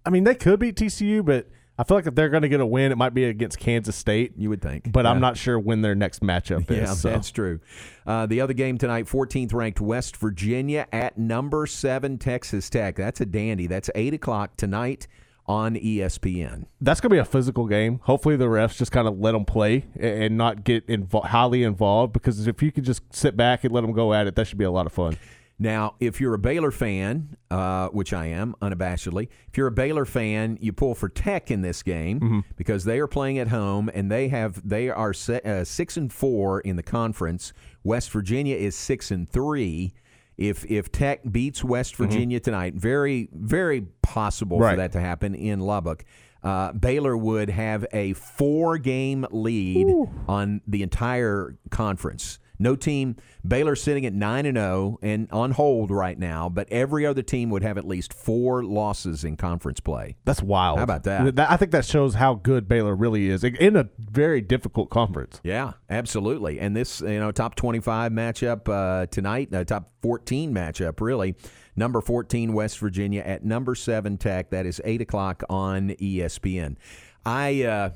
I 0.04 0.10
mean, 0.10 0.24
they 0.24 0.34
could 0.34 0.58
beat 0.58 0.76
TCU, 0.76 1.22
but 1.24 1.48
I 1.80 1.82
feel 1.84 1.96
like 1.96 2.06
if 2.06 2.14
they're 2.14 2.28
going 2.28 2.42
to 2.42 2.48
get 2.50 2.60
a 2.60 2.66
win, 2.66 2.92
it 2.92 2.98
might 2.98 3.14
be 3.14 3.24
against 3.24 3.58
Kansas 3.58 3.96
State. 3.96 4.34
You 4.36 4.50
would 4.50 4.60
think, 4.60 4.92
but 4.92 5.06
Yeah. 5.06 5.12
I'm 5.12 5.20
not 5.20 5.38
sure 5.38 5.58
when 5.58 5.80
their 5.80 5.94
next 5.94 6.20
matchup 6.20 6.70
is. 6.70 6.76
Yeah, 6.76 6.92
so. 6.92 7.08
that's 7.08 7.30
true. 7.30 7.58
Uh, 8.06 8.26
the 8.26 8.42
other 8.42 8.52
game 8.52 8.76
tonight, 8.76 9.06
14th 9.06 9.54
ranked 9.54 9.80
West 9.80 10.18
Virginia 10.18 10.86
at 10.92 11.16
number 11.16 11.66
seven 11.66 12.18
Texas 12.18 12.68
Tech. 12.68 12.96
That's 12.96 13.22
a 13.22 13.24
dandy. 13.24 13.66
That's 13.66 13.88
eight 13.94 14.12
o'clock 14.12 14.58
tonight 14.58 15.06
on 15.46 15.74
ESPN. 15.76 16.66
That's 16.82 17.00
going 17.00 17.08
to 17.08 17.14
be 17.14 17.18
a 17.18 17.24
physical 17.24 17.66
game. 17.66 18.00
Hopefully, 18.02 18.36
the 18.36 18.44
refs 18.44 18.76
just 18.76 18.92
kind 18.92 19.08
of 19.08 19.18
let 19.18 19.32
them 19.32 19.46
play 19.46 19.86
and 19.98 20.36
not 20.36 20.64
get 20.64 20.86
invo- 20.86 21.24
highly 21.24 21.62
involved. 21.62 22.12
Because 22.12 22.46
if 22.46 22.62
you 22.62 22.70
could 22.70 22.84
just 22.84 23.02
sit 23.14 23.38
back 23.38 23.64
and 23.64 23.72
let 23.72 23.80
them 23.80 23.92
go 23.92 24.12
at 24.12 24.26
it, 24.26 24.36
that 24.36 24.46
should 24.46 24.58
be 24.58 24.64
a 24.64 24.70
lot 24.70 24.84
of 24.84 24.92
fun. 24.92 25.16
Now, 25.62 25.94
if 26.00 26.22
you're 26.22 26.32
a 26.32 26.38
Baylor 26.38 26.70
fan, 26.70 27.36
uh, 27.50 27.88
which 27.88 28.14
I 28.14 28.26
am 28.28 28.54
unabashedly, 28.62 29.28
if 29.48 29.58
you're 29.58 29.66
a 29.66 29.70
Baylor 29.72 30.06
fan, 30.06 30.56
you 30.60 30.72
pull 30.72 30.94
for 30.94 31.10
Tech 31.10 31.50
in 31.50 31.60
this 31.60 31.82
game 31.82 32.18
Mm-hmm. 32.20 32.40
because 32.56 32.84
they 32.84 32.98
are 32.98 33.06
playing 33.06 33.38
at 33.38 33.48
home 33.48 33.90
and 33.92 34.10
they 34.10 34.28
have 34.28 34.66
they 34.66 34.88
are 34.88 35.12
se- 35.12 35.42
uh, 35.44 35.62
six 35.64 35.98
and 35.98 36.10
four 36.10 36.60
in 36.60 36.76
the 36.76 36.82
conference. 36.82 37.52
West 37.84 38.10
Virginia 38.10 38.56
is 38.56 38.74
six 38.74 39.10
and 39.10 39.28
three. 39.30 39.92
If 40.38 40.64
if 40.70 40.90
Tech 40.90 41.20
beats 41.30 41.62
West 41.62 41.96
Virginia 41.96 42.40
tonight, 42.40 42.72
very 42.74 43.28
very 43.34 43.82
possible 44.02 44.56
for 44.58 44.64
Mm-hmm. 44.64 44.76
That 44.78 44.92
to 44.92 45.00
happen 45.00 45.34
in 45.34 45.60
Lubbock. 45.60 46.04
Uh, 46.42 46.72
Baylor 46.72 47.18
would 47.18 47.50
have 47.50 47.84
a 47.92 48.14
four 48.14 48.78
game 48.78 49.26
lead 49.30 49.86
on 50.26 50.62
the 50.66 50.82
entire 50.82 51.58
conference. 51.70 52.38
No 52.60 52.76
team. 52.76 53.16
Baylor 53.46 53.74
sitting 53.74 54.04
at 54.04 54.12
nine 54.12 54.44
and 54.44 54.56
zero 54.56 54.98
and 55.00 55.28
on 55.32 55.52
hold 55.52 55.90
right 55.90 56.18
now, 56.18 56.48
but 56.50 56.68
every 56.70 57.06
other 57.06 57.22
team 57.22 57.48
would 57.50 57.62
have 57.62 57.78
at 57.78 57.86
least 57.86 58.12
four 58.12 58.62
losses 58.62 59.24
in 59.24 59.36
conference 59.36 59.80
play. 59.80 60.16
That's 60.26 60.42
wild. 60.42 60.78
How 60.78 60.84
about 60.84 61.04
that? 61.04 61.40
I 61.50 61.56
think 61.56 61.72
that 61.72 61.86
shows 61.86 62.14
how 62.14 62.34
good 62.34 62.68
Baylor 62.68 62.94
really 62.94 63.30
is 63.30 63.42
in 63.42 63.76
a 63.76 63.88
very 63.98 64.42
difficult 64.42 64.90
conference. 64.90 65.40
Yeah, 65.42 65.72
absolutely. 65.88 66.60
And 66.60 66.76
this, 66.76 67.00
you 67.00 67.18
know, 67.18 67.32
top 67.32 67.54
25 67.54 68.12
matchup 68.12 68.68
uh, 68.68 69.06
tonight, 69.06 69.54
uh, 69.54 69.64
top 69.64 69.90
14 70.02 70.54
matchup, 70.54 71.00
really. 71.00 71.34
Number 71.76 72.02
14, 72.02 72.52
West 72.52 72.78
Virginia 72.78 73.22
at 73.22 73.42
number 73.42 73.74
7, 73.74 74.18
Tech. 74.18 74.50
That 74.50 74.66
is 74.66 74.82
8 74.84 75.00
o'clock 75.00 75.42
on 75.48 75.90
ESPN. 75.90 76.76
I. 77.24 77.62
Uh, 77.64 77.90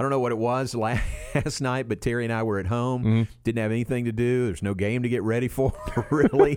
I 0.00 0.02
don't 0.02 0.08
know 0.08 0.18
what 0.20 0.32
it 0.32 0.38
was 0.38 0.74
last 1.34 1.60
night, 1.60 1.86
but 1.86 2.00
Terry 2.00 2.24
and 2.24 2.32
I 2.32 2.42
were 2.42 2.58
at 2.58 2.64
home, 2.64 3.04
Mm-hmm. 3.04 3.22
didn't 3.44 3.58
have 3.58 3.70
anything 3.70 4.06
to 4.06 4.12
do. 4.12 4.46
There's 4.46 4.62
no 4.62 4.72
game 4.72 5.02
to 5.02 5.10
get 5.10 5.22
ready 5.22 5.46
for, 5.46 5.74
really. 6.10 6.56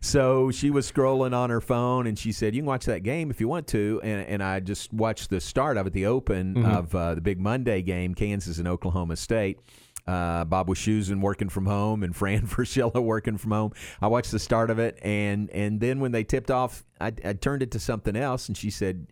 so 0.00 0.50
she 0.50 0.70
was 0.70 0.90
scrolling 0.90 1.32
on 1.32 1.50
her 1.50 1.60
phone, 1.60 2.08
and 2.08 2.18
she 2.18 2.32
said, 2.32 2.52
"You 2.52 2.62
can 2.62 2.66
watch 2.66 2.86
that 2.86 3.04
game 3.04 3.30
if 3.30 3.40
you 3.40 3.46
want 3.46 3.68
to." 3.68 4.00
And, 4.02 4.26
and 4.26 4.42
I 4.42 4.58
just 4.58 4.92
watched 4.92 5.30
the 5.30 5.40
start 5.40 5.76
of 5.76 5.86
it, 5.86 5.92
the 5.92 6.06
open 6.06 6.54
Mhm. 6.56 6.76
of 6.78 6.94
uh, 6.94 7.14
the 7.14 7.20
big 7.20 7.38
Monday 7.40 7.80
game, 7.82 8.12
Kansas 8.14 8.58
and 8.58 8.66
Oklahoma 8.66 9.14
State. 9.14 9.60
Uh, 10.06 10.44
Bob 10.44 10.66
Wischusen 10.66 11.20
working 11.20 11.48
from 11.48 11.66
home 11.66 12.02
and 12.02 12.16
Fran 12.16 12.42
Fraschilla 12.48 13.00
working 13.00 13.36
from 13.36 13.52
home. 13.52 13.72
I 14.02 14.08
watched 14.08 14.32
the 14.32 14.40
start 14.40 14.68
of 14.70 14.80
it, 14.80 14.98
and 15.02 15.48
and 15.50 15.78
then 15.80 16.00
when 16.00 16.10
they 16.10 16.24
tipped 16.24 16.50
off, 16.50 16.84
I, 17.00 17.12
I 17.24 17.34
turned 17.34 17.62
it 17.62 17.70
to 17.72 17.78
something 17.78 18.16
else, 18.16 18.48
and 18.48 18.56
she 18.56 18.70
said, 18.70 19.06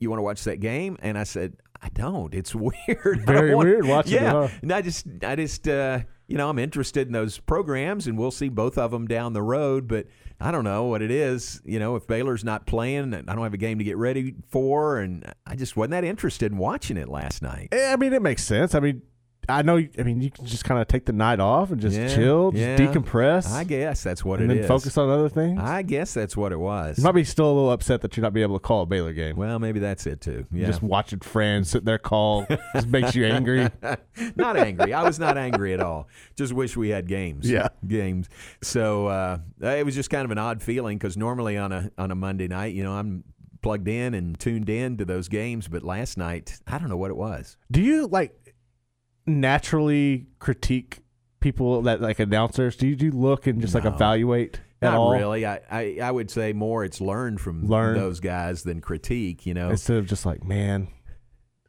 "You 0.00 0.10
want 0.10 0.18
to 0.18 0.24
watch 0.24 0.42
that 0.44 0.58
game?" 0.58 0.96
And 1.02 1.16
I 1.16 1.22
said, 1.22 1.54
"I 1.82 1.88
don't. 1.90 2.32
It's 2.34 2.54
weird. 2.54 3.26
Very 3.26 3.54
want-" 3.54 3.68
weird 3.68 3.86
watching 3.86 4.14
it, 4.14 4.22
Yeah, 4.22 4.32
huh? 4.32 4.48
and 4.62 4.72
I 4.72 4.80
just, 4.82 5.06
I 5.22 5.36
just, 5.36 5.66
uh, 5.68 6.00
you 6.28 6.36
know, 6.38 6.48
I'm 6.48 6.58
interested 6.58 7.06
in 7.08 7.12
those 7.12 7.38
programs, 7.38 8.06
and 8.06 8.16
we'll 8.16 8.30
see 8.30 8.48
both 8.48 8.78
of 8.78 8.90
them 8.90 9.06
down 9.06 9.32
the 9.32 9.42
road. 9.42 9.88
But 9.88 10.06
I 10.40 10.50
don't 10.50 10.64
know 10.64 10.84
what 10.84 11.02
it 11.02 11.10
is. 11.10 11.60
You 11.64 11.78
know, 11.78 11.96
if 11.96 12.06
Baylor's 12.06 12.44
not 12.44 12.66
playing, 12.66 13.12
and 13.12 13.28
I 13.28 13.34
don't 13.34 13.42
have 13.44 13.54
a 13.54 13.58
game 13.58 13.78
to 13.78 13.84
get 13.84 13.96
ready 13.96 14.34
for, 14.48 14.98
and 14.98 15.30
I 15.46 15.56
just 15.56 15.76
wasn't 15.76 15.90
that 15.92 16.04
interested 16.04 16.52
in 16.52 16.58
watching 16.58 16.96
it 16.96 17.08
last 17.08 17.42
night. 17.42 17.68
Eh, 17.72 17.92
I 17.92 17.96
mean, 17.96 18.12
it 18.12 18.22
makes 18.22 18.44
sense. 18.44 18.74
I 18.74 18.80
mean, 18.80 19.02
I 19.48 19.62
know. 19.62 19.76
I 19.76 20.02
mean, 20.04 20.20
you 20.20 20.30
can 20.30 20.46
just 20.46 20.64
kind 20.64 20.80
of 20.80 20.86
take 20.86 21.04
the 21.04 21.12
night 21.12 21.40
off 21.40 21.72
and 21.72 21.80
just 21.80 21.96
Yeah, 21.96 22.14
chill, 22.14 22.52
just 22.52 22.60
yeah. 22.60 22.76
decompress. 22.76 23.50
I 23.50 23.64
guess 23.64 24.02
that's 24.02 24.24
what 24.24 24.40
and 24.40 24.50
it 24.50 24.54
then 24.54 24.64
is. 24.64 24.68
focus 24.68 24.96
on 24.96 25.10
other 25.10 25.28
things. 25.28 25.60
I 25.60 25.82
guess 25.82 26.14
that's 26.14 26.36
what 26.36 26.52
it 26.52 26.58
was. 26.60 26.98
You 26.98 27.04
might 27.04 27.12
be 27.12 27.24
still 27.24 27.46
a 27.46 27.52
little 27.52 27.72
upset 27.72 28.02
that 28.02 28.16
you're 28.16 28.22
not 28.22 28.32
being 28.32 28.44
able 28.44 28.56
to 28.58 28.62
call 28.62 28.82
a 28.82 28.86
Baylor 28.86 29.12
game. 29.12 29.36
Well, 29.36 29.58
maybe 29.58 29.80
that's 29.80 30.06
it 30.06 30.20
too. 30.20 30.46
Yeah. 30.52 30.66
Just 30.66 30.80
watching 30.82 31.18
friends 31.20 31.70
sit 31.70 31.84
there 31.84 31.98
call 31.98 32.46
just 32.74 32.86
makes 32.88 33.14
you 33.16 33.24
angry. 33.26 33.68
not 34.36 34.56
angry. 34.56 34.94
I 34.94 35.02
was 35.02 35.18
not 35.18 35.36
angry 35.36 35.74
at 35.74 35.80
all. 35.80 36.08
Just 36.36 36.52
wish 36.52 36.76
we 36.76 36.90
had 36.90 37.08
games. 37.08 37.50
Yeah. 37.50 37.68
games. 37.86 38.28
So 38.62 39.06
uh, 39.08 39.38
it 39.60 39.84
was 39.84 39.94
just 39.96 40.08
kind 40.10 40.24
of 40.24 40.30
an 40.30 40.38
odd 40.38 40.62
feeling 40.62 40.98
because 40.98 41.16
normally 41.16 41.56
on 41.58 41.72
a 41.72 41.90
on 41.98 42.10
a 42.10 42.14
Monday 42.14 42.46
night, 42.48 42.74
you 42.74 42.84
know, 42.84 42.92
I'm 42.92 43.24
plugged 43.60 43.86
in 43.86 44.14
and 44.14 44.38
tuned 44.40 44.68
in 44.68 44.96
to 44.96 45.04
those 45.04 45.28
games, 45.28 45.68
but 45.68 45.84
last 45.84 46.18
night, 46.18 46.58
I 46.66 46.78
don't 46.78 46.88
know 46.88 46.96
what 46.96 47.10
it 47.12 47.16
was. 47.16 47.56
Do 47.70 47.80
you 47.80 48.08
like 48.08 48.34
naturally 49.26 50.26
critique 50.38 50.98
people 51.40 51.82
that 51.82 52.00
like 52.00 52.18
announcers? 52.18 52.76
Do 52.76 52.86
you, 52.86 52.96
do 52.96 53.06
you 53.06 53.12
look 53.12 53.46
and 53.46 53.60
just 53.60 53.74
like 53.74 53.84
evaluate 53.84 54.60
at 54.80 54.90
Not 54.90 54.98
all? 54.98 55.12
really. 55.12 55.46
I, 55.46 55.60
I 55.70 55.98
I 56.02 56.10
would 56.10 56.30
say 56.30 56.52
more 56.52 56.84
it's 56.84 57.00
learned 57.00 57.40
from 57.40 57.66
Learn. 57.68 57.94
those 57.96 58.20
guys 58.20 58.62
than 58.62 58.80
critique. 58.80 59.46
You 59.46 59.54
know, 59.54 59.70
Instead 59.70 59.96
of 59.98 60.06
just 60.06 60.24
like, 60.26 60.44
man, 60.44 60.88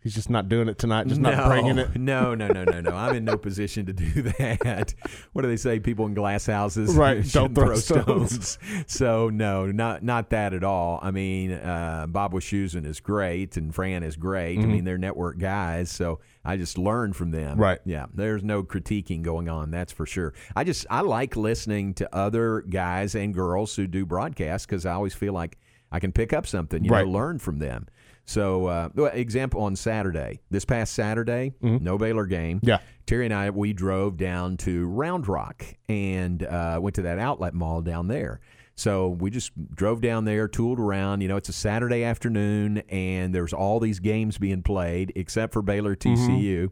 he's 0.03 0.13
just 0.13 0.29
not 0.29 0.49
doing 0.49 0.67
it 0.67 0.77
tonight, 0.77 1.07
just 1.07 1.19
not 1.21 1.47
bringing 1.47 1.77
it. 1.77 1.95
No, 1.95 2.35
no, 2.35 2.47
no, 2.47 2.63
no, 2.65 2.81
no. 2.81 2.91
I'm 2.91 3.15
in 3.15 3.25
no 3.25 3.37
position 3.37 3.85
to 3.87 3.93
do 3.93 4.21
that. 4.39 4.93
What 5.31 5.41
do 5.43 5.47
they 5.47 5.55
say? 5.57 5.79
People 5.79 6.05
in 6.05 6.13
glass 6.13 6.45
houses, 6.45 6.93
Right, 6.95 7.23
don't 7.31 7.55
throw 7.55 7.75
stones. 7.75 8.57
so 8.87 9.29
no, 9.29 9.65
not 9.67 10.03
not 10.03 10.29
that 10.31 10.53
at 10.53 10.63
all. 10.63 10.99
I 11.01 11.11
mean, 11.11 11.53
uh, 11.53 12.05
Bob 12.09 12.33
Wischusen 12.33 12.85
is 12.85 12.99
great, 12.99 13.57
and 13.57 13.73
Fran 13.73 14.03
is 14.03 14.15
great. 14.15 14.59
I 14.59 14.63
Mhm. 14.63 14.67
mean, 14.67 14.83
they're 14.83 14.97
network 14.97 15.39
guys, 15.39 15.89
so 15.89 16.19
I 16.45 16.57
just 16.57 16.77
learn 16.77 17.13
from 17.13 17.31
them. 17.31 17.57
Right. 17.57 17.79
Yeah. 17.85 18.05
There's 18.13 18.43
no 18.43 18.63
critiquing 18.63 19.21
going 19.21 19.47
on. 19.49 19.71
That's 19.71 19.93
for 19.93 20.05
sure. 20.05 20.33
I 20.55 20.63
just 20.63 20.85
I 20.89 21.01
like 21.01 21.35
listening 21.35 21.93
to 21.95 22.15
other 22.15 22.61
guys 22.61 23.15
and 23.15 23.33
girls 23.33 23.75
who 23.75 23.87
do 23.87 24.05
broadcasts 24.05 24.65
because 24.65 24.85
I 24.85 24.91
always 24.93 25.13
feel 25.13 25.33
like 25.33 25.57
I 25.91 25.99
can 25.99 26.11
pick 26.11 26.33
up 26.33 26.45
something. 26.47 26.83
You 26.83 26.91
Right. 26.91 27.05
know, 27.05 27.11
learn 27.11 27.39
from 27.39 27.59
them. 27.59 27.87
So, 28.25 28.67
uh, 28.67 28.89
example 29.13 29.61
on 29.63 29.75
Saturday, 29.75 30.39
this 30.49 30.63
past 30.65 30.93
Saturday, 30.93 31.53
no 31.61 31.97
Baylor 31.97 32.25
game. 32.25 32.57
Mm-hmm. 32.57 32.69
Yeah. 32.69 32.77
Terry 33.05 33.25
and 33.25 33.33
I, 33.33 33.49
we 33.49 33.73
drove 33.73 34.15
down 34.15 34.55
to 34.57 34.85
Round 34.87 35.27
Rock 35.27 35.65
and 35.89 36.41
uh, 36.43 36.79
went 36.81 36.95
to 36.95 37.01
that 37.01 37.19
outlet 37.19 37.53
mall 37.53 37.81
down 37.81 38.07
there. 38.07 38.39
So 38.75 39.09
we 39.09 39.29
just 39.29 39.51
drove 39.75 40.01
down 40.01 40.23
there, 40.25 40.47
tooled 40.47 40.79
around. 40.79 41.21
You 41.21 41.27
know, 41.27 41.35
it's 41.37 41.49
a 41.49 41.53
Saturday 41.53 42.03
afternoon, 42.05 42.79
and 42.89 43.35
there's 43.35 43.53
all 43.53 43.79
these 43.79 43.99
games 43.99 44.37
being 44.37 44.63
played 44.63 45.11
except 45.15 45.53
for 45.53 45.61
Baylor 45.61 45.95
TCU. 45.95 46.69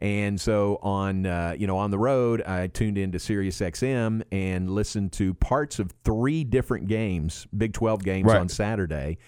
And 0.00 0.40
so 0.40 0.78
on, 0.82 1.26
uh, 1.26 1.54
you 1.58 1.66
know, 1.66 1.76
on 1.76 1.90
the 1.90 1.98
road, 1.98 2.42
I 2.42 2.68
tuned 2.68 2.96
into 2.98 3.18
Sirius 3.18 3.58
XM 3.60 4.22
and 4.32 4.70
listened 4.70 5.12
to 5.12 5.34
parts 5.34 5.78
of 5.78 5.92
three 6.04 6.42
different 6.42 6.88
games, 6.88 7.46
Big 7.56 7.72
12 7.72 8.02
games 8.02 8.26
Right. 8.28 8.40
on 8.40 8.48
Saturday, 8.48 9.18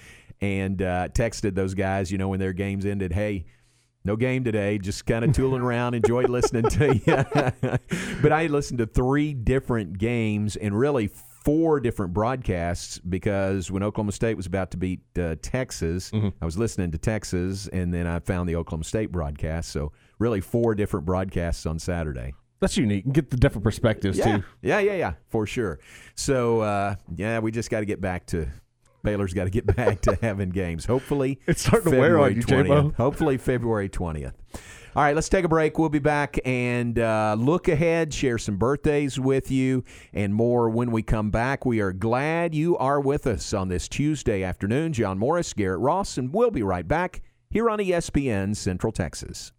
and 0.44 0.80
uh, 0.82 1.08
texted 1.08 1.54
those 1.54 1.74
guys, 1.74 2.12
you 2.12 2.18
know, 2.18 2.28
when 2.28 2.40
their 2.40 2.52
games 2.52 2.84
ended, 2.84 3.12
hey, 3.12 3.46
no 4.04 4.16
game 4.16 4.44
today, 4.44 4.76
just 4.78 5.06
kind 5.06 5.24
of 5.24 5.32
tooling 5.32 5.62
around, 5.68 5.94
enjoyed 5.94 6.28
listening 6.28 6.64
to 6.70 6.94
you. 6.94 8.18
but 8.22 8.32
I 8.32 8.46
listened 8.48 8.78
to 8.78 8.86
three 8.86 9.32
different 9.32 9.96
games 9.98 10.56
and 10.56 10.78
really 10.78 11.08
four 11.44 11.80
different 11.80 12.12
broadcasts 12.14 12.98
because 12.98 13.70
when 13.70 13.82
Oklahoma 13.82 14.12
State 14.12 14.36
was 14.36 14.46
about 14.46 14.70
to 14.72 14.76
beat 14.76 15.00
uh, 15.18 15.36
Texas, 15.42 16.10
I 16.14 16.44
was 16.44 16.56
listening 16.58 16.90
to 16.92 16.98
Texas 16.98 17.66
and 17.68 17.92
then 17.92 18.06
I 18.06 18.18
found 18.20 18.48
the 18.48 18.56
Oklahoma 18.56 18.84
State 18.84 19.10
broadcast. 19.12 19.70
So 19.70 19.92
really 20.18 20.40
four 20.40 20.74
different 20.74 21.06
broadcasts 21.06 21.66
on 21.66 21.78
Saturday. 21.78 22.34
That's 22.60 22.76
unique. 22.78 23.10
Get 23.12 23.30
the 23.30 23.36
different 23.36 23.64
perspectives 23.64 24.16
Yeah, 24.16 24.38
too. 24.38 24.44
yeah, 24.62 24.78
yeah, 24.78 24.94
yeah, 24.94 25.12
for 25.28 25.46
sure. 25.46 25.80
So 26.14 26.60
uh, 26.60 26.94
yeah, 27.14 27.40
we 27.40 27.50
just 27.50 27.70
got 27.70 27.80
to 27.80 27.86
get 27.86 28.00
back 28.00 28.26
to. 28.26 28.46
Baylor's 29.04 29.32
got 29.32 29.44
to 29.44 29.50
get 29.50 29.66
back 29.66 30.00
to 30.02 30.18
having 30.20 30.50
games. 30.50 30.86
Hopefully, 30.86 31.38
It's 31.46 31.64
starting 31.64 31.92
to 31.92 31.98
wear 32.00 32.18
on 32.18 32.34
February 32.34 32.34
you, 32.34 32.42
20th. 32.42 32.62
J-Mo. 32.66 32.94
Hopefully, 32.96 33.36
February 33.38 33.88
twentieth. 33.88 34.34
All 34.96 35.02
right, 35.02 35.14
let's 35.14 35.28
take 35.28 35.44
a 35.44 35.48
break. 35.48 35.76
We'll 35.76 35.88
be 35.88 35.98
back 35.98 36.38
and 36.44 36.96
uh, 37.00 37.34
look 37.36 37.66
ahead, 37.66 38.14
share 38.14 38.38
some 38.38 38.58
birthdays 38.58 39.18
with 39.18 39.50
you, 39.50 39.82
and 40.12 40.32
more 40.32 40.70
when 40.70 40.92
we 40.92 41.02
come 41.02 41.30
back. 41.32 41.66
We 41.66 41.80
are 41.80 41.92
glad 41.92 42.54
you 42.54 42.76
are 42.78 43.00
with 43.00 43.26
us 43.26 43.52
on 43.52 43.68
this 43.68 43.88
Tuesday 43.88 44.44
afternoon. 44.44 44.92
John 44.92 45.18
Morris, 45.18 45.52
Garrett 45.52 45.80
Ross, 45.80 46.16
and 46.16 46.32
we'll 46.32 46.52
be 46.52 46.62
right 46.62 46.86
back 46.86 47.22
here 47.50 47.68
on 47.68 47.80
ESPN 47.80 48.54
Central 48.54 48.92
Texas. 48.92 49.50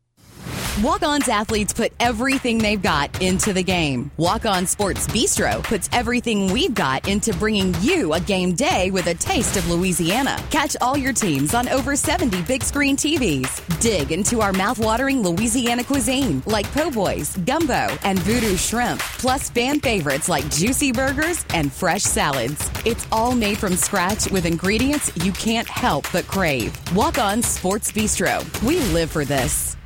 Walk 0.83 1.03
On's 1.03 1.29
athletes 1.29 1.71
put 1.71 1.93
everything 2.01 2.57
they've 2.57 2.81
got 2.81 3.21
into 3.21 3.53
the 3.53 3.63
game. 3.63 4.11
Walk 4.17 4.45
On 4.45 4.67
Sports 4.67 5.07
Bistro 5.07 5.63
puts 5.63 5.87
everything 5.93 6.51
we've 6.51 6.73
got 6.73 7.07
into 7.07 7.33
bringing 7.35 7.73
you 7.79 8.11
a 8.11 8.19
game 8.19 8.51
day 8.55 8.91
with 8.91 9.07
a 9.07 9.13
taste 9.13 9.55
of 9.55 9.69
Louisiana. 9.69 10.37
Catch 10.51 10.75
all 10.81 10.97
your 10.97 11.13
teams 11.13 11.53
on 11.53 11.69
over 11.69 11.95
70 11.95 12.41
big 12.41 12.61
screen 12.61 12.97
TVs. 12.97 13.79
Dig 13.79 14.11
into 14.11 14.41
our 14.41 14.51
mouthwatering 14.51 15.23
Louisiana 15.23 15.81
cuisine 15.81 16.43
like 16.45 16.69
po' 16.73 16.91
boys, 16.91 17.37
gumbo, 17.45 17.87
and 18.03 18.19
voodoo 18.19 18.57
shrimp, 18.57 18.99
plus 18.99 19.49
fan 19.49 19.79
favorites 19.79 20.27
like 20.27 20.49
juicy 20.49 20.91
burgers 20.91 21.45
and 21.53 21.71
fresh 21.71 22.03
salads. 22.03 22.69
It's 22.83 23.07
all 23.13 23.33
made 23.33 23.57
from 23.57 23.77
scratch 23.77 24.29
with 24.29 24.45
ingredients 24.45 25.09
you 25.23 25.31
can't 25.31 25.69
help 25.69 26.05
but 26.11 26.27
crave. 26.27 26.77
Walk 26.93 27.17
On 27.17 27.41
Sports 27.41 27.93
Bistro. 27.93 28.43
We 28.61 28.81
live 28.91 29.09
for 29.09 29.23
this. 29.23 29.77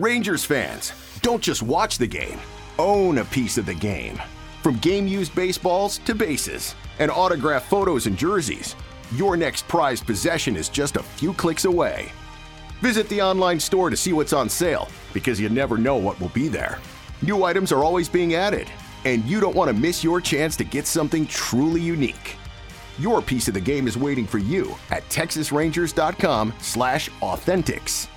Rangers 0.00 0.44
fans, 0.46 0.94
don't 1.20 1.42
just 1.42 1.62
watch 1.62 1.98
the 1.98 2.06
game, 2.06 2.38
own 2.78 3.18
a 3.18 3.24
piece 3.26 3.58
of 3.58 3.66
the 3.66 3.74
game. 3.74 4.18
From 4.62 4.78
game 4.78 5.06
used 5.06 5.34
baseballs 5.34 5.98
to 6.06 6.14
bases 6.14 6.74
and 7.00 7.10
autographed 7.10 7.68
photos 7.68 8.06
and 8.06 8.16
jerseys, 8.16 8.76
your 9.14 9.36
next 9.36 9.68
prized 9.68 10.06
possession 10.06 10.56
is 10.56 10.70
just 10.70 10.96
a 10.96 11.02
few 11.02 11.34
clicks 11.34 11.66
away. 11.66 12.12
Visit 12.80 13.10
the 13.10 13.20
online 13.20 13.60
store 13.60 13.90
to 13.90 13.96
see 13.96 14.14
what's 14.14 14.32
on 14.32 14.48
sale 14.48 14.88
because 15.12 15.38
you 15.38 15.50
never 15.50 15.76
know 15.76 15.96
what 15.96 16.18
will 16.18 16.30
be 16.30 16.48
there. 16.48 16.78
New 17.20 17.44
items 17.44 17.70
are 17.70 17.84
always 17.84 18.08
being 18.08 18.32
added, 18.32 18.68
and 19.04 19.22
you 19.26 19.38
don't 19.38 19.54
want 19.54 19.68
to 19.68 19.74
miss 19.74 20.02
your 20.02 20.18
chance 20.18 20.56
to 20.56 20.64
get 20.64 20.86
something 20.86 21.26
truly 21.26 21.82
unique. 21.82 22.36
Your 22.98 23.20
piece 23.20 23.48
of 23.48 23.54
the 23.54 23.60
game 23.60 23.86
is 23.86 23.98
waiting 23.98 24.26
for 24.26 24.38
you 24.38 24.74
at 24.88 25.06
texasrangers.com/authentics. 25.10 28.09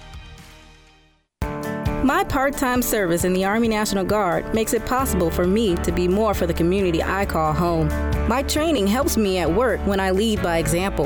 My 2.03 2.25
part 2.25 2.57
time 2.57 2.81
service 2.81 3.23
in 3.23 3.31
the 3.31 3.45
Army 3.45 3.69
National 3.69 4.03
Guard 4.03 4.53
makes 4.53 4.73
it 4.73 4.85
possible 4.85 5.31
for 5.31 5.47
me 5.47 5.77
to 5.77 5.91
be 5.93 6.05
more 6.05 6.33
for 6.33 6.45
the 6.45 6.53
community 6.53 7.01
I 7.01 7.25
call 7.25 7.53
home. 7.53 7.87
My 8.27 8.43
training 8.43 8.87
helps 8.87 9.15
me 9.15 9.37
at 9.37 9.49
work 9.49 9.79
when 9.87 10.01
I 10.01 10.11
lead 10.11 10.43
by 10.43 10.57
example. 10.57 11.05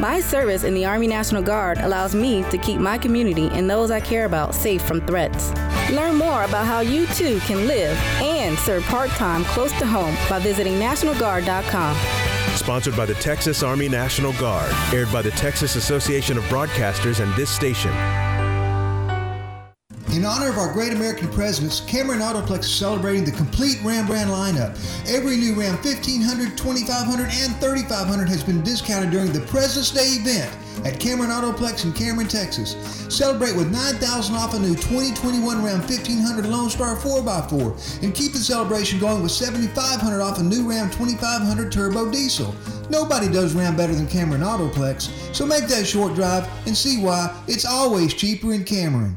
My 0.00 0.20
service 0.20 0.62
in 0.62 0.72
the 0.72 0.84
Army 0.84 1.08
National 1.08 1.42
Guard 1.42 1.78
allows 1.78 2.14
me 2.14 2.44
to 2.44 2.58
keep 2.58 2.78
my 2.78 2.96
community 2.96 3.48
and 3.48 3.68
those 3.68 3.90
I 3.90 3.98
care 3.98 4.24
about 4.24 4.54
safe 4.54 4.82
from 4.82 5.04
threats. 5.04 5.50
Learn 5.90 6.14
more 6.14 6.44
about 6.44 6.64
how 6.64 6.78
you 6.78 7.08
too 7.08 7.40
can 7.40 7.66
live 7.66 7.98
and 8.22 8.56
serve 8.60 8.84
part 8.84 9.10
time 9.10 9.42
close 9.46 9.72
to 9.80 9.86
home 9.86 10.14
by 10.28 10.38
visiting 10.38 10.74
NationalGuard.com. 10.74 11.96
Sponsored 12.54 12.96
by 12.96 13.04
the 13.04 13.14
Texas 13.14 13.64
Army 13.64 13.88
National 13.88 14.32
Guard. 14.34 14.72
Aired 14.94 15.10
by 15.10 15.22
the 15.22 15.32
Texas 15.32 15.74
Association 15.74 16.38
of 16.38 16.44
Broadcasters 16.44 17.18
and 17.18 17.34
this 17.34 17.50
station. 17.50 17.90
In 20.20 20.26
honor 20.26 20.50
of 20.50 20.58
our 20.58 20.70
great 20.70 20.92
American 20.92 21.28
presidents, 21.28 21.80
Cameron 21.80 22.18
Autoplex 22.20 22.64
is 22.64 22.74
celebrating 22.74 23.24
the 23.24 23.30
complete 23.30 23.78
Ram 23.82 24.06
brand 24.06 24.28
lineup. 24.28 24.76
Every 25.08 25.34
new 25.38 25.58
Ram 25.58 25.76
1500, 25.76 26.58
2500, 26.58 27.22
and 27.24 27.56
3500 27.56 28.28
has 28.28 28.44
been 28.44 28.60
discounted 28.60 29.12
during 29.12 29.32
the 29.32 29.40
President's 29.40 29.90
Day 29.90 30.20
event 30.20 30.54
at 30.84 31.00
Cameron 31.00 31.30
Autoplex 31.30 31.86
in 31.86 31.94
Cameron, 31.94 32.28
Texas. 32.28 32.72
Celebrate 33.08 33.56
with 33.56 33.72
9000 33.72 34.36
off 34.36 34.52
a 34.52 34.58
new 34.58 34.74
2021 34.74 35.64
Ram 35.64 35.80
1500 35.80 36.44
Lone 36.44 36.68
Star 36.68 36.96
4x4 36.96 38.02
and 38.02 38.14
keep 38.14 38.32
the 38.32 38.38
celebration 38.40 39.00
going 39.00 39.22
with 39.22 39.32
7500 39.32 40.20
off 40.20 40.38
a 40.38 40.42
new 40.42 40.68
Ram 40.68 40.90
2500 40.90 41.72
Turbo 41.72 42.10
Diesel. 42.10 42.54
Nobody 42.90 43.32
does 43.32 43.54
Ram 43.54 43.74
better 43.74 43.94
than 43.94 44.06
Cameron 44.06 44.42
Autoplex, 44.42 45.08
so 45.34 45.46
make 45.46 45.64
that 45.68 45.86
short 45.86 46.14
drive 46.14 46.46
and 46.66 46.76
see 46.76 47.02
why 47.02 47.34
it's 47.48 47.64
always 47.64 48.12
cheaper 48.12 48.52
in 48.52 48.64
Cameron. 48.64 49.16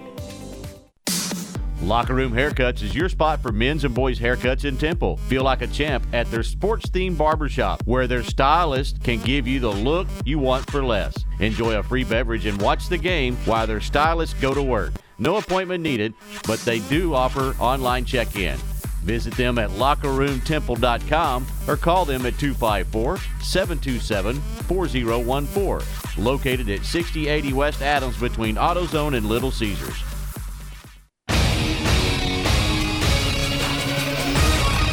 Locker 1.81 2.13
Room 2.13 2.31
Haircuts 2.31 2.83
is 2.83 2.93
your 2.93 3.09
spot 3.09 3.41
for 3.41 3.51
men's 3.51 3.83
and 3.85 3.95
boys' 3.95 4.19
haircuts 4.19 4.65
in 4.65 4.77
Temple. 4.77 5.17
Feel 5.17 5.43
like 5.43 5.63
a 5.63 5.67
champ 5.67 6.05
at 6.13 6.29
their 6.29 6.43
sports 6.43 6.85
themed 6.87 7.17
barbershop, 7.17 7.81
where 7.85 8.05
their 8.05 8.21
stylist 8.21 9.01
can 9.03 9.19
give 9.21 9.47
you 9.47 9.59
the 9.59 9.71
look 9.71 10.07
you 10.23 10.37
want 10.37 10.69
for 10.69 10.85
less. 10.85 11.15
Enjoy 11.39 11.79
a 11.79 11.83
free 11.83 12.03
beverage 12.03 12.45
and 12.45 12.61
watch 12.61 12.87
the 12.87 12.99
game 12.99 13.35
while 13.45 13.65
their 13.65 13.81
stylists 13.81 14.39
go 14.39 14.53
to 14.53 14.61
work. 14.61 14.93
No 15.17 15.37
appointment 15.37 15.83
needed, 15.83 16.13
but 16.45 16.59
they 16.59 16.79
do 16.81 17.15
offer 17.15 17.55
online 17.59 18.05
check 18.05 18.35
in. 18.35 18.57
Visit 19.01 19.33
them 19.33 19.57
at 19.57 19.71
lockerroomtemple.com 19.71 21.47
or 21.67 21.77
call 21.77 22.05
them 22.05 22.27
at 22.27 22.37
254 22.37 23.17
727 23.41 24.35
4014. 24.35 26.23
Located 26.23 26.69
at 26.69 26.85
6080 26.85 27.53
West 27.53 27.81
Adams 27.81 28.19
between 28.19 28.55
AutoZone 28.55 29.17
and 29.17 29.25
Little 29.25 29.49
Caesars. 29.49 30.10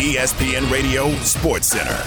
ESPN 0.09 0.71
Radio 0.73 1.13
Sports 1.17 1.67
Center. 1.67 2.03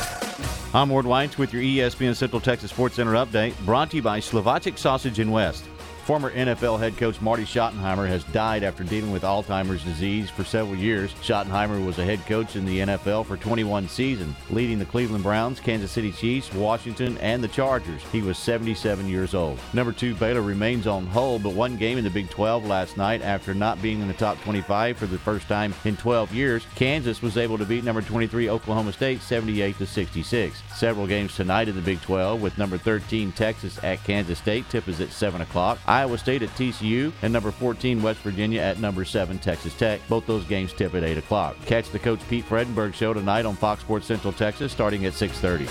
I'm 0.74 0.90
Ward 0.90 1.06
White 1.06 1.38
with 1.38 1.54
your 1.54 1.62
ESPN 1.62 2.16
Central 2.16 2.42
Texas 2.42 2.72
Sports 2.72 2.96
Center 2.96 3.12
update, 3.12 3.54
brought 3.64 3.92
to 3.92 3.98
you 3.98 4.02
by 4.02 4.20
Slovacek 4.20 4.80
Sausage 4.80 5.20
in 5.20 5.30
West. 5.30 5.66
Former 6.06 6.32
NFL 6.32 6.80
head 6.80 6.98
coach 6.98 7.22
Marty 7.22 7.44
Schottenheimer 7.44 8.08
has 8.08 8.24
died 8.26 8.64
after 8.64 8.84
dealing 8.84 9.12
with 9.12 9.22
Alzheimer's 9.22 9.84
disease 9.84 10.32
for 10.32 10.44
several 10.44 10.76
years. 10.76 11.14
Schottenheimer 11.22 11.86
was 11.86 12.00
a 12.00 12.04
head 12.04 12.26
coach 12.26 12.56
in 12.56 12.66
the 12.66 12.80
NFL 12.80 13.28
for 13.28 13.38
21 13.38 13.88
seasons, 13.88 14.36
leading 14.50 14.80
the 14.80 14.86
Cleveland 14.86 15.24
Browns, 15.24 15.60
Kansas 15.60 15.92
City 15.92 16.12
Chiefs, 16.12 16.52
Washington, 16.54 17.20
and 17.20 17.44
the 17.44 17.48
Chargers. 17.48 18.02
He 18.12 18.24
was 18.24 18.40
77 18.40 19.08
years 19.08 19.36
old. 19.36 19.60
Number 19.74 19.92
two, 19.92 20.16
Baylor 20.16 20.42
remains 20.42 20.88
on 20.88 21.06
hold, 21.06 21.44
but 21.44 21.54
one 21.54 21.78
game 21.78 22.00
in 22.00 22.04
the 22.04 22.10
Big 22.10 22.30
12 22.32 22.66
last 22.66 22.98
night 22.98 23.22
after 23.22 23.54
not 23.54 23.80
being 23.82 24.02
in 24.02 24.08
the 24.08 24.14
top 24.16 24.42
25 24.42 24.98
for 24.98 25.06
the 25.06 25.20
first 25.20 25.48
time 25.48 25.74
in 25.86 25.96
12 25.98 26.34
years. 26.34 26.66
Kansas 26.74 27.22
was 27.22 27.38
able 27.38 27.60
to 27.60 27.66
beat 27.66 27.84
number 27.84 28.02
23 28.02 28.50
Oklahoma 28.50 28.92
State 28.92 29.22
78 29.22 29.78
to 29.78 29.86
66. 29.86 30.64
Several 30.76 31.06
games 31.06 31.36
tonight 31.36 31.70
in 31.70 31.76
the 31.76 31.82
Big 31.82 32.02
12 32.02 32.42
with 32.42 32.58
number 32.58 32.80
13 32.80 33.32
Texas 33.34 33.82
at 33.84 34.04
Kansas 34.04 34.40
State. 34.40 34.68
Tip 34.70 34.88
is 34.88 35.00
at 35.00 35.12
7 35.12 35.42
o'clock. 35.42 35.78
Iowa 35.92 36.18
State 36.18 36.42
at 36.42 36.50
TCU, 36.52 37.12
and 37.22 37.34
number 37.34 37.52
14 37.52 38.02
West 38.02 38.22
Virginia 38.22 38.62
at 38.62 38.80
number 38.80 39.04
7 39.04 39.38
Texas 39.40 39.76
Tech. 39.76 40.00
Both 40.08 40.26
those 40.26 40.46
games 40.46 40.72
tip 40.72 40.96
at 40.96 41.04
8 41.04 41.18
o'clock. 41.18 41.58
Catch 41.66 41.90
the 41.90 42.00
Coach 42.00 42.22
Pete 42.30 42.46
Fredenburg 42.46 42.94
show 42.94 43.14
tonight 43.14 43.46
on 43.46 43.58
Fox 43.58 43.82
Sports 43.82 44.08
Central 44.08 44.32
Texas 44.32 44.72
starting 44.72 45.06
at 45.06 45.12
6.30. 45.12 45.68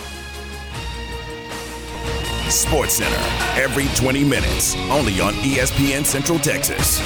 Sports 2.51 2.95
Center, 2.95 3.16
every 3.59 3.87
20 3.97 4.23
minutes, 4.25 4.77
only 4.91 5.21
on 5.23 5.33
ESPN 5.35 6.05
Central 6.05 6.39
Texas. 6.39 7.01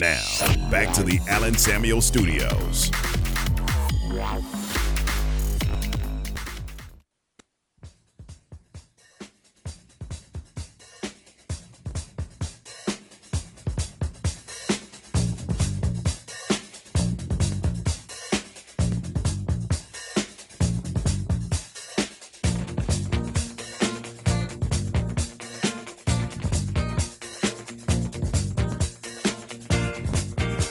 Now, 0.00 0.70
back 0.70 0.94
to 0.94 1.02
the 1.02 1.20
Allen 1.28 1.58
Samuels 1.58 2.06
Studios. 2.06 2.90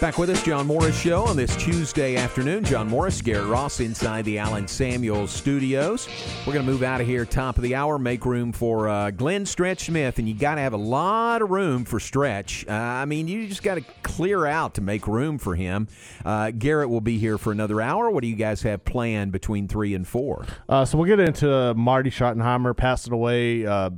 Back 0.02 0.18
with 0.18 0.32
us, 0.32 0.42
John 0.42 0.66
Morris 0.66 1.00
Show 1.00 1.26
on 1.26 1.38
this 1.38 1.56
Tuesday 1.58 2.16
afternoon. 2.16 2.64
John 2.64 2.88
Morris, 2.88 3.22
Garrett 3.22 3.48
Ross 3.48 3.80
inside 3.82 4.26
the 4.26 4.40
Allen 4.40 4.68
Samuels 4.68 5.30
studios. 5.30 6.10
We're 6.40 6.54
going 6.54 6.66
to 6.66 6.72
move 6.72 6.82
out 6.82 7.02
of 7.02 7.06
here, 7.06 7.24
top 7.24 7.58
of 7.58 7.62
the 7.62 7.76
hour, 7.76 8.00
make 8.00 8.26
room 8.26 8.52
for 8.52 8.90
uh, 8.90 9.12
Glenn 9.12 9.46
Stretch 9.46 9.86
Smith, 9.86 10.18
and 10.18 10.28
you 10.28 10.34
got 10.34 10.56
to 10.56 10.62
have 10.62 10.74
a 10.74 10.78
lot 10.78 11.44
of 11.44 11.52
room 11.52 11.86
for 11.86 12.00
Stretch. 12.00 12.66
Uh, 12.68 12.72
I 12.72 13.06
mean, 13.06 13.28
you 13.28 13.48
just 13.48 13.62
got 13.62 13.76
to 13.76 13.82
clear 14.02 14.48
out 14.48 14.74
to 14.74 14.82
make 14.82 15.06
room 15.06 15.38
for 15.38 15.54
him. 15.54 15.88
Uh, 16.26 16.50
Garrett 16.50 16.90
will 16.90 17.00
be 17.00 17.20
here 17.20 17.38
for 17.38 17.52
another 17.52 17.80
hour. 17.80 18.10
What 18.10 18.24
do 18.24 18.28
you 18.28 18.36
guys 18.36 18.64
have 18.64 18.84
planned 18.84 19.32
between 19.32 19.68
three 19.68 19.94
and 19.94 20.08
four? 20.08 20.48
Uh, 20.68 20.84
so 20.84 20.98
we'll 20.98 21.06
get 21.06 21.20
into 21.20 21.76
Marty 21.76 22.10
Schottenheimer 22.10 22.76
passing 22.76 23.14
away. 23.14 23.68
Uh, 23.68 23.92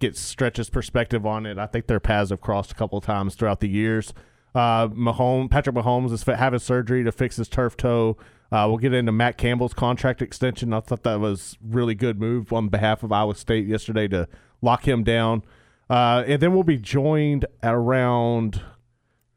get 0.00 0.18
Stretch's 0.18 0.68
perspective 0.68 1.24
on 1.24 1.46
it. 1.46 1.56
I 1.56 1.64
think 1.64 1.86
their 1.86 1.98
paths 1.98 2.28
have 2.28 2.42
crossed 2.42 2.72
a 2.72 2.74
couple 2.74 3.00
times 3.00 3.36
throughout 3.36 3.60
the 3.60 3.68
years. 3.68 4.12
Uh, 4.54 4.88
Mahomes, 4.88 5.50
Patrick 5.50 5.76
Mahomes 5.76 6.12
is 6.12 6.22
having 6.24 6.58
surgery 6.58 7.04
to 7.04 7.12
fix 7.12 7.36
his 7.36 7.48
turf 7.48 7.76
toe. 7.76 8.16
Uh, 8.52 8.66
we'll 8.68 8.78
get 8.78 8.92
into 8.92 9.12
Matt 9.12 9.38
Campbell's 9.38 9.74
contract 9.74 10.20
extension. 10.20 10.72
I 10.72 10.80
thought 10.80 11.04
that 11.04 11.20
was 11.20 11.56
really 11.64 11.94
good 11.94 12.20
move 12.20 12.52
on 12.52 12.68
behalf 12.68 13.02
of 13.02 13.12
Iowa 13.12 13.34
State 13.36 13.66
yesterday 13.66 14.08
to 14.08 14.28
lock 14.60 14.88
him 14.88 15.04
down. 15.04 15.44
Uh, 15.88 16.24
and 16.26 16.42
then 16.42 16.52
we'll 16.52 16.64
be 16.64 16.76
joined 16.76 17.46
at 17.62 17.74
around 17.74 18.62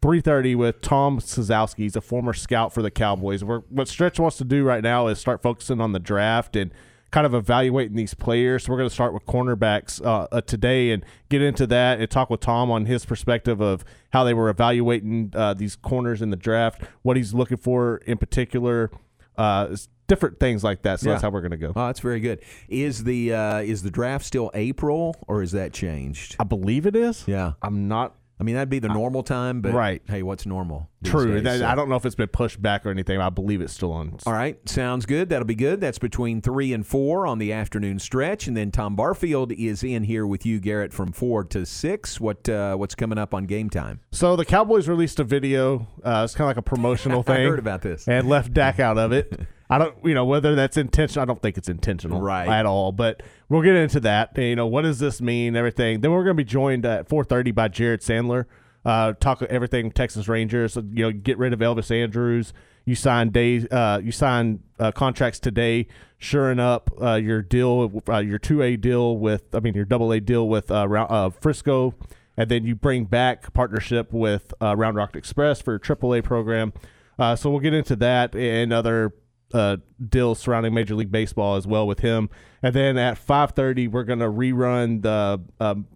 3.30 0.01 0.55
with 0.55 0.81
Tom 0.81 1.19
Sazowski. 1.19 1.77
He's 1.77 1.95
a 1.95 2.01
former 2.01 2.33
scout 2.33 2.73
for 2.73 2.81
the 2.81 2.91
Cowboys. 2.91 3.43
We're, 3.43 3.59
what 3.69 3.87
Stretch 3.87 4.19
wants 4.19 4.37
to 4.37 4.43
do 4.43 4.63
right 4.63 4.83
now 4.83 5.07
is 5.07 5.19
start 5.19 5.41
focusing 5.41 5.79
on 5.79 5.91
the 5.91 5.99
draft 5.99 6.55
and 6.55 6.71
kind 7.13 7.27
of 7.27 7.35
evaluating 7.35 7.95
these 7.95 8.15
players. 8.15 8.63
So 8.63 8.71
we're 8.71 8.79
going 8.79 8.89
to 8.89 8.93
start 8.93 9.13
with 9.13 9.23
cornerbacks 9.27 10.03
uh, 10.03 10.27
uh, 10.31 10.41
today 10.41 10.89
and 10.91 11.05
get 11.29 11.43
into 11.43 11.67
that 11.67 11.99
and 11.99 12.09
talk 12.09 12.31
with 12.31 12.39
Tom 12.39 12.71
on 12.71 12.87
his 12.87 13.05
perspective 13.05 13.61
of 13.61 13.85
how 14.11 14.23
they 14.23 14.33
were 14.33 14.49
evaluating 14.49 15.31
uh, 15.35 15.53
these 15.53 15.75
corners 15.75 16.23
in 16.23 16.31
the 16.31 16.35
draft, 16.35 16.81
what 17.03 17.15
he's 17.15 17.31
looking 17.35 17.57
for 17.57 17.97
in 18.07 18.17
particular, 18.17 18.89
uh, 19.37 19.75
different 20.07 20.39
things 20.39 20.63
like 20.63 20.81
that. 20.81 20.99
So 21.01 21.05
Yeah. 21.09 21.13
that's 21.13 21.21
how 21.21 21.29
we're 21.29 21.41
going 21.41 21.51
to 21.51 21.57
go. 21.57 21.71
Oh, 21.75 21.85
that's 21.85 21.99
very 21.99 22.19
good. 22.19 22.41
Is 22.67 23.03
the 23.03 23.31
uh, 23.31 23.57
is 23.59 23.83
the 23.83 23.91
draft 23.91 24.25
still 24.25 24.49
April 24.55 25.15
or 25.27 25.43
is 25.43 25.51
that 25.51 25.71
changed? 25.71 26.35
I 26.39 26.45
believe 26.45 26.87
it 26.87 26.95
is. 26.95 27.23
Yeah, 27.27 27.53
I'm 27.61 27.87
not. 27.87 28.15
I 28.43 28.45
mean, 28.45 28.55
that'd 28.55 28.67
be 28.69 28.79
the 28.79 28.89
normal 28.89 29.23
time, 29.23 29.61
but 29.61 29.71
Right. 29.73 30.01
Hey, 30.05 30.21
what's 30.21 30.45
normal? 30.45 30.89
True. 31.05 31.35
days, 31.35 31.43
That- 31.43 31.59
so- 31.59 31.65
I 31.67 31.75
don't 31.75 31.87
know 31.87 31.95
if 31.95 32.05
it's 32.05 32.15
been 32.15 32.27
pushed 32.27 32.61
back 32.61 32.85
or 32.85 32.89
anything. 32.89 33.21
I 33.21 33.29
believe 33.29 33.61
it's 33.61 33.71
still 33.71 33.93
on. 33.93 34.17
All 34.25 34.33
right, 34.33 34.57
sounds 34.67 35.05
good. 35.05 35.29
That'll 35.29 35.45
be 35.45 35.55
good. 35.55 35.79
That's 35.79 35.97
between 35.97 36.41
three 36.41 36.73
and 36.73 36.85
four 36.85 37.25
on 37.25 37.39
the 37.39 37.53
afternoon 37.53 37.99
stretch, 37.99 38.47
and 38.47 38.57
then 38.57 38.69
Tom 38.69 38.97
Barfield 38.97 39.53
is 39.53 39.81
in 39.81 40.03
here 40.03 40.27
with 40.27 40.45
you, 40.45 40.59
Garrett, 40.59 40.91
from 40.91 41.13
four 41.13 41.45
to 41.45 41.65
six. 41.65 42.19
What 42.19 42.49
uh, 42.49 42.75
what's 42.75 42.95
coming 42.95 43.17
up 43.17 43.33
on 43.33 43.45
game 43.45 43.69
time? 43.69 44.01
So 44.11 44.35
the 44.35 44.43
Cowboys 44.45 44.89
released 44.89 45.21
a 45.21 45.23
video. 45.23 45.87
Uh, 46.03 46.23
it's 46.25 46.35
kind 46.35 46.45
of 46.45 46.49
like 46.49 46.57
a 46.57 46.61
promotional 46.69 47.21
I 47.21 47.23
thing. 47.23 47.47
heard 47.47 47.59
about 47.59 47.81
this. 47.81 48.07
and 48.09 48.27
left 48.27 48.53
Dak 48.53 48.79
out 48.81 48.97
of 48.97 49.13
it. 49.13 49.39
I 49.75 49.77
don't, 49.79 49.95
you 50.05 50.13
know, 50.13 50.25
whether 50.25 50.53
that's 50.55 50.77
intentional. 50.77 51.23
I 51.23 51.25
don't 51.25 51.41
think 51.41 51.57
it's 51.57 51.69
intentional, 51.69 52.21
Right. 52.21 52.47
at 52.47 52.65
all. 52.65 52.91
But 52.91 53.23
we'll 53.49 53.61
get 53.61 53.75
into 53.75 53.99
that. 54.01 54.37
You 54.37 54.55
know, 54.55 54.67
what 54.67 54.83
does 54.83 54.99
this 54.99 55.21
mean? 55.21 55.55
Everything. 55.55 56.01
Then 56.01 56.11
we're 56.11 56.23
going 56.23 56.35
to 56.37 56.43
be 56.43 56.49
joined 56.49 56.85
at 56.85 57.07
4:30 57.09 57.51
by 57.53 57.67
Jared 57.69 58.01
Sandler. 58.01 58.45
Uh, 58.85 59.13
talk 59.13 59.41
everything 59.43 59.91
Texas 59.91 60.27
Rangers. 60.27 60.75
You 60.75 61.05
know, 61.05 61.11
get 61.11 61.37
rid 61.37 61.53
of 61.53 61.59
Elvis 61.59 61.89
Andrus. 61.89 62.53
You 62.85 62.95
sign 62.95 63.29
days. 63.29 63.65
Uh, 63.71 64.01
you 64.03 64.11
sign 64.11 64.59
uh, 64.79 64.91
contracts 64.91 65.39
today, 65.39 65.87
shoring 66.17 66.59
up 66.59 66.91
uh, 67.01 67.13
your 67.15 67.41
deal, 67.41 68.03
uh, 68.09 68.17
your 68.17 68.39
two 68.39 68.61
A 68.61 68.75
deal 68.75 69.17
with. 69.17 69.55
I 69.55 69.59
mean, 69.61 69.73
your 69.73 69.85
double 69.85 70.11
A 70.11 70.19
deal 70.19 70.49
with 70.49 70.69
uh, 70.69 70.83
uh, 70.83 71.29
Frisco, 71.29 71.95
and 72.35 72.51
then 72.51 72.65
you 72.65 72.75
bring 72.75 73.05
back 73.05 73.53
partnership 73.53 74.11
with 74.11 74.53
uh, 74.61 74.75
Round 74.75 74.97
Rock 74.97 75.15
Express 75.15 75.61
for 75.61 75.71
your 75.71 75.79
triple 75.79 76.13
A 76.13 76.21
program. 76.21 76.73
Uh, 77.17 77.35
so 77.37 77.49
we'll 77.49 77.59
get 77.61 77.73
into 77.73 77.95
that 77.95 78.35
and 78.35 78.73
other 78.73 79.13
uh, 79.53 79.77
deals 80.09 80.39
surrounding 80.39 80.73
Major 80.73 80.95
League 80.95 81.11
Baseball 81.11 81.55
as 81.55 81.65
well 81.67 81.85
with 81.87 81.99
him. 81.99 82.29
And 82.61 82.73
then 82.75 82.97
at 82.97 83.17
5:30, 83.17 83.89
we're 83.91 84.03
going 84.03 84.19
to 84.19 84.25
rerun 84.29 85.01
the 85.01 85.41
um, 85.63 85.87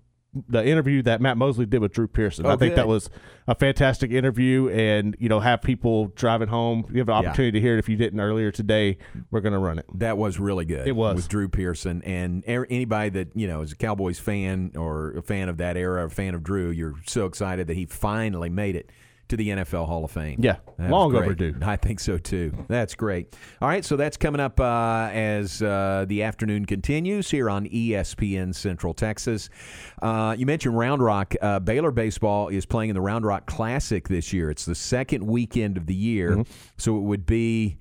the 0.49 0.63
interview 0.63 1.01
that 1.01 1.19
Matt 1.19 1.35
Mosley 1.37 1.65
did 1.65 1.79
with 1.81 1.93
Drew 1.93 2.07
Pearson. 2.07 2.45
Oh, 2.45 2.49
I 2.49 2.57
think 2.57 2.73
good. 2.73 2.77
that 2.79 2.87
was 2.87 3.09
a 3.47 3.55
fantastic 3.55 4.11
interview, 4.11 4.69
and 4.69 5.15
you 5.19 5.29
know, 5.29 5.39
have 5.39 5.61
people 5.63 6.07
driving 6.15 6.49
home. 6.49 6.85
You 6.91 6.99
have 6.99 7.09
an 7.09 7.23
Yeah. 7.23 7.29
opportunity 7.29 7.53
to 7.53 7.61
hear 7.61 7.75
it 7.75 7.79
if 7.79 7.89
you 7.89 7.95
didn't 7.95 8.19
earlier 8.19 8.51
today. 8.51 8.97
We're 9.31 9.41
going 9.41 9.53
to 9.53 9.59
run 9.59 9.79
it. 9.79 9.85
That 9.95 10.17
was 10.17 10.39
really 10.39 10.65
good. 10.65 10.87
It 10.87 10.95
was. 10.95 11.15
with 11.15 11.29
Drew 11.29 11.47
Pearson 11.49 12.03
and 12.03 12.43
er- 12.47 12.67
anybody 12.69 13.09
that 13.11 13.29
you 13.35 13.47
know 13.47 13.61
is 13.61 13.71
a 13.71 13.75
Cowboys 13.75 14.19
fan 14.19 14.73
or 14.75 15.11
a 15.17 15.23
fan 15.23 15.49
of 15.49 15.57
that 15.57 15.75
era, 15.77 16.05
a 16.05 16.09
fan 16.09 16.35
of 16.35 16.43
Drew. 16.43 16.69
You're 16.69 16.95
so 17.07 17.25
excited 17.25 17.65
that 17.67 17.75
he 17.77 17.85
finally 17.87 18.49
made 18.49 18.75
it 18.75 18.91
to 19.29 19.37
the 19.37 19.49
NFL 19.49 19.85
Hall 19.87 20.05
of 20.05 20.11
Fame. 20.11 20.39
Yeah, 20.41 20.57
That 20.77 20.89
long 20.89 21.15
overdue. 21.15 21.55
I 21.61 21.75
think 21.75 21.99
so 21.99 22.17
too. 22.17 22.65
That's 22.67 22.95
great. 22.95 23.35
All 23.61 23.67
right, 23.67 23.83
so 23.83 23.95
that's 23.95 24.17
coming 24.17 24.39
up 24.41 24.59
uh, 24.59 25.09
as 25.11 25.61
uh, 25.61 26.05
the 26.07 26.23
afternoon 26.23 26.65
continues 26.65 27.29
here 27.29 27.49
on 27.49 27.65
ESPN 27.67 28.53
Central 28.55 28.93
Texas. 28.93 29.49
Uh, 30.01 30.35
you 30.37 30.45
mentioned 30.45 30.77
Round 30.77 31.01
Rock. 31.01 31.33
Uh, 31.41 31.59
Baylor 31.59 31.91
baseball 31.91 32.47
is 32.49 32.65
playing 32.65 32.89
in 32.89 32.93
the 32.95 33.01
Round 33.01 33.25
Rock 33.25 33.45
Classic 33.45 34.07
this 34.07 34.31
year. 34.33 34.49
It's 34.49 34.65
the 34.65 34.75
second 34.75 35.25
weekend 35.25 35.77
of 35.77 35.85
the 35.85 35.95
year, 35.95 36.31
Mm-hmm. 36.37 36.51
so 36.77 36.97
it 36.97 37.01
would 37.01 37.25
be. 37.25 37.77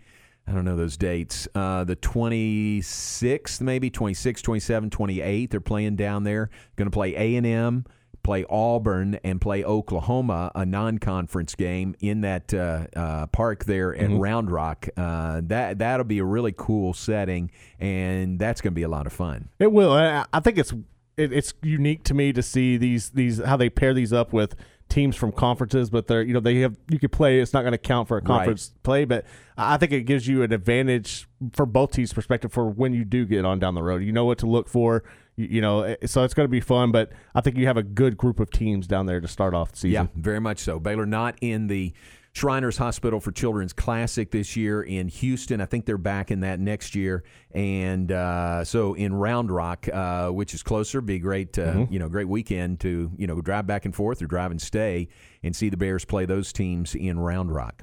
I 0.49 0.53
don't 0.53 0.65
know 0.65 0.77
those 0.77 0.97
dates. 0.97 1.49
Uh, 1.57 1.83
the 1.83 1.97
26th, 1.97 3.61
maybe 3.61 3.91
26, 3.91 4.43
27, 4.43 4.91
28. 4.91 5.51
They're 5.51 5.61
playing 5.61 5.97
down 5.97 6.25
there. 6.25 6.51
Going 6.77 6.87
to 6.87 6.95
play 6.95 7.15
A 7.17 7.37
and 7.37 7.47
M, 7.47 7.85
play 8.27 8.45
Auburn, 8.51 9.19
and 9.25 9.41
play 9.41 9.63
Oklahoma, 9.65 10.51
a 10.55 10.67
non-conference 10.67 11.55
game 11.55 11.95
in 12.01 12.23
that 12.23 12.53
uh, 12.53 12.87
uh, 12.95 13.27
park 13.29 13.65
there 13.65 13.95
at 13.95 14.11
Mhm. 14.11 14.21
Round 14.21 14.51
Rock. 14.51 14.89
Uh, 14.97 15.41
that 15.45 15.79
that'll 15.79 16.05
be 16.05 16.19
a 16.19 16.25
really 16.25 16.53
cool 16.57 16.93
setting, 16.93 17.51
and 17.79 18.39
that's 18.39 18.61
going 18.61 18.73
to 18.73 18.75
be 18.75 18.83
a 18.83 18.89
lot 18.89 19.07
of 19.07 19.13
fun. 19.13 19.49
It 19.61 19.71
will. 19.73 19.93
I, 19.93 20.25
I 20.33 20.41
think 20.41 20.59
it's 20.59 20.73
it, 21.17 21.33
it's 21.33 21.55
unique 21.63 22.03
to 22.05 22.15
me 22.15 22.33
to 22.33 22.43
see 22.43 22.77
these 22.77 23.11
these 23.11 23.43
how 23.43 23.57
they 23.57 23.71
pair 23.71 23.95
these 23.95 24.13
up 24.13 24.33
with 24.33 24.55
teams 24.89 25.17
from 25.17 25.33
conferences, 25.33 25.91
but 25.91 26.07
they're 26.07 26.23
you 26.23 26.33
know 26.33 26.41
they 26.41 26.61
have 26.61 26.77
you 26.89 26.99
could 26.99 27.13
play. 27.13 27.41
It's 27.41 27.53
not 27.53 27.63
going 27.63 27.73
to 27.73 27.79
count 27.79 28.09
for 28.09 28.17
a 28.19 28.21
Right. 28.21 28.27
conference 28.27 28.73
play, 28.83 29.05
but 29.05 29.25
I 29.57 29.77
think 29.77 29.93
it 29.93 30.03
gives 30.03 30.27
you 30.29 30.43
an 30.43 30.53
advantage 30.53 31.29
for 31.53 31.67
both 31.67 31.93
teams' 31.93 32.13
perspective 32.13 32.53
for 32.53 32.69
when 32.69 32.93
you 32.95 33.05
do 33.05 33.25
get 33.27 33.45
on 33.45 33.59
down 33.59 33.75
the 33.75 33.83
road. 33.83 34.03
You 34.03 34.13
know 34.13 34.25
what 34.25 34.39
to 34.39 34.47
look 34.47 34.69
for. 34.69 35.03
You, 35.37 35.47
you 35.47 35.61
know, 35.61 35.83
eh, 35.83 35.97
so 36.07 36.23
it's 36.25 36.35
going 36.35 36.47
to 36.47 36.51
be 36.51 36.61
fun. 36.61 36.93
But 36.93 37.11
I 37.35 37.41
think 37.41 37.57
you 37.57 37.67
have 37.67 37.77
a 37.77 37.83
good 37.83 38.17
group 38.17 38.41
of 38.41 38.51
teams 38.51 38.87
down 38.87 39.07
there 39.07 39.21
to 39.21 39.29
start 39.29 39.55
off 39.55 39.73
the 39.73 39.79
season. 39.79 39.91
Yeah, 40.15 40.21
very 40.23 40.41
much 40.41 40.59
so. 40.61 40.79
Baylor 40.79 41.07
not 41.07 41.37
in 41.41 41.67
the 41.67 41.93
Shriners 42.41 42.77
Hospital 42.77 43.19
for 43.19 43.33
Children's 43.33 43.73
Classic 43.73 44.31
this 44.31 44.57
year 44.57 44.83
in 44.83 45.09
Houston. 45.09 45.59
I 45.63 45.65
think 45.65 45.87
they're 45.87 45.97
back 45.97 46.31
in 46.31 46.41
that 46.41 46.61
next 46.61 46.95
year, 46.95 47.25
and 47.53 48.13
uh, 48.13 48.63
so 48.63 48.93
in 48.93 49.15
Round 49.15 49.51
Rock, 49.51 49.89
uh, 49.91 50.29
which 50.29 50.53
is 50.53 50.63
closer, 50.63 51.01
be 51.01 51.15
a 51.15 51.19
great, 51.19 51.59
uh, 51.59 51.73
Mhm. 51.73 51.91
you 51.93 51.99
know, 51.99 52.11
great 52.11 52.29
weekend 52.29 52.81
to 52.81 53.11
you 53.17 53.27
know 53.27 53.41
drive 53.41 53.67
back 53.67 53.87
and 53.87 53.95
forth 53.95 54.21
or 54.21 54.27
drive 54.27 54.51
and 54.51 54.61
stay 54.61 55.09
and 55.43 55.55
see 55.55 55.69
the 55.69 55.77
Bears 55.77 56.05
play 56.05 56.27
those 56.27 56.53
teams 56.53 56.95
in 56.95 57.19
Round 57.19 57.55
Rock. 57.55 57.83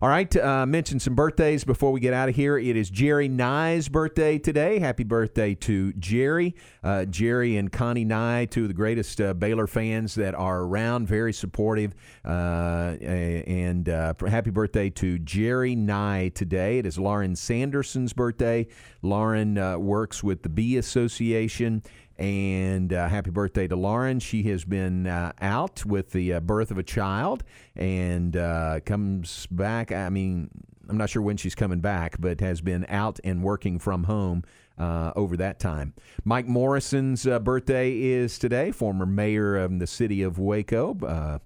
All 0.00 0.08
right, 0.08 0.34
uh, 0.36 0.64
mention 0.64 1.00
some 1.00 1.16
birthdays 1.16 1.64
before 1.64 1.90
we 1.90 1.98
get 1.98 2.14
out 2.14 2.28
of 2.28 2.36
here. 2.36 2.56
It 2.56 2.76
is 2.76 2.88
Jerry 2.88 3.26
Nye's 3.26 3.88
birthday 3.88 4.38
today. 4.38 4.78
Happy 4.78 5.02
birthday 5.02 5.54
to 5.56 5.92
Jerry. 5.94 6.54
Uh, 6.84 7.04
Jerry 7.04 7.56
and 7.56 7.72
Connie 7.72 8.04
Nye, 8.04 8.44
two 8.44 8.62
of 8.62 8.68
the 8.68 8.74
greatest 8.74 9.20
uh, 9.20 9.34
Baylor 9.34 9.66
fans 9.66 10.14
that 10.14 10.36
are 10.36 10.60
around, 10.60 11.08
very 11.08 11.32
supportive. 11.32 11.94
Uh, 12.24 12.96
and 13.00 13.88
uh, 13.88 14.14
happy 14.28 14.50
birthday 14.50 14.88
to 14.90 15.18
Jerry 15.18 15.74
Nye 15.74 16.28
today. 16.28 16.78
It 16.78 16.86
is 16.86 16.96
Lauren 16.96 17.34
Sanderson's 17.34 18.12
birthday. 18.12 18.68
Lauren 19.02 19.58
uh, 19.58 19.78
works 19.78 20.22
with 20.22 20.42
the 20.42 20.48
B 20.48 20.76
Association. 20.76 21.82
And 22.18 22.92
uh, 22.92 23.08
happy 23.08 23.30
birthday 23.30 23.68
to 23.68 23.76
Lauren. 23.76 24.18
She 24.18 24.42
has 24.44 24.64
been 24.64 25.06
uh, 25.06 25.32
out 25.40 25.84
with 25.84 26.10
the 26.10 26.34
uh, 26.34 26.40
birth 26.40 26.72
of 26.72 26.78
a 26.78 26.82
child 26.82 27.44
and 27.76 28.36
uh, 28.36 28.80
comes 28.84 29.46
back. 29.46 29.92
I 29.92 30.08
mean, 30.08 30.50
I'm 30.88 30.96
not 30.96 31.10
sure 31.10 31.22
when 31.22 31.36
she's 31.36 31.54
coming 31.54 31.78
back, 31.78 32.16
but 32.18 32.40
has 32.40 32.60
been 32.60 32.86
out 32.88 33.20
and 33.22 33.42
working 33.42 33.78
from 33.78 34.04
home 34.04 34.42
uh, 34.78 35.12
over 35.14 35.36
that 35.36 35.60
time. 35.60 35.94
Mike 36.24 36.46
Morrison's 36.46 37.24
uh, 37.26 37.38
birthday 37.38 37.96
is 37.96 38.38
today, 38.38 38.72
former 38.72 39.06
mayor 39.06 39.56
of 39.56 39.78
the 39.78 39.86
city 39.86 40.22
of 40.22 40.38
Waco. 40.38 40.98
Uh, 41.00 41.38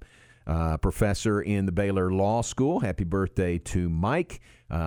uh, 0.45 0.77
professor 0.79 1.41
in 1.41 1.67
the 1.67 1.73
Baylor 1.73 2.11
Law 2.13 2.43
School. 2.43 2.81
Happy 2.81 3.05
birthday 3.05 3.59
to 3.59 3.89
Mike. 3.89 4.41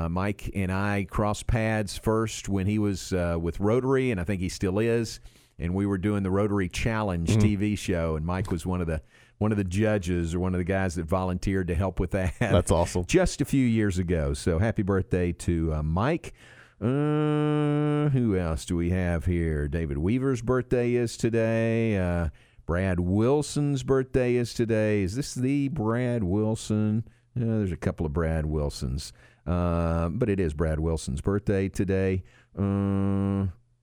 Mike 0.09 0.49
and 0.53 0.69
I 0.69 1.05
crossed 1.09 1.47
paths 1.47 1.97
first 1.97 2.49
when 2.49 2.67
he 2.67 2.77
was 2.77 3.13
with 3.39 3.59
Rotary, 3.61 4.11
and 4.11 4.19
I 4.19 4.25
think 4.25 4.41
he 4.41 4.49
still 4.49 4.79
is. 4.79 5.21
And 5.57 5.73
we 5.73 5.85
were 5.85 5.97
doing 5.97 6.23
the 6.23 6.31
Rotary 6.31 6.67
Challenge 6.67 7.29
Mhm. 7.29 7.41
TV 7.41 7.75
show, 7.77 8.15
and 8.15 8.25
Mike 8.25 8.51
was 8.51 8.65
one 8.65 8.81
of 8.81 8.87
the 8.87 9.01
one 9.37 9.51
of 9.51 9.57
the 9.57 9.63
judges 9.65 10.33
or 10.33 10.39
one 10.39 10.53
of 10.53 10.59
the 10.59 10.63
guys 10.63 10.95
that 10.95 11.05
volunteered 11.05 11.67
to 11.67 11.75
help 11.75 11.99
with 11.99 12.11
that. 12.11 12.33
That's 12.39 12.71
awesome. 12.71 13.03
Just 13.07 13.41
a 13.41 13.45
few 13.45 13.65
years 13.65 13.97
ago. 13.97 14.33
So 14.33 14.59
happy 14.59 14.81
birthday 14.81 15.33
to 15.33 15.73
uh, 15.73 15.83
Mike. 15.83 16.33
Uh, 16.81 18.09
who 18.09 18.37
else 18.37 18.65
do 18.65 18.75
we 18.77 18.89
have 18.91 19.25
here? 19.25 19.67
David 19.67 19.97
Weaver's 19.97 20.41
birthday 20.41 20.93
is 20.95 21.17
today. 21.17 21.97
Uh, 21.97 22.29
Brad 22.65 22.99
Wilson's 22.99 23.83
birthday 23.83 24.35
is 24.35 24.53
today. 24.53 25.03
Is 25.03 25.15
this 25.15 25.33
the 25.35 25.67
Brad 25.69 26.23
Wilson? 26.23 27.03
Uh, 27.37 27.43
there's 27.59 27.71
a 27.71 27.77
couple 27.77 28.05
of 28.05 28.13
Brad 28.13 28.45
Wilsons, 28.45 29.11
uh, 29.45 30.09
but 30.09 30.29
it 30.29 30.39
is 30.39 30.53
Brad 30.53 30.79
Wilson's 30.79 31.21
birthday 31.21 31.67
today. 31.69 32.23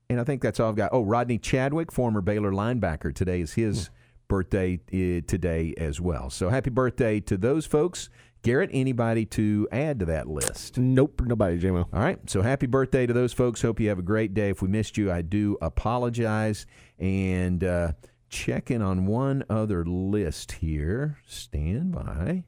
And 0.09 0.19
I 0.19 0.23
think 0.23 0.41
that's 0.41 0.59
all 0.59 0.69
I've 0.69 0.75
got. 0.75 0.89
Oh, 0.93 1.01
Rodney 1.01 1.37
Chadwick, 1.37 1.91
former 1.91 2.21
Baylor 2.21 2.51
linebacker, 2.51 3.13
today 3.13 3.41
is 3.41 3.53
his 3.53 3.89
birthday 4.27 4.79
uh, 4.93 5.21
today 5.27 5.73
as 5.77 6.01
well. 6.01 6.29
So 6.29 6.49
happy 6.49 6.69
birthday 6.69 7.19
to 7.21 7.37
those 7.37 7.65
folks. 7.65 8.09
Garrett, 8.43 8.69
anybody 8.73 9.25
to 9.25 9.67
add 9.71 9.99
to 9.99 10.05
that 10.05 10.27
list? 10.27 10.77
Nope, 10.77 11.21
nobody, 11.23 11.59
JMO. 11.59 11.87
All 11.93 12.01
right. 12.01 12.19
So 12.29 12.41
happy 12.41 12.67
birthday 12.67 13.05
to 13.05 13.13
those 13.13 13.31
folks. 13.31 13.61
Hope 13.61 13.79
you 13.79 13.87
have 13.87 13.99
a 13.99 14.03
great 14.03 14.33
day. 14.33 14.49
If 14.49 14.61
we 14.61 14.67
missed 14.67 14.97
you, 14.97 15.09
I 15.09 15.21
do 15.21 15.57
apologize. 15.61 16.65
And 16.99 17.63
uh, 17.63 17.93
checking 18.29 18.81
on 18.81 19.05
one 19.05 19.45
other 19.49 19.85
list 19.85 20.53
here. 20.53 21.19
Stand 21.25 21.93
by. 21.93 22.43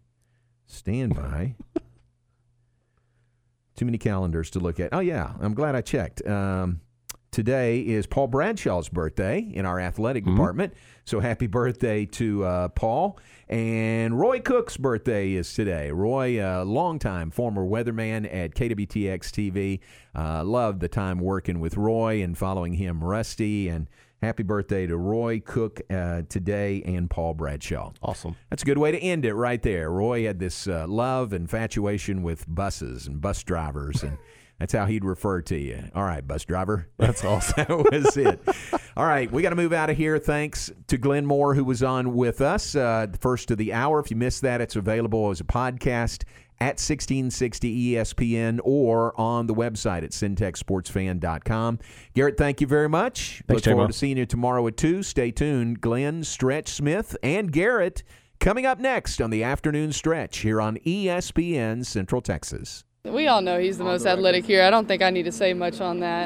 Stand 0.66 1.16
by. 1.16 1.56
Too 3.78 3.86
many 3.86 3.98
calendars 3.98 4.50
to 4.52 4.60
look 4.60 4.82
at. 4.82 4.90
Oh, 4.92 5.00
yeah. 5.00 5.34
I'm 5.40 5.54
glad 5.54 5.76
I 5.76 5.82
checked. 5.82 6.26
Um, 6.28 6.82
today 7.36 7.82
is 7.82 8.08
Paul 8.08 8.28
Bradshaw's 8.28 8.88
birthday 8.88 9.40
in 9.40 9.66
our 9.66 9.78
athletic 9.78 10.24
department. 10.24 10.74
So 11.04 11.20
happy 11.20 11.48
birthday 11.48 12.06
to 12.06 12.46
uh, 12.46 12.68
Paul. 12.70 13.20
And 13.50 14.18
Roy 14.18 14.40
Cook's 14.40 14.78
birthday 14.78 15.34
is 15.34 15.54
today. 15.54 15.92
Roy, 15.92 16.42
a 16.42 16.64
longtime 16.64 17.32
former 17.32 17.68
weatherman 17.68 18.26
at 18.34 18.56
KWTX 18.56 19.20
TV. 19.32 19.82
Uh, 20.18 20.46
loved 20.46 20.80
the 20.80 20.88
time 20.88 21.20
working 21.20 21.60
with 21.60 21.76
Roy 21.76 22.24
and 22.24 22.38
following 22.38 22.76
him, 22.76 23.04
Rusty. 23.04 23.68
And 23.68 23.90
happy 24.22 24.44
birthday 24.44 24.88
to 24.88 24.96
Roy 24.96 25.42
Cook 25.42 25.82
uh, 25.90 26.22
today 26.30 26.84
and 26.86 27.10
Paul 27.10 27.34
Bradshaw. 27.34 27.92
Awesome. 28.02 28.38
That's 28.50 28.64
a 28.64 28.66
good 28.66 28.78
way 28.78 28.94
to 28.94 28.98
end 28.98 29.26
it 29.26 29.34
right 29.34 29.62
there. 29.62 29.92
Roy 29.92 30.24
had 30.24 30.40
this 30.40 30.70
uh, 30.70 30.86
love, 30.88 31.34
infatuation 31.34 32.24
with 32.24 32.46
buses 32.48 33.08
and 33.08 33.20
bus 33.20 33.44
drivers 33.44 34.04
and 34.04 34.18
That's 34.60 34.72
how 34.72 34.86
he'd 34.86 35.04
refer 35.04 35.42
to 35.42 35.58
you. 35.58 35.84
All 35.94 36.04
right, 36.04 36.26
bus 36.26 36.46
driver. 36.46 36.88
That's 36.98 37.24
awesome. 37.26 37.54
that 37.58 37.70
was 37.70 38.16
it. 38.18 38.40
All 38.98 39.06
right, 39.06 39.30
we 39.32 39.42
got 39.42 39.50
to 39.50 39.56
move 39.56 39.74
out 39.74 39.90
of 39.90 39.98
here. 39.98 40.18
Thanks 40.18 40.72
to 40.88 40.98
Glenn 40.98 41.26
Moore, 41.26 41.54
who 41.56 41.66
was 41.66 41.84
on 41.84 42.14
with 42.16 42.40
us 42.40 42.76
uh, 42.76 43.08
the 43.12 43.18
first 43.18 43.52
of 43.52 43.58
the 43.58 43.74
hour. 43.74 44.00
If 44.00 44.10
you 44.10 44.16
missed 44.18 44.42
that, 44.44 44.62
it's 44.62 44.76
available 44.78 45.30
as 45.30 45.42
a 45.42 45.44
podcast 45.44 46.24
at 46.62 46.80
1660 46.80 47.96
ESPN 47.96 48.62
or 48.64 49.20
on 49.20 49.46
the 49.48 49.54
website 49.54 50.04
at 50.04 50.12
centexsportsfan.com. 50.12 51.80
Garrett, 52.14 52.38
thank 52.38 52.62
you 52.62 52.68
very 52.68 52.88
much. 52.88 53.44
Thanks, 53.48 53.58
Look 53.58 53.64
J-Mo. 53.64 53.76
forward 53.76 53.92
to 53.92 53.98
seeing 53.98 54.18
you 54.18 54.26
tomorrow 54.26 54.66
at 54.68 54.78
2. 54.78 55.04
Stay 55.04 55.32
tuned. 55.32 55.82
Glenn, 55.82 56.24
Stretch 56.24 56.70
Smith, 56.70 57.18
and 57.22 57.52
Garrett 57.52 58.04
coming 58.40 58.66
up 58.66 58.80
next 58.80 59.22
on 59.22 59.32
the 59.32 59.44
afternoon 59.44 59.92
stretch 59.92 60.38
here 60.40 60.62
on 60.62 60.78
ESPN 60.78 61.86
Central 61.86 62.22
Texas. 62.22 62.86
We 63.06 63.28
all 63.28 63.42
know 63.42 63.60
he's 63.60 63.78
the 63.78 63.84
most 63.84 64.06
athletic 64.08 64.46
here. 64.46 64.64
I 64.64 64.72
don't 64.72 64.88
think 64.88 65.04
I 65.04 65.12
need 65.12 65.24
to 65.24 65.32
say 65.32 65.54
much 65.54 65.80
on 65.80 66.00
that. 66.00 66.24